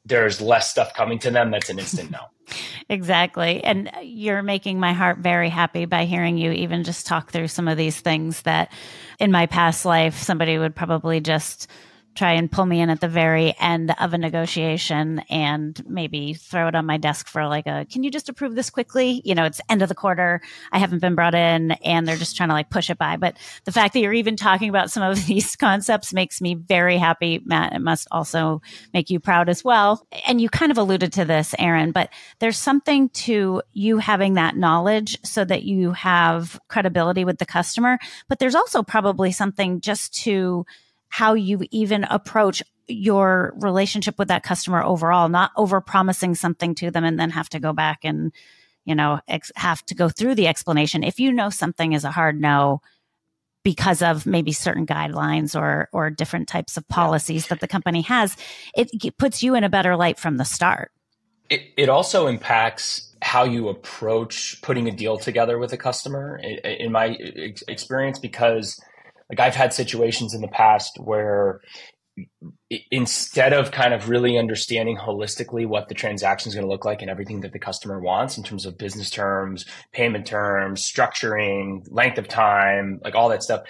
there's 0.04 0.40
less 0.40 0.70
stuff 0.70 0.94
coming 0.94 1.18
to 1.18 1.30
them 1.30 1.50
that's 1.50 1.70
an 1.70 1.78
instant 1.78 2.10
no 2.10 2.20
exactly. 2.88 3.62
And 3.62 3.90
you're 4.02 4.42
making 4.42 4.80
my 4.80 4.92
heart 4.92 5.18
very 5.18 5.48
happy 5.48 5.84
by 5.84 6.04
hearing 6.04 6.38
you 6.38 6.52
even 6.52 6.84
just 6.84 7.06
talk 7.06 7.30
through 7.30 7.48
some 7.48 7.68
of 7.68 7.76
these 7.76 8.00
things 8.00 8.42
that 8.42 8.72
in 9.18 9.30
my 9.30 9.46
past 9.46 9.84
life 9.84 10.18
somebody 10.18 10.58
would 10.58 10.74
probably 10.74 11.20
just 11.20 11.68
try 12.14 12.32
and 12.32 12.50
pull 12.50 12.66
me 12.66 12.80
in 12.80 12.90
at 12.90 13.00
the 13.00 13.08
very 13.08 13.54
end 13.58 13.94
of 13.98 14.12
a 14.12 14.18
negotiation 14.18 15.20
and 15.30 15.82
maybe 15.88 16.34
throw 16.34 16.68
it 16.68 16.74
on 16.74 16.86
my 16.86 16.96
desk 16.96 17.28
for 17.28 17.46
like 17.46 17.66
a 17.66 17.86
can 17.90 18.02
you 18.02 18.10
just 18.10 18.28
approve 18.28 18.54
this 18.54 18.70
quickly? 18.70 19.22
You 19.24 19.34
know 19.34 19.44
it's 19.44 19.60
end 19.68 19.82
of 19.82 19.88
the 19.88 19.94
quarter. 19.94 20.40
I 20.72 20.78
haven't 20.78 21.00
been 21.00 21.14
brought 21.14 21.34
in 21.34 21.72
and 21.84 22.06
they're 22.06 22.16
just 22.16 22.36
trying 22.36 22.48
to 22.48 22.54
like 22.54 22.70
push 22.70 22.90
it 22.90 22.98
by. 22.98 23.16
But 23.16 23.36
the 23.64 23.72
fact 23.72 23.94
that 23.94 24.00
you're 24.00 24.12
even 24.12 24.36
talking 24.36 24.68
about 24.68 24.90
some 24.90 25.02
of 25.02 25.26
these 25.26 25.56
concepts 25.56 26.12
makes 26.12 26.40
me 26.40 26.54
very 26.54 26.98
happy. 26.98 27.40
Matt 27.44 27.72
it 27.72 27.80
must 27.80 28.08
also 28.10 28.62
make 28.92 29.10
you 29.10 29.20
proud 29.20 29.48
as 29.48 29.64
well. 29.64 30.06
And 30.26 30.40
you 30.40 30.48
kind 30.48 30.72
of 30.72 30.78
alluded 30.78 31.12
to 31.14 31.24
this 31.24 31.54
aaron 31.58 31.92
but 31.92 32.10
there's 32.38 32.58
something 32.58 33.08
to 33.10 33.62
you 33.72 33.98
having 33.98 34.34
that 34.34 34.56
knowledge 34.56 35.18
so 35.24 35.44
that 35.44 35.64
you 35.64 35.92
have 35.92 36.60
credibility 36.68 37.24
with 37.24 37.38
the 37.38 37.46
customer. 37.46 37.98
But 38.28 38.38
there's 38.38 38.54
also 38.54 38.82
probably 38.82 39.32
something 39.32 39.80
just 39.80 40.14
to 40.22 40.66
how 41.12 41.34
you 41.34 41.60
even 41.70 42.04
approach 42.04 42.62
your 42.88 43.52
relationship 43.56 44.18
with 44.18 44.28
that 44.28 44.42
customer 44.42 44.82
overall, 44.82 45.28
not 45.28 45.50
over 45.58 45.78
promising 45.82 46.34
something 46.34 46.74
to 46.74 46.90
them 46.90 47.04
and 47.04 47.20
then 47.20 47.28
have 47.28 47.50
to 47.50 47.60
go 47.60 47.74
back 47.74 47.98
and, 48.02 48.32
you 48.86 48.94
know, 48.94 49.20
ex- 49.28 49.52
have 49.54 49.84
to 49.84 49.94
go 49.94 50.08
through 50.08 50.34
the 50.34 50.46
explanation. 50.46 51.04
If 51.04 51.20
you 51.20 51.30
know 51.30 51.50
something 51.50 51.92
is 51.92 52.04
a 52.04 52.10
hard 52.10 52.40
no 52.40 52.80
because 53.62 54.00
of 54.00 54.24
maybe 54.24 54.52
certain 54.52 54.86
guidelines 54.86 55.54
or 55.54 55.90
or 55.92 56.08
different 56.08 56.48
types 56.48 56.78
of 56.78 56.88
policies 56.88 57.48
that 57.48 57.60
the 57.60 57.68
company 57.68 58.00
has, 58.00 58.34
it, 58.74 58.88
it 59.04 59.18
puts 59.18 59.42
you 59.42 59.54
in 59.54 59.64
a 59.64 59.68
better 59.68 59.96
light 59.96 60.18
from 60.18 60.38
the 60.38 60.46
start. 60.46 60.92
It, 61.50 61.60
it 61.76 61.90
also 61.90 62.26
impacts 62.26 63.14
how 63.20 63.44
you 63.44 63.68
approach 63.68 64.62
putting 64.62 64.88
a 64.88 64.92
deal 64.92 65.18
together 65.18 65.58
with 65.58 65.74
a 65.74 65.76
customer 65.76 66.40
in, 66.42 66.58
in 66.64 66.90
my 66.90 67.18
experience 67.68 68.18
because 68.18 68.80
like 69.32 69.40
I've 69.40 69.54
had 69.54 69.72
situations 69.72 70.34
in 70.34 70.42
the 70.42 70.48
past 70.48 70.98
where 71.00 71.62
instead 72.90 73.54
of 73.54 73.70
kind 73.70 73.94
of 73.94 74.10
really 74.10 74.36
understanding 74.36 74.98
holistically 74.98 75.66
what 75.66 75.88
the 75.88 75.94
transaction 75.94 76.50
is 76.50 76.54
going 76.54 76.66
to 76.66 76.70
look 76.70 76.84
like 76.84 77.00
and 77.00 77.10
everything 77.10 77.40
that 77.40 77.54
the 77.54 77.58
customer 77.58 77.98
wants 77.98 78.36
in 78.36 78.44
terms 78.44 78.66
of 78.66 78.76
business 78.76 79.08
terms, 79.08 79.64
payment 79.92 80.26
terms, 80.26 80.82
structuring, 80.82 81.82
length 81.88 82.18
of 82.18 82.28
time, 82.28 83.00
like 83.02 83.14
all 83.14 83.30
that 83.30 83.42
stuff, 83.42 83.62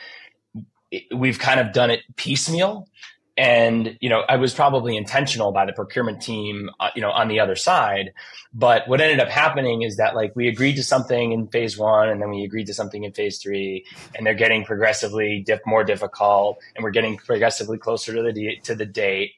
we've 1.14 1.38
kind 1.38 1.60
of 1.60 1.72
done 1.72 1.90
it 1.90 2.00
piecemeal 2.16 2.88
and 3.36 3.96
you 4.00 4.10
know 4.10 4.22
i 4.28 4.36
was 4.36 4.52
probably 4.52 4.94
intentional 4.94 5.52
by 5.52 5.64
the 5.64 5.72
procurement 5.72 6.20
team 6.20 6.68
uh, 6.80 6.90
you 6.94 7.00
know 7.02 7.10
on 7.10 7.28
the 7.28 7.40
other 7.40 7.56
side. 7.56 8.12
But 8.54 8.86
what 8.86 9.00
ended 9.00 9.20
up 9.20 9.28
happening 9.28 9.82
is 9.82 9.96
that 9.96 10.14
like 10.14 10.36
we 10.36 10.48
agreed 10.48 10.76
to 10.76 10.82
something 10.82 11.32
in 11.32 11.48
phase 11.48 11.78
one 11.78 12.08
and 12.08 12.20
then 12.20 12.30
we 12.30 12.44
agreed 12.44 12.66
to 12.66 12.74
something 12.74 13.04
in 13.04 13.12
phase 13.12 13.38
three 13.38 13.86
and 14.14 14.26
they're 14.26 14.34
getting 14.34 14.64
progressively 14.64 15.44
more 15.64 15.84
difficult 15.84 16.58
and 16.76 16.84
we're 16.84 16.90
getting 16.90 17.16
progressively 17.16 17.78
closer 17.78 18.14
to 18.14 18.32
the 18.32 18.56
to 18.64 18.74
the 18.74 18.86
date. 18.86 19.32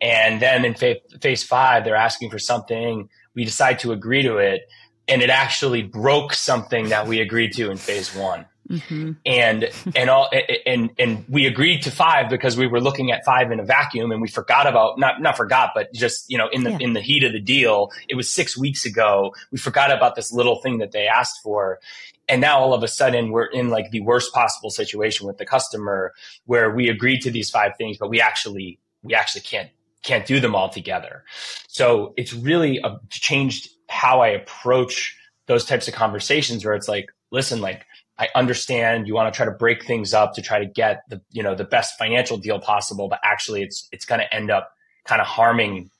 And 0.00 0.40
then 0.40 0.64
in 0.64 0.74
phase 0.74 1.42
five 1.42 1.84
they're 1.84 1.96
asking 1.96 2.30
for 2.30 2.38
something. 2.38 3.08
We 3.34 3.44
decide 3.44 3.80
to 3.80 3.92
agree 3.92 4.22
to 4.22 4.38
it 4.38 4.62
and 5.06 5.20
it 5.20 5.30
actually 5.30 5.82
broke 5.82 6.32
something 6.32 6.88
that 6.88 7.06
we 7.06 7.20
agreed 7.20 7.52
to 7.54 7.70
in 7.70 7.76
phase 7.76 8.14
one 8.14 8.46
Mm-hmm. 8.70 9.12
And 9.26 9.70
and 9.94 10.08
all 10.08 10.30
and 10.64 10.90
and 10.98 11.24
we 11.28 11.46
agreed 11.46 11.82
to 11.82 11.90
five 11.90 12.30
because 12.30 12.56
we 12.56 12.66
were 12.66 12.80
looking 12.80 13.12
at 13.12 13.22
five 13.24 13.52
in 13.52 13.60
a 13.60 13.64
vacuum 13.64 14.10
and 14.10 14.22
we 14.22 14.28
forgot 14.28 14.66
about 14.66 14.98
not 14.98 15.20
not 15.20 15.36
forgot 15.36 15.72
but 15.74 15.92
just 15.92 16.30
you 16.30 16.38
know 16.38 16.48
in 16.48 16.64
the 16.64 16.70
yeah. 16.70 16.78
in 16.80 16.94
the 16.94 17.02
heat 17.02 17.24
of 17.24 17.32
the 17.32 17.40
deal 17.40 17.90
it 18.08 18.14
was 18.14 18.30
six 18.30 18.56
weeks 18.56 18.86
ago 18.86 19.34
we 19.52 19.58
forgot 19.58 19.92
about 19.92 20.14
this 20.14 20.32
little 20.32 20.62
thing 20.62 20.78
that 20.78 20.92
they 20.92 21.06
asked 21.06 21.42
for 21.42 21.78
and 22.26 22.40
now 22.40 22.58
all 22.58 22.72
of 22.72 22.82
a 22.82 22.88
sudden 22.88 23.30
we're 23.32 23.44
in 23.44 23.68
like 23.68 23.90
the 23.90 24.00
worst 24.00 24.32
possible 24.32 24.70
situation 24.70 25.26
with 25.26 25.36
the 25.36 25.44
customer 25.44 26.14
where 26.46 26.70
we 26.70 26.88
agreed 26.88 27.20
to 27.20 27.30
these 27.30 27.50
five 27.50 27.72
things 27.76 27.98
but 27.98 28.08
we 28.08 28.18
actually 28.18 28.78
we 29.02 29.14
actually 29.14 29.42
can't 29.42 29.68
can't 30.02 30.24
do 30.24 30.40
them 30.40 30.54
all 30.54 30.70
together 30.70 31.22
so 31.68 32.14
it's 32.16 32.32
really 32.32 32.78
a, 32.78 32.98
changed 33.10 33.68
how 33.88 34.20
I 34.20 34.28
approach 34.28 35.18
those 35.46 35.64
types 35.64 35.88
of 35.88 35.94
conversations 35.94 36.64
where 36.64 36.74
it's 36.74 36.88
like 36.88 37.10
listen 37.30 37.60
like 37.60 37.84
I 38.18 38.28
understand 38.34 39.08
you 39.08 39.14
want 39.14 39.32
to 39.32 39.36
try 39.36 39.46
to 39.46 39.52
break 39.52 39.84
things 39.84 40.14
up 40.14 40.34
to 40.34 40.42
try 40.42 40.60
to 40.60 40.66
get 40.66 41.02
the 41.08 41.20
you 41.30 41.42
know 41.42 41.54
the 41.54 41.64
best 41.64 41.98
financial 41.98 42.36
deal 42.36 42.60
possible, 42.60 43.08
but 43.08 43.20
actually 43.24 43.62
it's 43.62 43.88
it's 43.92 44.04
going 44.04 44.20
to 44.20 44.34
end 44.34 44.50
up 44.50 44.72
kind 45.04 45.20
of 45.20 45.26
harming 45.26 45.90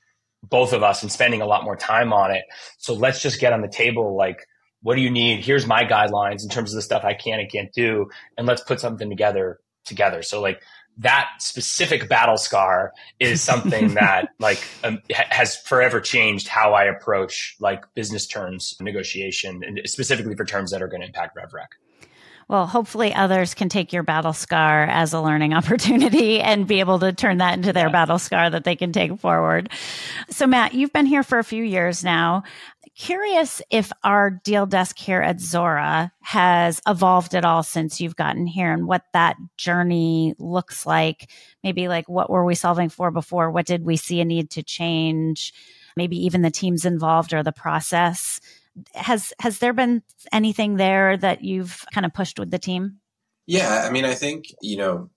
both 0.43 0.73
of 0.73 0.83
us 0.83 1.01
and 1.01 1.11
spending 1.11 1.41
a 1.41 1.45
lot 1.45 1.63
more 1.63 1.75
time 1.75 2.13
on 2.13 2.31
it. 2.31 2.43
So 2.77 2.93
let's 2.93 3.21
just 3.21 3.39
get 3.39 3.53
on 3.53 3.61
the 3.61 3.67
table 3.67 4.15
like 4.15 4.47
what 4.81 4.95
do 4.95 5.01
you 5.01 5.09
need? 5.09 5.43
Here's 5.43 5.65
my 5.65 5.83
guidelines 5.83 6.43
in 6.43 6.49
terms 6.49 6.71
of 6.71 6.75
the 6.75 6.83
stuff 6.83 7.03
I 7.03 7.15
can 7.15 7.39
and 7.39 7.51
can't 7.51 7.73
do 7.73 8.07
and 8.37 8.45
let's 8.45 8.61
put 8.61 8.79
something 8.79 9.09
together 9.09 9.59
together. 9.83 10.21
So 10.21 10.41
like 10.41 10.61
that 10.99 11.29
specific 11.39 12.07
battle 12.07 12.37
scar 12.37 12.93
is 13.19 13.41
something 13.41 13.93
that 13.95 14.29
like 14.39 14.63
um, 14.83 15.01
has 15.09 15.55
forever 15.55 15.99
changed 15.99 16.47
how 16.47 16.73
I 16.73 16.85
approach 16.85 17.55
like 17.59 17.83
business 17.95 18.27
terms 18.27 18.75
negotiation 18.79 19.63
and 19.63 19.81
specifically 19.85 20.35
for 20.35 20.45
terms 20.45 20.71
that 20.71 20.81
are 20.81 20.87
going 20.87 21.01
to 21.01 21.07
impact 21.07 21.35
RevRec. 21.35 21.67
Well, 22.47 22.67
hopefully 22.67 23.13
others 23.13 23.55
can 23.55 23.69
take 23.69 23.91
your 23.91 24.03
battle 24.03 24.33
scar 24.33 24.83
as 24.83 25.13
a 25.13 25.21
learning 25.21 25.53
opportunity 25.55 26.41
and 26.41 26.67
be 26.67 26.79
able 26.79 26.99
to 26.99 27.11
turn 27.11 27.37
that 27.37 27.55
into 27.55 27.73
their 27.73 27.87
yeah. 27.87 27.91
battle 27.91 28.19
scar 28.19 28.49
that 28.49 28.63
they 28.63 28.75
can 28.75 28.91
take 28.91 29.19
forward. 29.19 29.69
So, 30.29 30.45
Matt, 30.45 30.73
you've 30.73 30.93
been 30.93 31.07
here 31.07 31.23
for 31.23 31.39
a 31.39 31.43
few 31.43 31.63
years 31.63 32.03
now. 32.03 32.43
Curious 32.97 33.61
if 33.69 33.91
our 34.03 34.29
deal 34.29 34.65
desk 34.65 34.97
here 34.97 35.21
at 35.21 35.37
Zuora 35.37 36.11
has 36.21 36.79
evolved 36.87 37.35
at 37.35 37.43
all 37.43 37.61
since 37.61 37.99
you've 37.99 38.15
gotten 38.15 38.47
here 38.47 38.71
and 38.71 38.87
what 38.87 39.03
that 39.11 39.35
journey 39.57 40.33
looks 40.39 40.85
like. 40.85 41.29
Maybe 41.61 41.89
like 41.89 42.07
what 42.07 42.29
were 42.29 42.45
we 42.45 42.55
solving 42.55 42.87
for 42.87 43.11
before? 43.11 43.51
What 43.51 43.65
did 43.65 43.83
we 43.83 43.97
see 43.97 44.21
a 44.21 44.25
need 44.25 44.51
to 44.51 44.63
change? 44.63 45.53
Maybe 45.97 46.25
even 46.25 46.41
the 46.41 46.51
teams 46.51 46.85
involved 46.85 47.33
or 47.33 47.43
the 47.43 47.51
process 47.51 48.39
has 48.93 49.33
has 49.39 49.59
there 49.59 49.73
been 49.73 50.03
anything 50.31 50.75
there 50.75 51.17
that 51.17 51.43
you've 51.43 51.85
kind 51.93 52.05
of 52.05 52.13
pushed 52.13 52.39
with 52.39 52.51
the 52.51 52.59
team? 52.59 52.99
Yeah, 53.47 53.85
I 53.87 53.91
mean, 53.91 54.05
I 54.05 54.13
think 54.13 54.45
you 54.61 54.77
know 54.77 55.09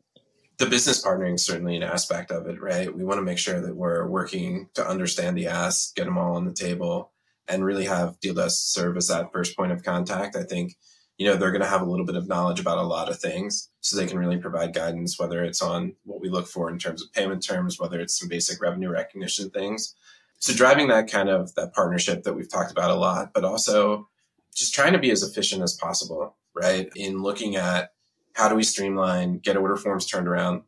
the 0.58 0.66
business 0.66 1.04
partnering 1.04 1.34
is 1.34 1.44
certainly 1.46 1.76
an 1.76 1.82
aspect 1.82 2.30
of 2.30 2.46
it, 2.46 2.60
right? 2.60 2.94
We 2.94 3.04
want 3.04 3.18
to 3.18 3.24
make 3.24 3.38
sure 3.38 3.60
that 3.60 3.76
we're 3.76 4.06
working 4.06 4.68
to 4.74 4.86
understand 4.86 5.36
the 5.36 5.46
ask, 5.46 5.94
get 5.94 6.04
them 6.04 6.18
all 6.18 6.36
on 6.36 6.44
the 6.44 6.52
table, 6.52 7.12
and 7.46 7.64
really 7.64 7.86
have 7.86 8.18
Deal 8.20 8.34
Desk 8.34 8.56
serve 8.58 8.96
as 8.96 9.08
that 9.08 9.32
first 9.32 9.56
point 9.56 9.72
of 9.72 9.82
contact. 9.82 10.36
I 10.36 10.42
think 10.42 10.76
you 11.16 11.26
know 11.26 11.36
they're 11.36 11.52
going 11.52 11.62
to 11.62 11.68
have 11.68 11.82
a 11.82 11.90
little 11.90 12.06
bit 12.06 12.16
of 12.16 12.28
knowledge 12.28 12.60
about 12.60 12.78
a 12.78 12.82
lot 12.82 13.08
of 13.08 13.18
things, 13.18 13.70
so 13.80 13.96
they 13.96 14.06
can 14.06 14.18
really 14.18 14.38
provide 14.38 14.74
guidance, 14.74 15.18
whether 15.18 15.42
it's 15.42 15.62
on 15.62 15.94
what 16.04 16.20
we 16.20 16.28
look 16.28 16.46
for 16.46 16.70
in 16.70 16.78
terms 16.78 17.02
of 17.02 17.12
payment 17.12 17.44
terms, 17.44 17.78
whether 17.80 18.00
it's 18.00 18.18
some 18.18 18.28
basic 18.28 18.60
revenue 18.60 18.90
recognition 18.90 19.50
things 19.50 19.94
so 20.38 20.52
driving 20.54 20.88
that 20.88 21.10
kind 21.10 21.28
of 21.28 21.54
that 21.54 21.74
partnership 21.74 22.22
that 22.22 22.34
we've 22.34 22.50
talked 22.50 22.70
about 22.70 22.90
a 22.90 22.94
lot 22.94 23.32
but 23.34 23.44
also 23.44 24.08
just 24.54 24.74
trying 24.74 24.92
to 24.92 24.98
be 24.98 25.10
as 25.10 25.22
efficient 25.22 25.62
as 25.62 25.74
possible 25.74 26.36
right? 26.58 26.90
In 26.96 27.22
looking 27.22 27.56
at 27.56 27.92
how 28.34 28.48
do 28.48 28.54
we 28.54 28.62
streamline 28.62 29.38
get 29.38 29.56
order 29.56 29.76
forms 29.76 30.06
turned 30.06 30.28
around 30.28 30.62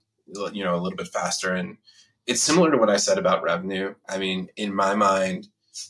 you 0.53 0.65
know 0.65 0.75
a 0.75 0.81
little 0.81 0.97
bit 0.97 1.09
faster. 1.09 1.55
And 1.55 1.77
it's 2.27 2.41
similar 2.41 2.71
to 2.71 2.77
what 2.77 2.91
i 2.91 2.97
said 2.97 3.19
about 3.19 3.43
revenue. 3.43 3.95
I 4.09 4.19
mean 4.19 4.49
in 4.57 4.75
my 4.75 4.95
mind 4.95 5.49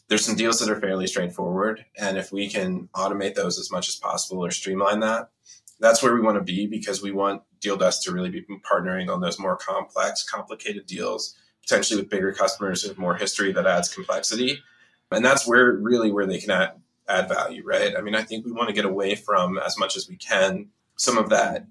there's 0.09 0.25
some 0.25 0.37
deals 0.37 0.61
that 0.61 0.71
are 0.71 0.81
fairly 0.81 1.07
straightforward. 1.07 1.85
And 1.99 2.19
if 2.19 2.33
we 2.33 2.49
can 2.49 2.89
automate 2.95 3.35
those 3.35 3.59
as 3.59 3.71
much 3.71 3.89
as 3.89 3.97
possible 3.97 4.45
or 4.45 4.51
streamline 4.51 5.01
that 5.01 5.31
that's 5.79 6.03
where 6.03 6.15
we 6.15 6.21
want 6.21 6.37
to 6.37 6.45
be 6.45 6.67
because 6.67 7.03
we 7.03 7.11
want 7.11 7.43
deal 7.61 7.77
desk 7.77 8.03
to 8.03 8.13
really 8.13 8.31
be 8.31 8.45
partnering 8.71 9.11
on 9.11 9.21
those 9.21 9.39
more 9.39 9.57
complex 9.57 10.23
complicated 10.29 10.87
deals 10.87 11.37
potentially 11.63 12.01
with 12.01 12.11
bigger 12.11 12.33
customers 12.33 12.85
with 12.85 12.99
more 12.99 13.15
history 13.15 13.53
that 13.53 13.67
adds 13.67 13.93
complexity. 13.93 14.63
And 15.11 15.25
that's 15.25 15.47
where 15.47 15.73
really 15.73 16.11
where 16.11 16.27
they 16.27 16.39
can 16.39 16.51
add, 16.51 16.73
add 17.09 17.29
value, 17.29 17.63
right? 17.65 17.97
I 17.97 18.01
mean, 18.01 18.15
I 18.15 18.23
think 18.23 18.45
we 18.45 18.53
want 18.53 18.69
to 18.69 18.75
get 18.75 18.85
away 18.85 19.15
from 19.15 19.59
as 19.59 19.79
much 19.79 19.97
as 19.97 20.09
we 20.09 20.17
can 20.17 20.69
some 21.01 21.17
of 21.17 21.31
that 21.31 21.67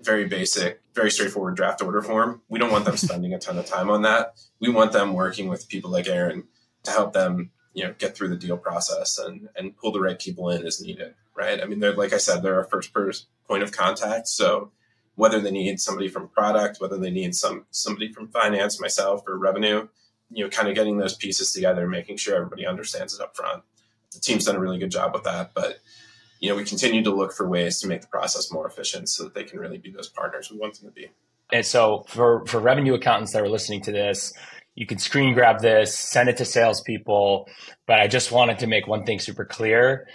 very 0.00 0.26
basic, 0.26 0.82
very 0.92 1.08
straightforward 1.08 1.54
draft 1.54 1.80
order 1.80 2.02
form. 2.02 2.42
We 2.48 2.58
don't 2.58 2.72
want 2.72 2.84
them 2.84 2.96
spending 2.98 3.32
a 3.32 3.38
ton 3.38 3.58
of 3.58 3.66
time 3.66 3.88
on 3.88 4.02
that. 4.02 4.34
We 4.60 4.70
want 4.70 4.90
them 4.90 5.14
working 5.14 5.48
with 5.48 5.68
people 5.68 5.90
like 5.90 6.08
Aaron 6.08 6.48
to 6.82 6.90
help 6.90 7.12
them, 7.12 7.52
you 7.74 7.84
know, 7.84 7.94
get 7.96 8.16
through 8.16 8.28
the 8.28 8.36
deal 8.36 8.56
process 8.56 9.18
and 9.18 9.48
and 9.54 9.76
pull 9.76 9.92
the 9.92 10.00
right 10.00 10.18
people 10.18 10.50
in 10.50 10.66
as 10.66 10.80
needed, 10.80 11.14
right? 11.36 11.62
I 11.62 11.66
mean, 11.66 11.78
they're 11.78 11.94
like 11.94 12.12
I 12.12 12.18
said, 12.18 12.42
they're 12.42 12.56
our 12.56 12.64
first 12.64 12.92
point 13.46 13.62
of 13.62 13.70
contact, 13.70 14.26
so 14.26 14.72
whether 15.14 15.40
they 15.40 15.50
need 15.50 15.80
somebody 15.80 16.08
from 16.08 16.28
product, 16.28 16.80
whether 16.80 16.98
they 16.98 17.10
need 17.10 17.34
some 17.34 17.66
somebody 17.70 18.12
from 18.12 18.28
finance, 18.28 18.80
myself, 18.80 19.22
or 19.26 19.36
revenue, 19.36 19.88
you 20.30 20.44
know, 20.44 20.50
kind 20.50 20.68
of 20.68 20.74
getting 20.74 20.98
those 20.98 21.16
pieces 21.16 21.52
together, 21.52 21.86
making 21.86 22.16
sure 22.16 22.36
everybody 22.36 22.66
understands 22.66 23.14
it 23.14 23.20
up 23.20 23.36
front. 23.36 23.62
The 24.12 24.20
team's 24.20 24.44
done 24.44 24.56
a 24.56 24.60
really 24.60 24.78
good 24.78 24.90
job 24.90 25.12
with 25.14 25.24
that, 25.24 25.52
but 25.54 25.80
you 26.40 26.48
know, 26.48 26.56
we 26.56 26.64
continue 26.64 27.04
to 27.04 27.14
look 27.14 27.32
for 27.32 27.48
ways 27.48 27.80
to 27.80 27.86
make 27.86 28.00
the 28.00 28.08
process 28.08 28.50
more 28.50 28.66
efficient 28.66 29.08
so 29.08 29.22
that 29.24 29.34
they 29.34 29.44
can 29.44 29.60
really 29.60 29.78
be 29.78 29.90
those 29.90 30.08
partners 30.08 30.50
we 30.50 30.58
want 30.58 30.74
them 30.74 30.88
to 30.88 30.94
be. 30.94 31.08
And 31.52 31.64
so 31.64 32.04
for 32.08 32.44
for 32.46 32.58
revenue 32.58 32.94
accountants 32.94 33.32
that 33.32 33.42
are 33.42 33.48
listening 33.48 33.82
to 33.82 33.92
this, 33.92 34.32
you 34.74 34.86
can 34.86 34.98
screen 34.98 35.34
grab 35.34 35.60
this, 35.60 35.96
send 35.96 36.28
it 36.28 36.38
to 36.38 36.44
salespeople. 36.44 37.48
But 37.86 38.00
I 38.00 38.08
just 38.08 38.32
wanted 38.32 38.58
to 38.60 38.66
make 38.66 38.86
one 38.86 39.04
thing 39.04 39.18
super 39.18 39.44
clear. 39.44 40.08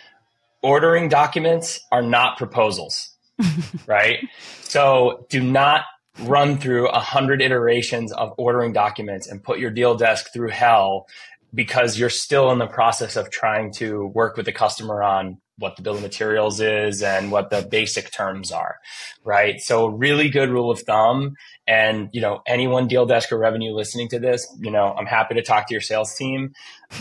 Ordering 0.64 1.08
documents 1.08 1.80
are 1.92 2.02
not 2.02 2.38
proposals. 2.38 3.17
right? 3.88 4.20
So 4.62 5.26
do 5.30 5.42
not 5.42 5.86
run 6.22 6.58
through 6.58 6.88
a 6.90 7.00
hundred 7.00 7.42
iterations 7.42 8.12
of 8.12 8.34
ordering 8.38 8.74
documents 8.74 9.28
and 9.28 9.44
put 9.44 9.60
your 9.60 9.70
deal 9.70 9.96
desk 9.96 10.34
through 10.34 10.50
hell 10.50 11.08
because 11.54 11.98
you're 11.98 12.10
still 12.10 12.52
in 12.52 12.60
the 12.60 12.68
process 12.68 13.16
of 13.16 13.30
trying 13.30 13.72
to 13.72 14.08
work 14.08 14.36
with 14.36 14.46
the 14.46 14.52
customer 14.52 15.02
on 15.02 15.40
what 15.60 15.76
the 15.76 15.82
bill 15.82 15.96
of 15.96 16.02
materials 16.02 16.60
is 16.60 17.02
and 17.02 17.32
what 17.32 17.50
the 17.50 17.68
basic 17.72 18.12
terms 18.12 18.52
are, 18.52 18.78
right? 19.24 19.60
So 19.60 19.88
really 19.88 20.30
good 20.30 20.50
rule 20.50 20.70
of 20.70 20.82
thumb. 20.82 21.36
And, 21.66 22.10
you 22.14 22.22
know, 22.22 22.42
anyone 22.46 22.88
deal 22.88 23.06
desk 23.06 23.32
or 23.32 23.38
revenue 23.38 23.74
listening 23.74 24.10
to 24.10 24.20
this, 24.20 24.48
you 24.60 24.70
know, 24.70 24.94
I'm 24.94 25.08
happy 25.08 25.34
to 25.36 25.42
talk 25.42 25.68
to 25.68 25.74
your 25.74 25.82
sales 25.82 26.14
team, 26.14 26.54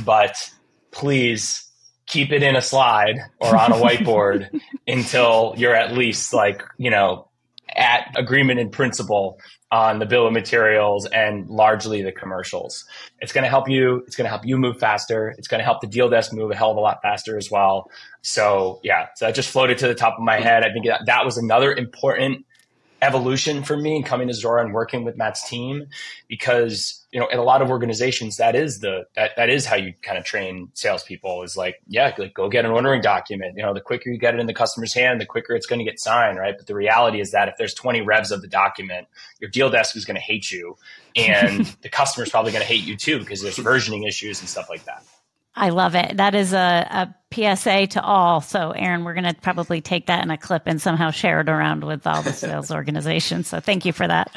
but 0.05 0.51
please 0.91 1.66
keep 2.07 2.33
it 2.33 2.43
in 2.43 2.57
a 2.57 2.63
slide 2.63 3.19
or 3.41 3.57
on 3.57 3.73
a 3.73 3.75
whiteboard 3.83 4.61
until 4.87 5.55
you're 5.57 5.75
at 5.75 5.93
least 5.93 6.33
like, 6.33 6.63
you 6.79 6.91
know, 6.91 7.29
at 7.75 8.13
agreement 8.17 8.61
in 8.61 8.71
principle 8.71 9.39
on 9.73 9.99
the 9.99 10.07
bill 10.07 10.27
of 10.27 10.33
materials 10.33 11.07
and 11.07 11.49
largely 11.49 12.01
the 12.01 12.13
commercials. 12.13 12.85
It's 13.21 13.33
going 13.33 13.43
to 13.43 13.51
help 13.51 13.69
you. 13.69 14.05
It's 14.07 14.15
going 14.15 14.25
to 14.25 14.31
help 14.31 14.47
you 14.47 14.57
move 14.57 14.79
faster. 14.79 15.35
It's 15.37 15.49
going 15.49 15.59
to 15.59 15.65
help 15.65 15.81
the 15.81 15.89
deal 15.89 16.09
desk 16.09 16.33
move 16.33 16.51
a 16.53 16.57
hell 16.57 16.71
of 16.71 16.77
a 16.77 16.81
lot 16.81 17.03
faster 17.03 17.37
as 17.37 17.51
well. 17.51 17.91
So 18.23 18.81
yeah, 18.85 19.09
so 19.17 19.27
that 19.27 19.35
just 19.35 19.51
floated 19.51 19.79
to 19.79 19.89
the 19.89 19.95
top 19.95 20.15
of 20.17 20.25
my 20.25 20.39
head. 20.39 20.63
I 20.63 20.73
think 20.73 20.87
that, 20.87 21.07
that 21.07 21.25
was 21.25 21.37
another 21.37 21.75
important 21.75 22.47
evolution 23.03 23.63
for 23.63 23.77
me 23.77 23.97
in 23.97 24.03
coming 24.05 24.29
to 24.29 24.35
Zuora 24.35 24.63
and 24.63 24.73
working 24.73 25.05
with 25.05 25.17
Matt's 25.17 25.49
team 25.49 25.87
because 26.29 27.06
you 27.17 27.23
know 27.23 27.29
in 27.29 27.39
a 27.39 27.43
lot 27.43 27.63
of 27.63 27.71
organizations 27.71 28.37
that 28.37 28.55
is 28.55 28.81
the 28.81 29.07
that, 29.15 29.31
that 29.39 29.49
is 29.49 29.65
how 29.65 29.75
you 29.75 29.95
kind 30.03 30.19
of 30.19 30.25
train 30.25 30.69
salespeople 30.75 31.43
is 31.43 31.57
like 31.57 31.81
yeah 31.89 32.15
like 32.19 32.35
go 32.35 32.47
get 32.51 32.67
an 32.67 32.71
ordering 32.71 33.01
document 33.01 33.57
you 33.57 33.63
know 33.63 33.73
the 33.73 33.81
quicker 33.81 34.11
you 34.11 34.19
get 34.19 34.35
it 34.35 34.41
in 34.41 34.47
the 34.47 34.53
customer's 34.53 34.93
hand 34.93 35.19
the 35.19 35.25
quicker 35.25 35.55
it's 35.55 35.65
going 35.65 35.79
to 35.79 35.85
get 35.85 35.99
signed 35.99 36.37
right 36.37 36.59
but 36.59 36.67
the 36.67 36.75
reality 36.75 37.19
is 37.19 37.31
that 37.31 37.49
if 37.49 37.57
there's 37.57 37.73
20 37.73 38.03
revs 38.03 38.31
of 38.31 38.43
the 38.43 38.47
document 38.47 39.07
your 39.41 39.49
deal 39.49 39.71
desk 39.71 39.97
is 39.97 40.05
going 40.05 40.15
to 40.15 40.21
hate 40.21 40.53
you 40.53 40.77
and 41.17 41.65
the 41.81 41.89
customer's 41.89 42.29
probably 42.29 42.53
going 42.53 42.61
to 42.61 42.69
hate 42.69 42.85
you 42.85 42.99
too 42.99 43.19
because 43.19 43.41
there's 43.41 43.57
versioning 43.57 44.07
issues 44.07 44.41
and 44.41 44.49
stuff 44.49 44.69
like 44.69 44.85
that 44.85 45.03
I 45.59 45.71
love 45.71 45.95
it. 45.95 46.19
That 46.19 46.35
is 46.35 46.53
a, 46.53 46.59
a 46.59 47.57
PSA 47.57 47.87
to 47.87 48.03
all. 48.03 48.43
So, 48.43 48.73
Aaron, 48.73 49.05
we're 49.05 49.15
going 49.15 49.25
to 49.25 49.33
probably 49.41 49.81
take 49.81 50.09
that 50.09 50.23
in 50.23 50.31
a 50.31 50.37
clip 50.37 50.65
and 50.67 50.83
somehow 50.83 51.11
share 51.11 51.41
it 51.41 51.49
around 51.49 51.83
with 51.83 52.07
all 52.07 52.21
the 52.21 52.33
sales 52.35 52.71
organizations. 52.71 53.49
So, 53.49 53.61
thank 53.61 53.87
you 53.87 53.95
for 53.95 54.07
that. 54.07 54.37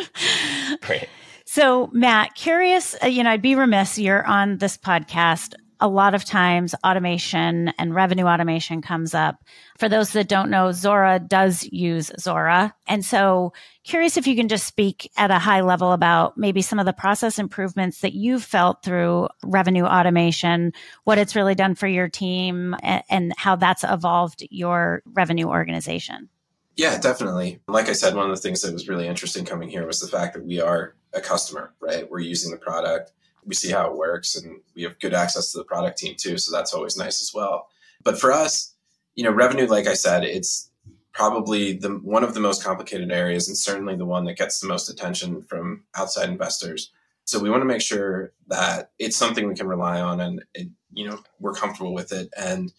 Great. 0.82 1.10
So, 1.52 1.90
Matt, 1.92 2.36
curious, 2.36 2.96
uh, 3.04 3.08
you 3.08 3.24
know, 3.24 3.32
I'd 3.32 3.42
be 3.42 3.56
remiss. 3.56 3.98
You're 3.98 4.24
on 4.24 4.60
this 4.60 4.78
podcast 4.78 5.56
a 5.80 5.88
lot 5.88 6.14
of 6.14 6.24
times 6.24 6.76
automation 6.86 7.70
and 7.80 7.96
revenue 7.96 8.26
automation 8.26 8.84
comes 8.84 9.16
up. 9.16 9.44
For 9.80 9.90
those 9.90 10.12
that 10.12 10.28
don't 10.28 10.52
know, 10.52 10.68
Zuora 10.68 11.28
does 11.28 11.68
use 11.72 12.12
Zuora. 12.20 12.74
And 12.86 13.04
so 13.04 13.54
curious 13.84 14.16
if 14.16 14.28
you 14.28 14.36
can 14.36 14.48
just 14.48 14.68
speak 14.68 15.10
at 15.18 15.32
a 15.32 15.40
high 15.40 15.62
level 15.62 15.92
about 15.92 16.38
maybe 16.38 16.62
some 16.62 16.78
of 16.78 16.86
the 16.86 16.94
process 16.94 17.40
improvements 17.40 18.02
that 18.02 18.14
you've 18.14 18.44
felt 18.44 18.84
through 18.84 19.30
revenue 19.44 19.86
automation, 19.86 20.72
what 21.06 21.18
it's 21.18 21.36
really 21.36 21.56
done 21.56 21.74
for 21.74 21.88
your 21.88 22.10
team 22.10 22.76
and, 22.84 23.02
and 23.10 23.34
how 23.38 23.56
that's 23.56 23.84
evolved 23.84 24.46
your 24.52 25.02
revenue 25.08 25.48
organization. 25.48 26.30
Yeah, 26.76 27.00
definitely. 27.00 27.60
Like 27.68 27.90
I 27.90 27.94
said, 27.94 28.14
one 28.14 28.30
of 28.30 28.36
the 28.36 28.42
things 28.42 28.62
that 28.62 28.72
was 28.72 28.88
really 28.88 29.08
interesting 29.08 29.46
coming 29.46 29.70
here 29.70 29.88
was 29.88 30.00
the 30.00 30.08
fact 30.08 30.36
that 30.36 30.46
we 30.46 30.62
are 30.62 30.96
a 31.14 31.22
customer, 31.22 31.74
right? 31.80 32.10
We're 32.10 32.20
using 32.20 32.52
the 32.52 32.58
product. 32.58 33.12
We 33.46 33.56
see 33.56 33.72
how 33.72 33.90
it 33.90 33.98
works 33.98 34.36
and 34.36 34.62
we 34.76 34.84
have 34.84 35.00
good 35.00 35.14
access 35.14 35.52
to 35.52 35.58
the 35.58 35.64
product 35.64 35.98
team 35.98 36.16
too 36.18 36.38
so 36.38 36.56
that's 36.56 36.74
always 36.74 36.98
nice 36.98 37.22
as 37.22 37.34
well. 37.34 37.68
But 38.04 38.20
for 38.20 38.32
us 38.32 38.76
you 39.16 39.26
know 39.26 39.32
revenue 39.32 39.66
like 39.66 39.86
i 39.86 39.94
said 39.94 40.24
it's 40.24 40.70
probably 41.12 41.74
the 41.74 41.90
one 41.90 42.24
of 42.24 42.34
the 42.34 42.40
most 42.40 42.64
complicated 42.64 43.12
areas 43.12 43.50
and 43.50 43.58
certainly 43.58 43.96
the 43.96 44.06
one 44.06 44.24
that 44.24 44.38
gets 44.38 44.62
the 44.62 44.68
most 44.68 44.90
attention 44.90 45.42
from 45.42 45.84
outside 45.96 46.30
investors. 46.30 46.92
So 47.26 47.40
we 47.40 47.50
want 47.50 47.62
to 47.62 47.66
make 47.66 47.82
sure 47.82 48.32
that 48.48 48.92
it's 48.98 49.18
something 49.18 49.46
we 49.46 49.56
can 49.56 49.68
rely 49.68 50.00
on 50.00 50.22
and 50.22 50.46
it, 50.54 50.70
you 50.94 51.10
know 51.10 51.20
we're 51.42 51.54
comfortable 51.54 51.94
with 51.94 52.14
it. 52.14 52.30
And 52.38 52.72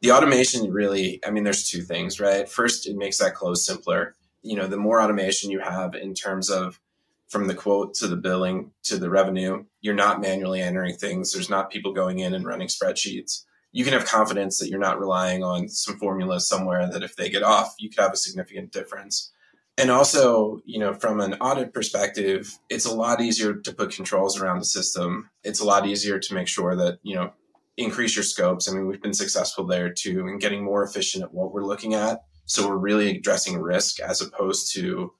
the 0.00 0.12
automation 0.12 0.72
really 0.72 1.20
i 1.26 1.30
mean 1.30 1.44
there's 1.44 1.68
two 1.68 1.82
things 1.82 2.18
right? 2.18 2.48
First 2.48 2.86
it 2.86 2.96
makes 2.96 3.18
that 3.18 3.34
close 3.34 3.66
simpler. 3.66 4.14
You 4.42 4.56
know 4.56 4.66
the 4.66 4.78
more 4.78 5.02
automation 5.02 5.50
you 5.50 5.60
have 5.60 5.94
in 5.94 6.14
terms 6.14 6.48
of 6.48 6.80
from 7.28 7.46
the 7.46 7.54
quote 7.54 7.94
to 7.94 8.06
the 8.06 8.16
billing 8.16 8.70
to 8.84 8.98
the 8.98 9.10
revenue. 9.10 9.64
You're 9.80 9.94
not 9.94 10.20
manually 10.20 10.60
entering 10.60 10.96
things. 10.96 11.32
There's 11.32 11.50
not 11.50 11.70
people 11.70 11.92
going 11.92 12.20
in 12.20 12.34
and 12.34 12.46
running 12.46 12.68
spreadsheets. 12.68 13.42
You 13.72 13.84
can 13.84 13.92
have 13.92 14.06
confidence 14.06 14.58
that 14.58 14.68
you're 14.68 14.78
not 14.78 15.00
relying 15.00 15.42
on 15.42 15.68
some 15.68 15.98
formula 15.98 16.40
somewhere 16.40 16.88
that 16.90 17.02
if 17.02 17.16
they 17.16 17.28
get 17.28 17.42
off, 17.42 17.74
you 17.78 17.90
could 17.90 18.00
have 18.00 18.12
a 18.12 18.16
significant 18.16 18.72
difference. 18.72 19.32
And 19.78 19.90
also, 19.90 20.60
you 20.64 20.78
know, 20.78 20.94
from 20.94 21.20
an 21.20 21.34
audit 21.34 21.74
perspective, 21.74 22.58
it's 22.70 22.86
a 22.86 22.94
lot 22.94 23.20
easier 23.20 23.54
to 23.54 23.72
put 23.74 23.90
controls 23.90 24.40
around 24.40 24.58
the 24.58 24.64
system. 24.64 25.28
It's 25.44 25.60
a 25.60 25.66
lot 25.66 25.86
easier 25.86 26.18
to 26.18 26.34
make 26.34 26.48
sure 26.48 26.74
that, 26.76 26.98
you 27.02 27.14
know, 27.14 27.32
increase 27.76 28.16
your 28.16 28.22
scopes. 28.22 28.68
I 28.68 28.72
mean, 28.72 28.86
we've 28.86 29.02
been 29.02 29.12
successful 29.12 29.66
there 29.66 29.92
too 29.92 30.28
in 30.28 30.38
getting 30.38 30.64
more 30.64 30.82
efficient 30.82 31.24
at 31.24 31.34
what 31.34 31.52
we're 31.52 31.64
looking 31.64 31.92
at 31.92 32.20
So 32.46 32.68
we're 32.68 32.76
really 32.76 33.16
addressing 33.16 33.60
risk 33.60 34.00
as 34.00 34.22
opposed 34.22 34.72
to 34.74 35.12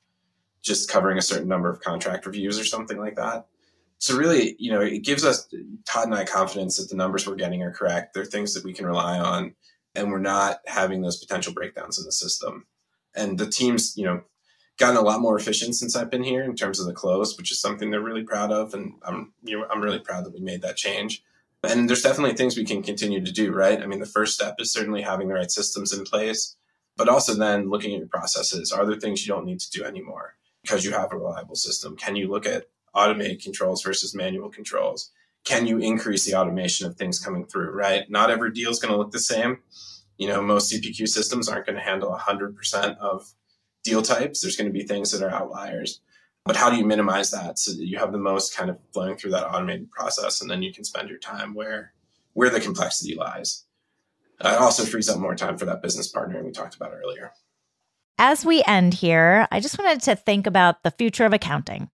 just 0.66 0.90
covering 0.90 1.16
a 1.16 1.22
certain 1.22 1.48
number 1.48 1.70
of 1.70 1.80
contract 1.80 2.26
reviews 2.26 2.58
or 2.58 2.64
something 2.64 2.98
like 2.98 3.14
that. 3.16 3.46
So 3.98 4.16
really, 4.16 4.56
you 4.58 4.70
know, 4.70 4.80
it 4.80 5.04
gives 5.04 5.24
us 5.24 5.48
Todd 5.86 6.06
and 6.06 6.14
I 6.14 6.24
confidence 6.24 6.76
that 6.76 6.90
the 6.90 6.96
numbers 6.96 7.26
we're 7.26 7.36
getting 7.36 7.62
are 7.62 7.72
correct. 7.72 8.12
They're 8.12 8.24
things 8.24 8.52
that 8.54 8.64
we 8.64 8.74
can 8.74 8.84
rely 8.84 9.18
on, 9.18 9.54
and 9.94 10.10
we're 10.10 10.18
not 10.18 10.58
having 10.66 11.00
those 11.00 11.16
potential 11.16 11.54
breakdowns 11.54 11.98
in 11.98 12.04
the 12.04 12.12
system. 12.12 12.66
And 13.14 13.38
the 13.38 13.48
team's, 13.48 13.96
you 13.96 14.04
know, 14.04 14.22
gotten 14.76 14.98
a 14.98 15.02
lot 15.02 15.22
more 15.22 15.38
efficient 15.38 15.76
since 15.76 15.96
I've 15.96 16.10
been 16.10 16.24
here 16.24 16.42
in 16.42 16.54
terms 16.56 16.78
of 16.78 16.86
the 16.86 16.92
close, 16.92 17.38
which 17.38 17.50
is 17.50 17.60
something 17.60 17.90
they're 17.90 18.02
really 18.02 18.24
proud 18.24 18.52
of, 18.52 18.74
and 18.74 18.94
I'm 19.02 19.32
you 19.42 19.58
know, 19.58 19.66
I'm 19.70 19.80
really 19.80 20.00
proud 20.00 20.24
that 20.24 20.34
we 20.34 20.40
made 20.40 20.62
that 20.62 20.76
change. 20.76 21.22
And 21.62 21.88
there's 21.88 22.02
definitely 22.02 22.36
things 22.36 22.56
we 22.56 22.64
can 22.64 22.82
continue 22.82 23.24
to 23.24 23.32
do, 23.32 23.50
right? 23.50 23.82
I 23.82 23.86
mean, 23.86 23.98
the 23.98 24.06
first 24.06 24.34
step 24.34 24.56
is 24.58 24.72
certainly 24.72 25.02
having 25.02 25.28
the 25.28 25.34
right 25.34 25.50
systems 25.50 25.92
in 25.92 26.04
place, 26.04 26.54
but 26.96 27.08
also 27.08 27.34
then 27.34 27.70
looking 27.70 27.92
at 27.92 27.98
your 27.98 28.08
processes. 28.08 28.70
Are 28.70 28.84
there 28.84 29.00
things 29.00 29.26
you 29.26 29.32
don't 29.32 29.46
need 29.46 29.60
to 29.60 29.70
do 29.70 29.82
anymore 29.84 30.36
because 30.66 30.84
you 30.84 30.90
have 30.90 31.12
a 31.12 31.16
reliable 31.16 31.54
system? 31.54 31.96
Can 31.96 32.16
you 32.16 32.28
look 32.28 32.44
at 32.44 32.64
automated 32.92 33.40
controls 33.40 33.82
versus 33.82 34.14
manual 34.14 34.50
controls? 34.50 35.12
Can 35.44 35.66
you 35.66 35.78
increase 35.78 36.24
the 36.24 36.34
automation 36.34 36.86
of 36.86 36.96
things 36.96 37.20
coming 37.20 37.46
through, 37.46 37.70
right? 37.70 38.10
Not 38.10 38.30
every 38.30 38.50
deal 38.50 38.70
is 38.70 38.80
going 38.80 38.92
to 38.92 38.98
look 38.98 39.12
the 39.12 39.20
same. 39.20 39.58
You 40.18 40.26
know, 40.26 40.42
most 40.42 40.72
CPQ 40.72 41.06
systems 41.06 41.48
aren't 41.48 41.66
going 41.66 41.76
to 41.76 41.82
handle 41.82 42.10
100% 42.10 42.98
of 42.98 43.32
deal 43.84 44.02
types. 44.02 44.40
There's 44.40 44.56
going 44.56 44.66
to 44.66 44.72
be 44.72 44.82
things 44.82 45.12
that 45.12 45.22
are 45.22 45.30
outliers. 45.30 46.00
But 46.44 46.56
how 46.56 46.68
do 46.68 46.76
you 46.76 46.84
minimize 46.84 47.30
that 47.30 47.58
so 47.60 47.72
that 47.72 47.86
you 47.86 47.98
have 47.98 48.10
the 48.10 48.18
most 48.18 48.56
kind 48.56 48.70
of 48.70 48.78
flowing 48.92 49.16
through 49.16 49.32
that 49.32 49.46
automated 49.46 49.90
process 49.92 50.40
and 50.40 50.50
then 50.50 50.62
you 50.62 50.72
can 50.72 50.84
spend 50.84 51.08
your 51.08 51.18
time 51.18 51.54
where 51.54 51.92
where 52.32 52.50
the 52.50 52.60
complexity 52.60 53.14
lies. 53.14 53.64
It 54.40 54.46
also 54.46 54.84
frees 54.84 55.08
up 55.08 55.18
more 55.18 55.34
time 55.34 55.56
for 55.56 55.64
that 55.64 55.80
business 55.80 56.08
partner 56.08 56.44
we 56.44 56.50
talked 56.50 56.76
about 56.76 56.92
earlier. 56.92 57.32
As 58.18 58.46
we 58.46 58.62
end 58.66 58.94
here, 58.94 59.46
I 59.50 59.60
just 59.60 59.78
wanted 59.78 60.02
to 60.02 60.16
think 60.16 60.46
about 60.46 60.82
the 60.82 60.90
future 60.90 61.26
of 61.26 61.34
accounting. 61.34 61.90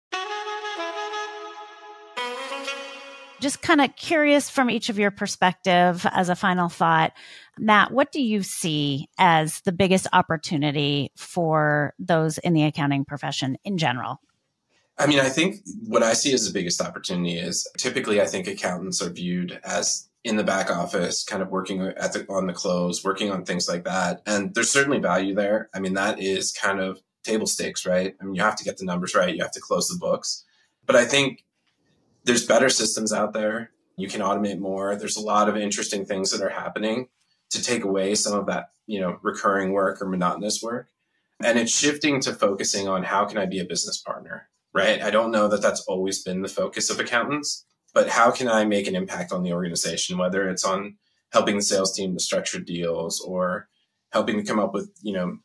Just 3.40 3.62
kind 3.62 3.80
of 3.80 3.94
curious 3.94 4.50
from 4.50 4.68
each 4.68 4.88
of 4.88 4.98
your 4.98 5.12
perspective 5.12 6.04
as 6.10 6.28
a 6.28 6.34
final 6.34 6.68
thought. 6.68 7.12
Matt, 7.56 7.92
what 7.92 8.10
do 8.10 8.20
you 8.20 8.42
see 8.42 9.08
as 9.16 9.60
the 9.60 9.70
biggest 9.70 10.08
opportunity 10.12 11.12
for 11.16 11.94
those 12.00 12.38
in 12.38 12.52
the 12.52 12.64
accounting 12.64 13.04
profession 13.04 13.56
in 13.62 13.78
general? 13.78 14.20
I 14.98 15.06
mean, 15.06 15.20
I 15.20 15.28
think 15.28 15.60
what 15.84 16.02
I 16.02 16.14
see 16.14 16.32
as 16.32 16.44
the 16.44 16.52
biggest 16.52 16.80
opportunity 16.80 17.38
is 17.38 17.70
typically 17.78 18.20
I 18.20 18.26
think 18.26 18.48
accountants 18.48 19.00
are 19.00 19.10
viewed 19.10 19.60
as 19.62 20.07
in 20.24 20.36
the 20.36 20.44
back 20.44 20.70
office, 20.70 21.24
kind 21.24 21.42
of 21.42 21.48
working 21.48 21.80
at 21.80 22.12
the, 22.12 22.26
on 22.28 22.46
the 22.46 22.52
close, 22.52 23.04
working 23.04 23.30
on 23.30 23.44
things 23.44 23.68
like 23.68 23.84
that. 23.84 24.22
And 24.26 24.54
there's 24.54 24.70
certainly 24.70 24.98
value 24.98 25.34
there. 25.34 25.70
I 25.74 25.80
mean, 25.80 25.94
that 25.94 26.20
is 26.20 26.52
kind 26.52 26.80
of 26.80 27.00
table 27.24 27.46
stakes, 27.46 27.86
right? 27.86 28.14
I 28.20 28.24
mean, 28.24 28.34
you 28.34 28.42
have 28.42 28.56
to 28.56 28.64
get 28.64 28.78
the 28.78 28.84
numbers 28.84 29.14
right. 29.14 29.34
You 29.34 29.42
have 29.42 29.52
to 29.52 29.60
close 29.60 29.88
the 29.88 29.98
books. 29.98 30.44
But 30.86 30.96
I 30.96 31.04
think 31.04 31.44
there's 32.24 32.46
better 32.46 32.68
systems 32.68 33.12
out 33.12 33.32
there. 33.32 33.70
You 33.96 34.08
can 34.08 34.20
automate 34.20 34.58
more. 34.58 34.96
There's 34.96 35.16
a 35.16 35.22
lot 35.22 35.48
of 35.48 35.56
interesting 35.56 36.04
things 36.04 36.30
that 36.30 36.42
are 36.42 36.50
happening 36.50 37.08
to 37.50 37.62
take 37.62 37.84
away 37.84 38.14
some 38.14 38.38
of 38.38 38.46
that, 38.46 38.70
you 38.86 39.00
know, 39.00 39.18
recurring 39.22 39.72
work 39.72 40.02
or 40.02 40.06
monotonous 40.06 40.62
work. 40.62 40.88
And 41.42 41.58
it's 41.58 41.76
shifting 41.76 42.20
to 42.22 42.34
focusing 42.34 42.88
on 42.88 43.04
how 43.04 43.24
can 43.24 43.38
I 43.38 43.46
be 43.46 43.60
a 43.60 43.64
business 43.64 43.98
partner, 43.98 44.48
right? 44.74 45.00
I 45.00 45.10
don't 45.10 45.30
know 45.30 45.48
that 45.48 45.62
that's 45.62 45.82
always 45.82 46.22
been 46.22 46.42
the 46.42 46.48
focus 46.48 46.90
of 46.90 46.98
accountants, 46.98 47.64
but 47.98 48.08
how 48.08 48.30
can 48.30 48.48
I 48.48 48.64
make 48.64 48.86
an 48.86 48.94
impact 48.94 49.32
on 49.32 49.42
the 49.42 49.52
organization, 49.52 50.18
whether 50.18 50.48
it's 50.48 50.64
on 50.64 50.96
helping 51.32 51.56
the 51.56 51.62
sales 51.62 51.92
team 51.94 52.14
to 52.14 52.22
structure 52.22 52.60
deals 52.60 53.20
or 53.20 53.68
helping 54.12 54.36
to 54.36 54.44
come 54.44 54.60
up 54.60 54.72
with, 54.72 54.88
you 55.02 55.12
know, 55.12 55.38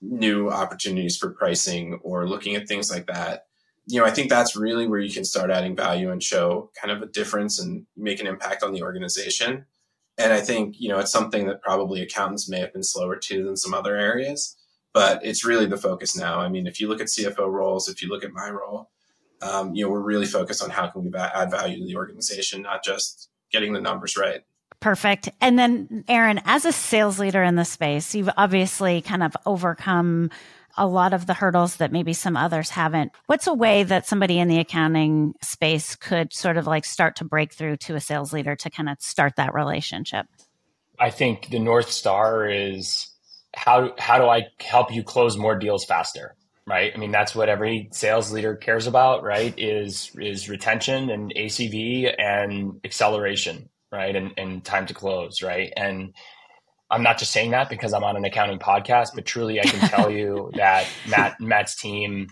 new 0.00 0.50
opportunities 0.50 1.16
for 1.16 1.30
pricing 1.30 2.00
or 2.02 2.28
looking 2.28 2.56
at 2.56 2.66
things 2.66 2.90
like 2.90 3.06
that 3.06 3.44
you 3.86 4.00
know, 4.00 4.06
I 4.06 4.10
think 4.10 4.30
that's 4.30 4.56
really 4.56 4.86
where 4.86 5.00
you 5.00 5.12
can 5.12 5.24
start 5.24 5.50
adding 5.50 5.74
value 5.74 6.10
and 6.10 6.22
show 6.22 6.70
kind 6.80 6.92
of 6.92 7.02
a 7.02 7.10
difference 7.12 7.58
and 7.58 7.86
make 7.96 8.20
an 8.20 8.26
impact 8.26 8.62
on 8.62 8.72
the 8.72 8.82
organization. 8.82 9.66
And 10.18 10.32
I 10.32 10.40
think, 10.40 10.76
you 10.78 10.88
know, 10.88 10.98
it's 11.00 11.10
something 11.10 11.46
that 11.46 11.62
probably 11.62 12.00
accountants 12.00 12.48
may 12.48 12.60
have 12.60 12.72
been 12.72 12.84
slower 12.84 13.16
to 13.16 13.44
than 13.44 13.56
some 13.56 13.74
other 13.74 13.96
areas, 13.96 14.56
but 14.94 15.24
it's 15.24 15.44
really 15.44 15.66
the 15.66 15.76
focus 15.76 16.16
now. 16.16 16.38
I 16.38 16.48
mean, 16.48 16.66
if 16.66 16.80
you 16.80 16.88
look 16.88 17.00
at 17.00 17.08
CFO 17.08 17.50
roles, 17.50 17.88
if 17.88 18.02
you 18.02 18.08
look 18.08 18.22
at 18.22 18.32
my 18.32 18.50
role, 18.50 18.90
um, 19.42 19.74
you 19.74 19.84
know, 19.84 19.90
we're 19.90 20.00
really 20.00 20.26
focused 20.26 20.62
on 20.62 20.70
how 20.70 20.86
can 20.88 21.04
we 21.04 21.10
add 21.18 21.50
value 21.50 21.78
to 21.78 21.84
the 21.84 21.96
organization, 21.96 22.62
not 22.62 22.84
just 22.84 23.28
getting 23.50 23.72
the 23.72 23.80
numbers 23.80 24.16
right. 24.16 24.42
Perfect. 24.80 25.28
And 25.40 25.58
then, 25.58 26.04
Aaron, 26.08 26.40
as 26.44 26.64
a 26.64 26.72
sales 26.72 27.18
leader 27.18 27.42
in 27.42 27.54
the 27.54 27.64
space, 27.64 28.14
you've 28.14 28.30
obviously 28.36 29.00
kind 29.00 29.22
of 29.22 29.36
overcome 29.46 30.30
a 30.76 30.86
lot 30.86 31.12
of 31.12 31.26
the 31.26 31.34
hurdles 31.34 31.76
that 31.76 31.92
maybe 31.92 32.12
some 32.12 32.36
others 32.36 32.70
haven't. 32.70 33.12
What's 33.26 33.46
a 33.46 33.54
way 33.54 33.82
that 33.84 34.06
somebody 34.06 34.38
in 34.38 34.48
the 34.48 34.58
accounting 34.58 35.34
space 35.42 35.96
could 35.96 36.32
sort 36.32 36.56
of 36.56 36.66
like 36.66 36.84
start 36.84 37.16
to 37.16 37.24
break 37.24 37.52
through 37.52 37.76
to 37.78 37.94
a 37.94 38.00
sales 38.00 38.32
leader 38.32 38.56
to 38.56 38.70
kind 38.70 38.88
of 38.88 39.00
start 39.00 39.36
that 39.36 39.54
relationship? 39.54 40.26
I 40.98 41.10
think 41.10 41.50
the 41.50 41.58
North 41.58 41.90
Star 41.90 42.48
is 42.48 43.08
how 43.54 43.94
how 43.98 44.18
do 44.18 44.24
I 44.24 44.46
help 44.60 44.92
you 44.92 45.02
close 45.02 45.36
more 45.36 45.56
deals 45.56 45.84
faster? 45.84 46.34
Right. 46.64 46.92
I 46.94 46.98
mean, 46.98 47.10
that's 47.10 47.34
what 47.34 47.48
every 47.48 47.88
sales 47.90 48.32
leader 48.32 48.54
cares 48.54 48.86
about, 48.86 49.24
right? 49.24 49.52
Is 49.58 50.12
is 50.16 50.48
retention 50.48 51.10
and 51.10 51.32
ACV 51.34 52.14
and 52.16 52.80
acceleration, 52.84 53.68
right? 53.90 54.14
And 54.14 54.30
and 54.36 54.64
time 54.64 54.86
to 54.86 54.94
close, 54.94 55.42
right? 55.42 55.72
And 55.76 56.14
I'm 56.88 57.02
not 57.02 57.18
just 57.18 57.32
saying 57.32 57.50
that 57.50 57.68
because 57.68 57.92
I'm 57.92 58.04
on 58.04 58.16
an 58.16 58.24
accounting 58.24 58.60
podcast, 58.60 59.08
but 59.14 59.24
truly 59.24 59.58
I 59.58 59.64
can 59.64 59.88
tell 59.88 60.10
you 60.10 60.52
that 60.56 60.86
Matt 61.08 61.40
Matt's 61.40 61.74
team 61.74 62.28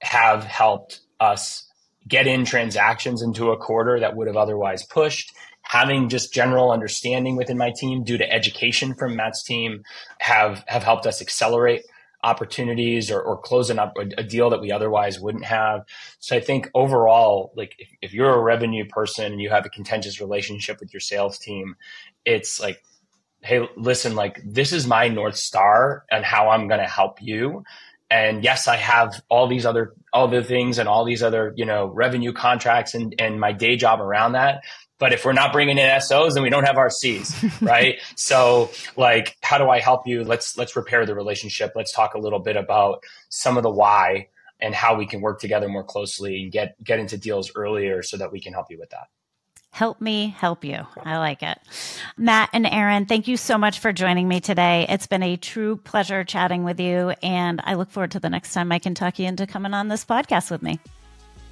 have 0.00 0.44
helped 0.44 1.00
us 1.20 1.68
get 2.06 2.26
in 2.26 2.44
transactions 2.44 3.22
into 3.22 3.50
a 3.50 3.56
quarter 3.56 4.00
that 4.00 4.14
would 4.16 4.28
have 4.28 4.36
otherwise 4.36 4.84
pushed. 4.86 5.32
Having 5.62 6.10
just 6.10 6.32
general 6.32 6.70
understanding 6.70 7.36
within 7.36 7.58
my 7.58 7.72
team 7.76 8.04
due 8.04 8.18
to 8.18 8.30
education 8.30 8.94
from 8.94 9.16
Matt's 9.16 9.42
team 9.42 9.82
have 10.20 10.62
have 10.68 10.84
helped 10.84 11.06
us 11.06 11.20
accelerate 11.20 11.82
opportunities 12.24 13.10
or, 13.10 13.20
or 13.20 13.38
closing 13.38 13.78
up 13.78 13.92
a, 13.96 14.08
a, 14.18 14.24
deal 14.24 14.50
that 14.50 14.60
we 14.60 14.72
otherwise 14.72 15.20
wouldn't 15.20 15.44
have. 15.44 15.84
So 16.18 16.34
I 16.36 16.40
think 16.40 16.70
overall, 16.74 17.52
like 17.54 17.76
if, 17.78 17.88
if 18.02 18.14
you're 18.14 18.34
a 18.34 18.40
revenue 18.40 18.86
person 18.86 19.32
and 19.32 19.40
you 19.40 19.50
have 19.50 19.66
a 19.66 19.68
contentious 19.68 20.20
relationship 20.20 20.80
with 20.80 20.92
your 20.92 21.00
sales 21.00 21.38
team, 21.38 21.76
it's 22.24 22.58
like 22.58 22.82
hey, 23.44 23.68
listen, 23.76 24.14
like 24.14 24.40
this 24.42 24.72
is 24.72 24.86
my 24.86 25.08
North 25.08 25.36
Star 25.36 26.06
and 26.10 26.24
how 26.24 26.48
I'm 26.48 26.66
going 26.66 26.80
to 26.80 26.86
help 26.86 27.20
you. 27.20 27.62
And 28.10 28.42
yes, 28.42 28.68
I 28.68 28.76
have 28.76 29.20
all 29.28 29.46
these 29.48 29.66
other, 29.66 29.92
other 30.14 30.42
things 30.42 30.78
and 30.78 30.88
all 30.88 31.04
these 31.04 31.22
other, 31.22 31.52
you 31.56 31.66
know, 31.66 31.86
revenue 31.86 32.32
contracts 32.32 32.94
and, 32.94 33.14
and 33.18 33.38
my 33.38 33.52
day 33.52 33.76
job 33.76 34.00
around 34.00 34.32
that. 34.32 34.62
But 34.98 35.12
if 35.12 35.24
we're 35.24 35.32
not 35.32 35.52
bringing 35.52 35.76
in 35.76 36.00
SOs, 36.00 36.34
then 36.34 36.42
we 36.42 36.50
don't 36.50 36.64
have 36.64 36.76
our 36.76 36.90
Cs, 36.90 37.44
right? 37.60 37.98
so 38.16 38.70
like, 38.96 39.36
how 39.42 39.58
do 39.58 39.68
I 39.68 39.80
help 39.80 40.06
you? 40.06 40.24
Let's, 40.24 40.56
let's 40.56 40.76
repair 40.76 41.04
the 41.04 41.14
relationship. 41.14 41.72
Let's 41.74 41.92
talk 41.92 42.14
a 42.14 42.18
little 42.18 42.38
bit 42.38 42.56
about 42.56 43.02
some 43.28 43.56
of 43.56 43.62
the 43.62 43.70
why 43.70 44.28
and 44.60 44.74
how 44.74 44.96
we 44.96 45.06
can 45.06 45.20
work 45.20 45.40
together 45.40 45.68
more 45.68 45.84
closely 45.84 46.42
and 46.42 46.52
get, 46.52 46.82
get 46.82 47.00
into 47.00 47.18
deals 47.18 47.50
earlier 47.56 48.02
so 48.02 48.16
that 48.16 48.30
we 48.30 48.40
can 48.40 48.52
help 48.52 48.70
you 48.70 48.78
with 48.78 48.90
that. 48.90 49.08
Help 49.74 50.00
me 50.00 50.28
help 50.28 50.64
you. 50.64 50.86
I 51.02 51.18
like 51.18 51.42
it. 51.42 51.58
Matt 52.16 52.50
and 52.52 52.64
Aaron, 52.64 53.06
thank 53.06 53.26
you 53.26 53.36
so 53.36 53.58
much 53.58 53.80
for 53.80 53.92
joining 53.92 54.28
me 54.28 54.38
today. 54.38 54.86
It's 54.88 55.08
been 55.08 55.24
a 55.24 55.36
true 55.36 55.76
pleasure 55.76 56.22
chatting 56.22 56.62
with 56.62 56.78
you, 56.78 57.12
and 57.24 57.60
I 57.64 57.74
look 57.74 57.90
forward 57.90 58.12
to 58.12 58.20
the 58.20 58.30
next 58.30 58.52
time 58.52 58.70
I 58.70 58.78
can 58.78 58.94
talk 58.94 59.18
you 59.18 59.26
into 59.26 59.48
coming 59.48 59.74
on 59.74 59.88
this 59.88 60.04
podcast 60.04 60.52
with 60.52 60.62
me. 60.62 60.78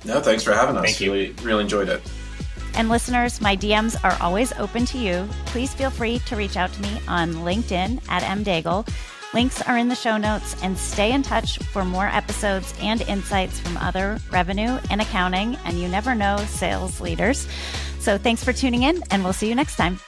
No, 0.04 0.20
thanks 0.20 0.44
for 0.44 0.52
having 0.52 0.76
us. 0.76 0.84
Thank 0.84 1.00
you. 1.00 1.12
Really, 1.12 1.32
really 1.42 1.62
enjoyed 1.64 1.88
it. 1.88 2.00
And 2.74 2.88
listeners, 2.88 3.40
my 3.40 3.56
DMs 3.56 4.02
are 4.02 4.16
always 4.20 4.52
open 4.54 4.86
to 4.86 4.98
you. 4.98 5.28
Please 5.46 5.74
feel 5.74 5.90
free 5.90 6.18
to 6.20 6.36
reach 6.36 6.56
out 6.56 6.72
to 6.72 6.82
me 6.82 7.00
on 7.06 7.34
LinkedIn 7.34 8.02
at 8.08 8.22
mdaigle. 8.22 8.88
Links 9.34 9.62
are 9.62 9.78
in 9.78 9.88
the 9.88 9.94
show 9.94 10.18
notes 10.18 10.56
and 10.62 10.76
stay 10.76 11.12
in 11.12 11.22
touch 11.22 11.58
for 11.58 11.84
more 11.84 12.06
episodes 12.06 12.74
and 12.80 13.00
insights 13.02 13.58
from 13.58 13.76
other 13.78 14.18
revenue 14.30 14.78
and 14.90 15.00
accounting 15.00 15.56
and 15.64 15.78
you 15.78 15.88
never 15.88 16.14
know 16.14 16.36
sales 16.48 17.00
leaders. 17.00 17.48
So 17.98 18.18
thanks 18.18 18.42
for 18.44 18.52
tuning 18.52 18.82
in, 18.82 19.02
and 19.10 19.22
we'll 19.22 19.32
see 19.32 19.48
you 19.48 19.54
next 19.54 19.76
time. 19.76 20.00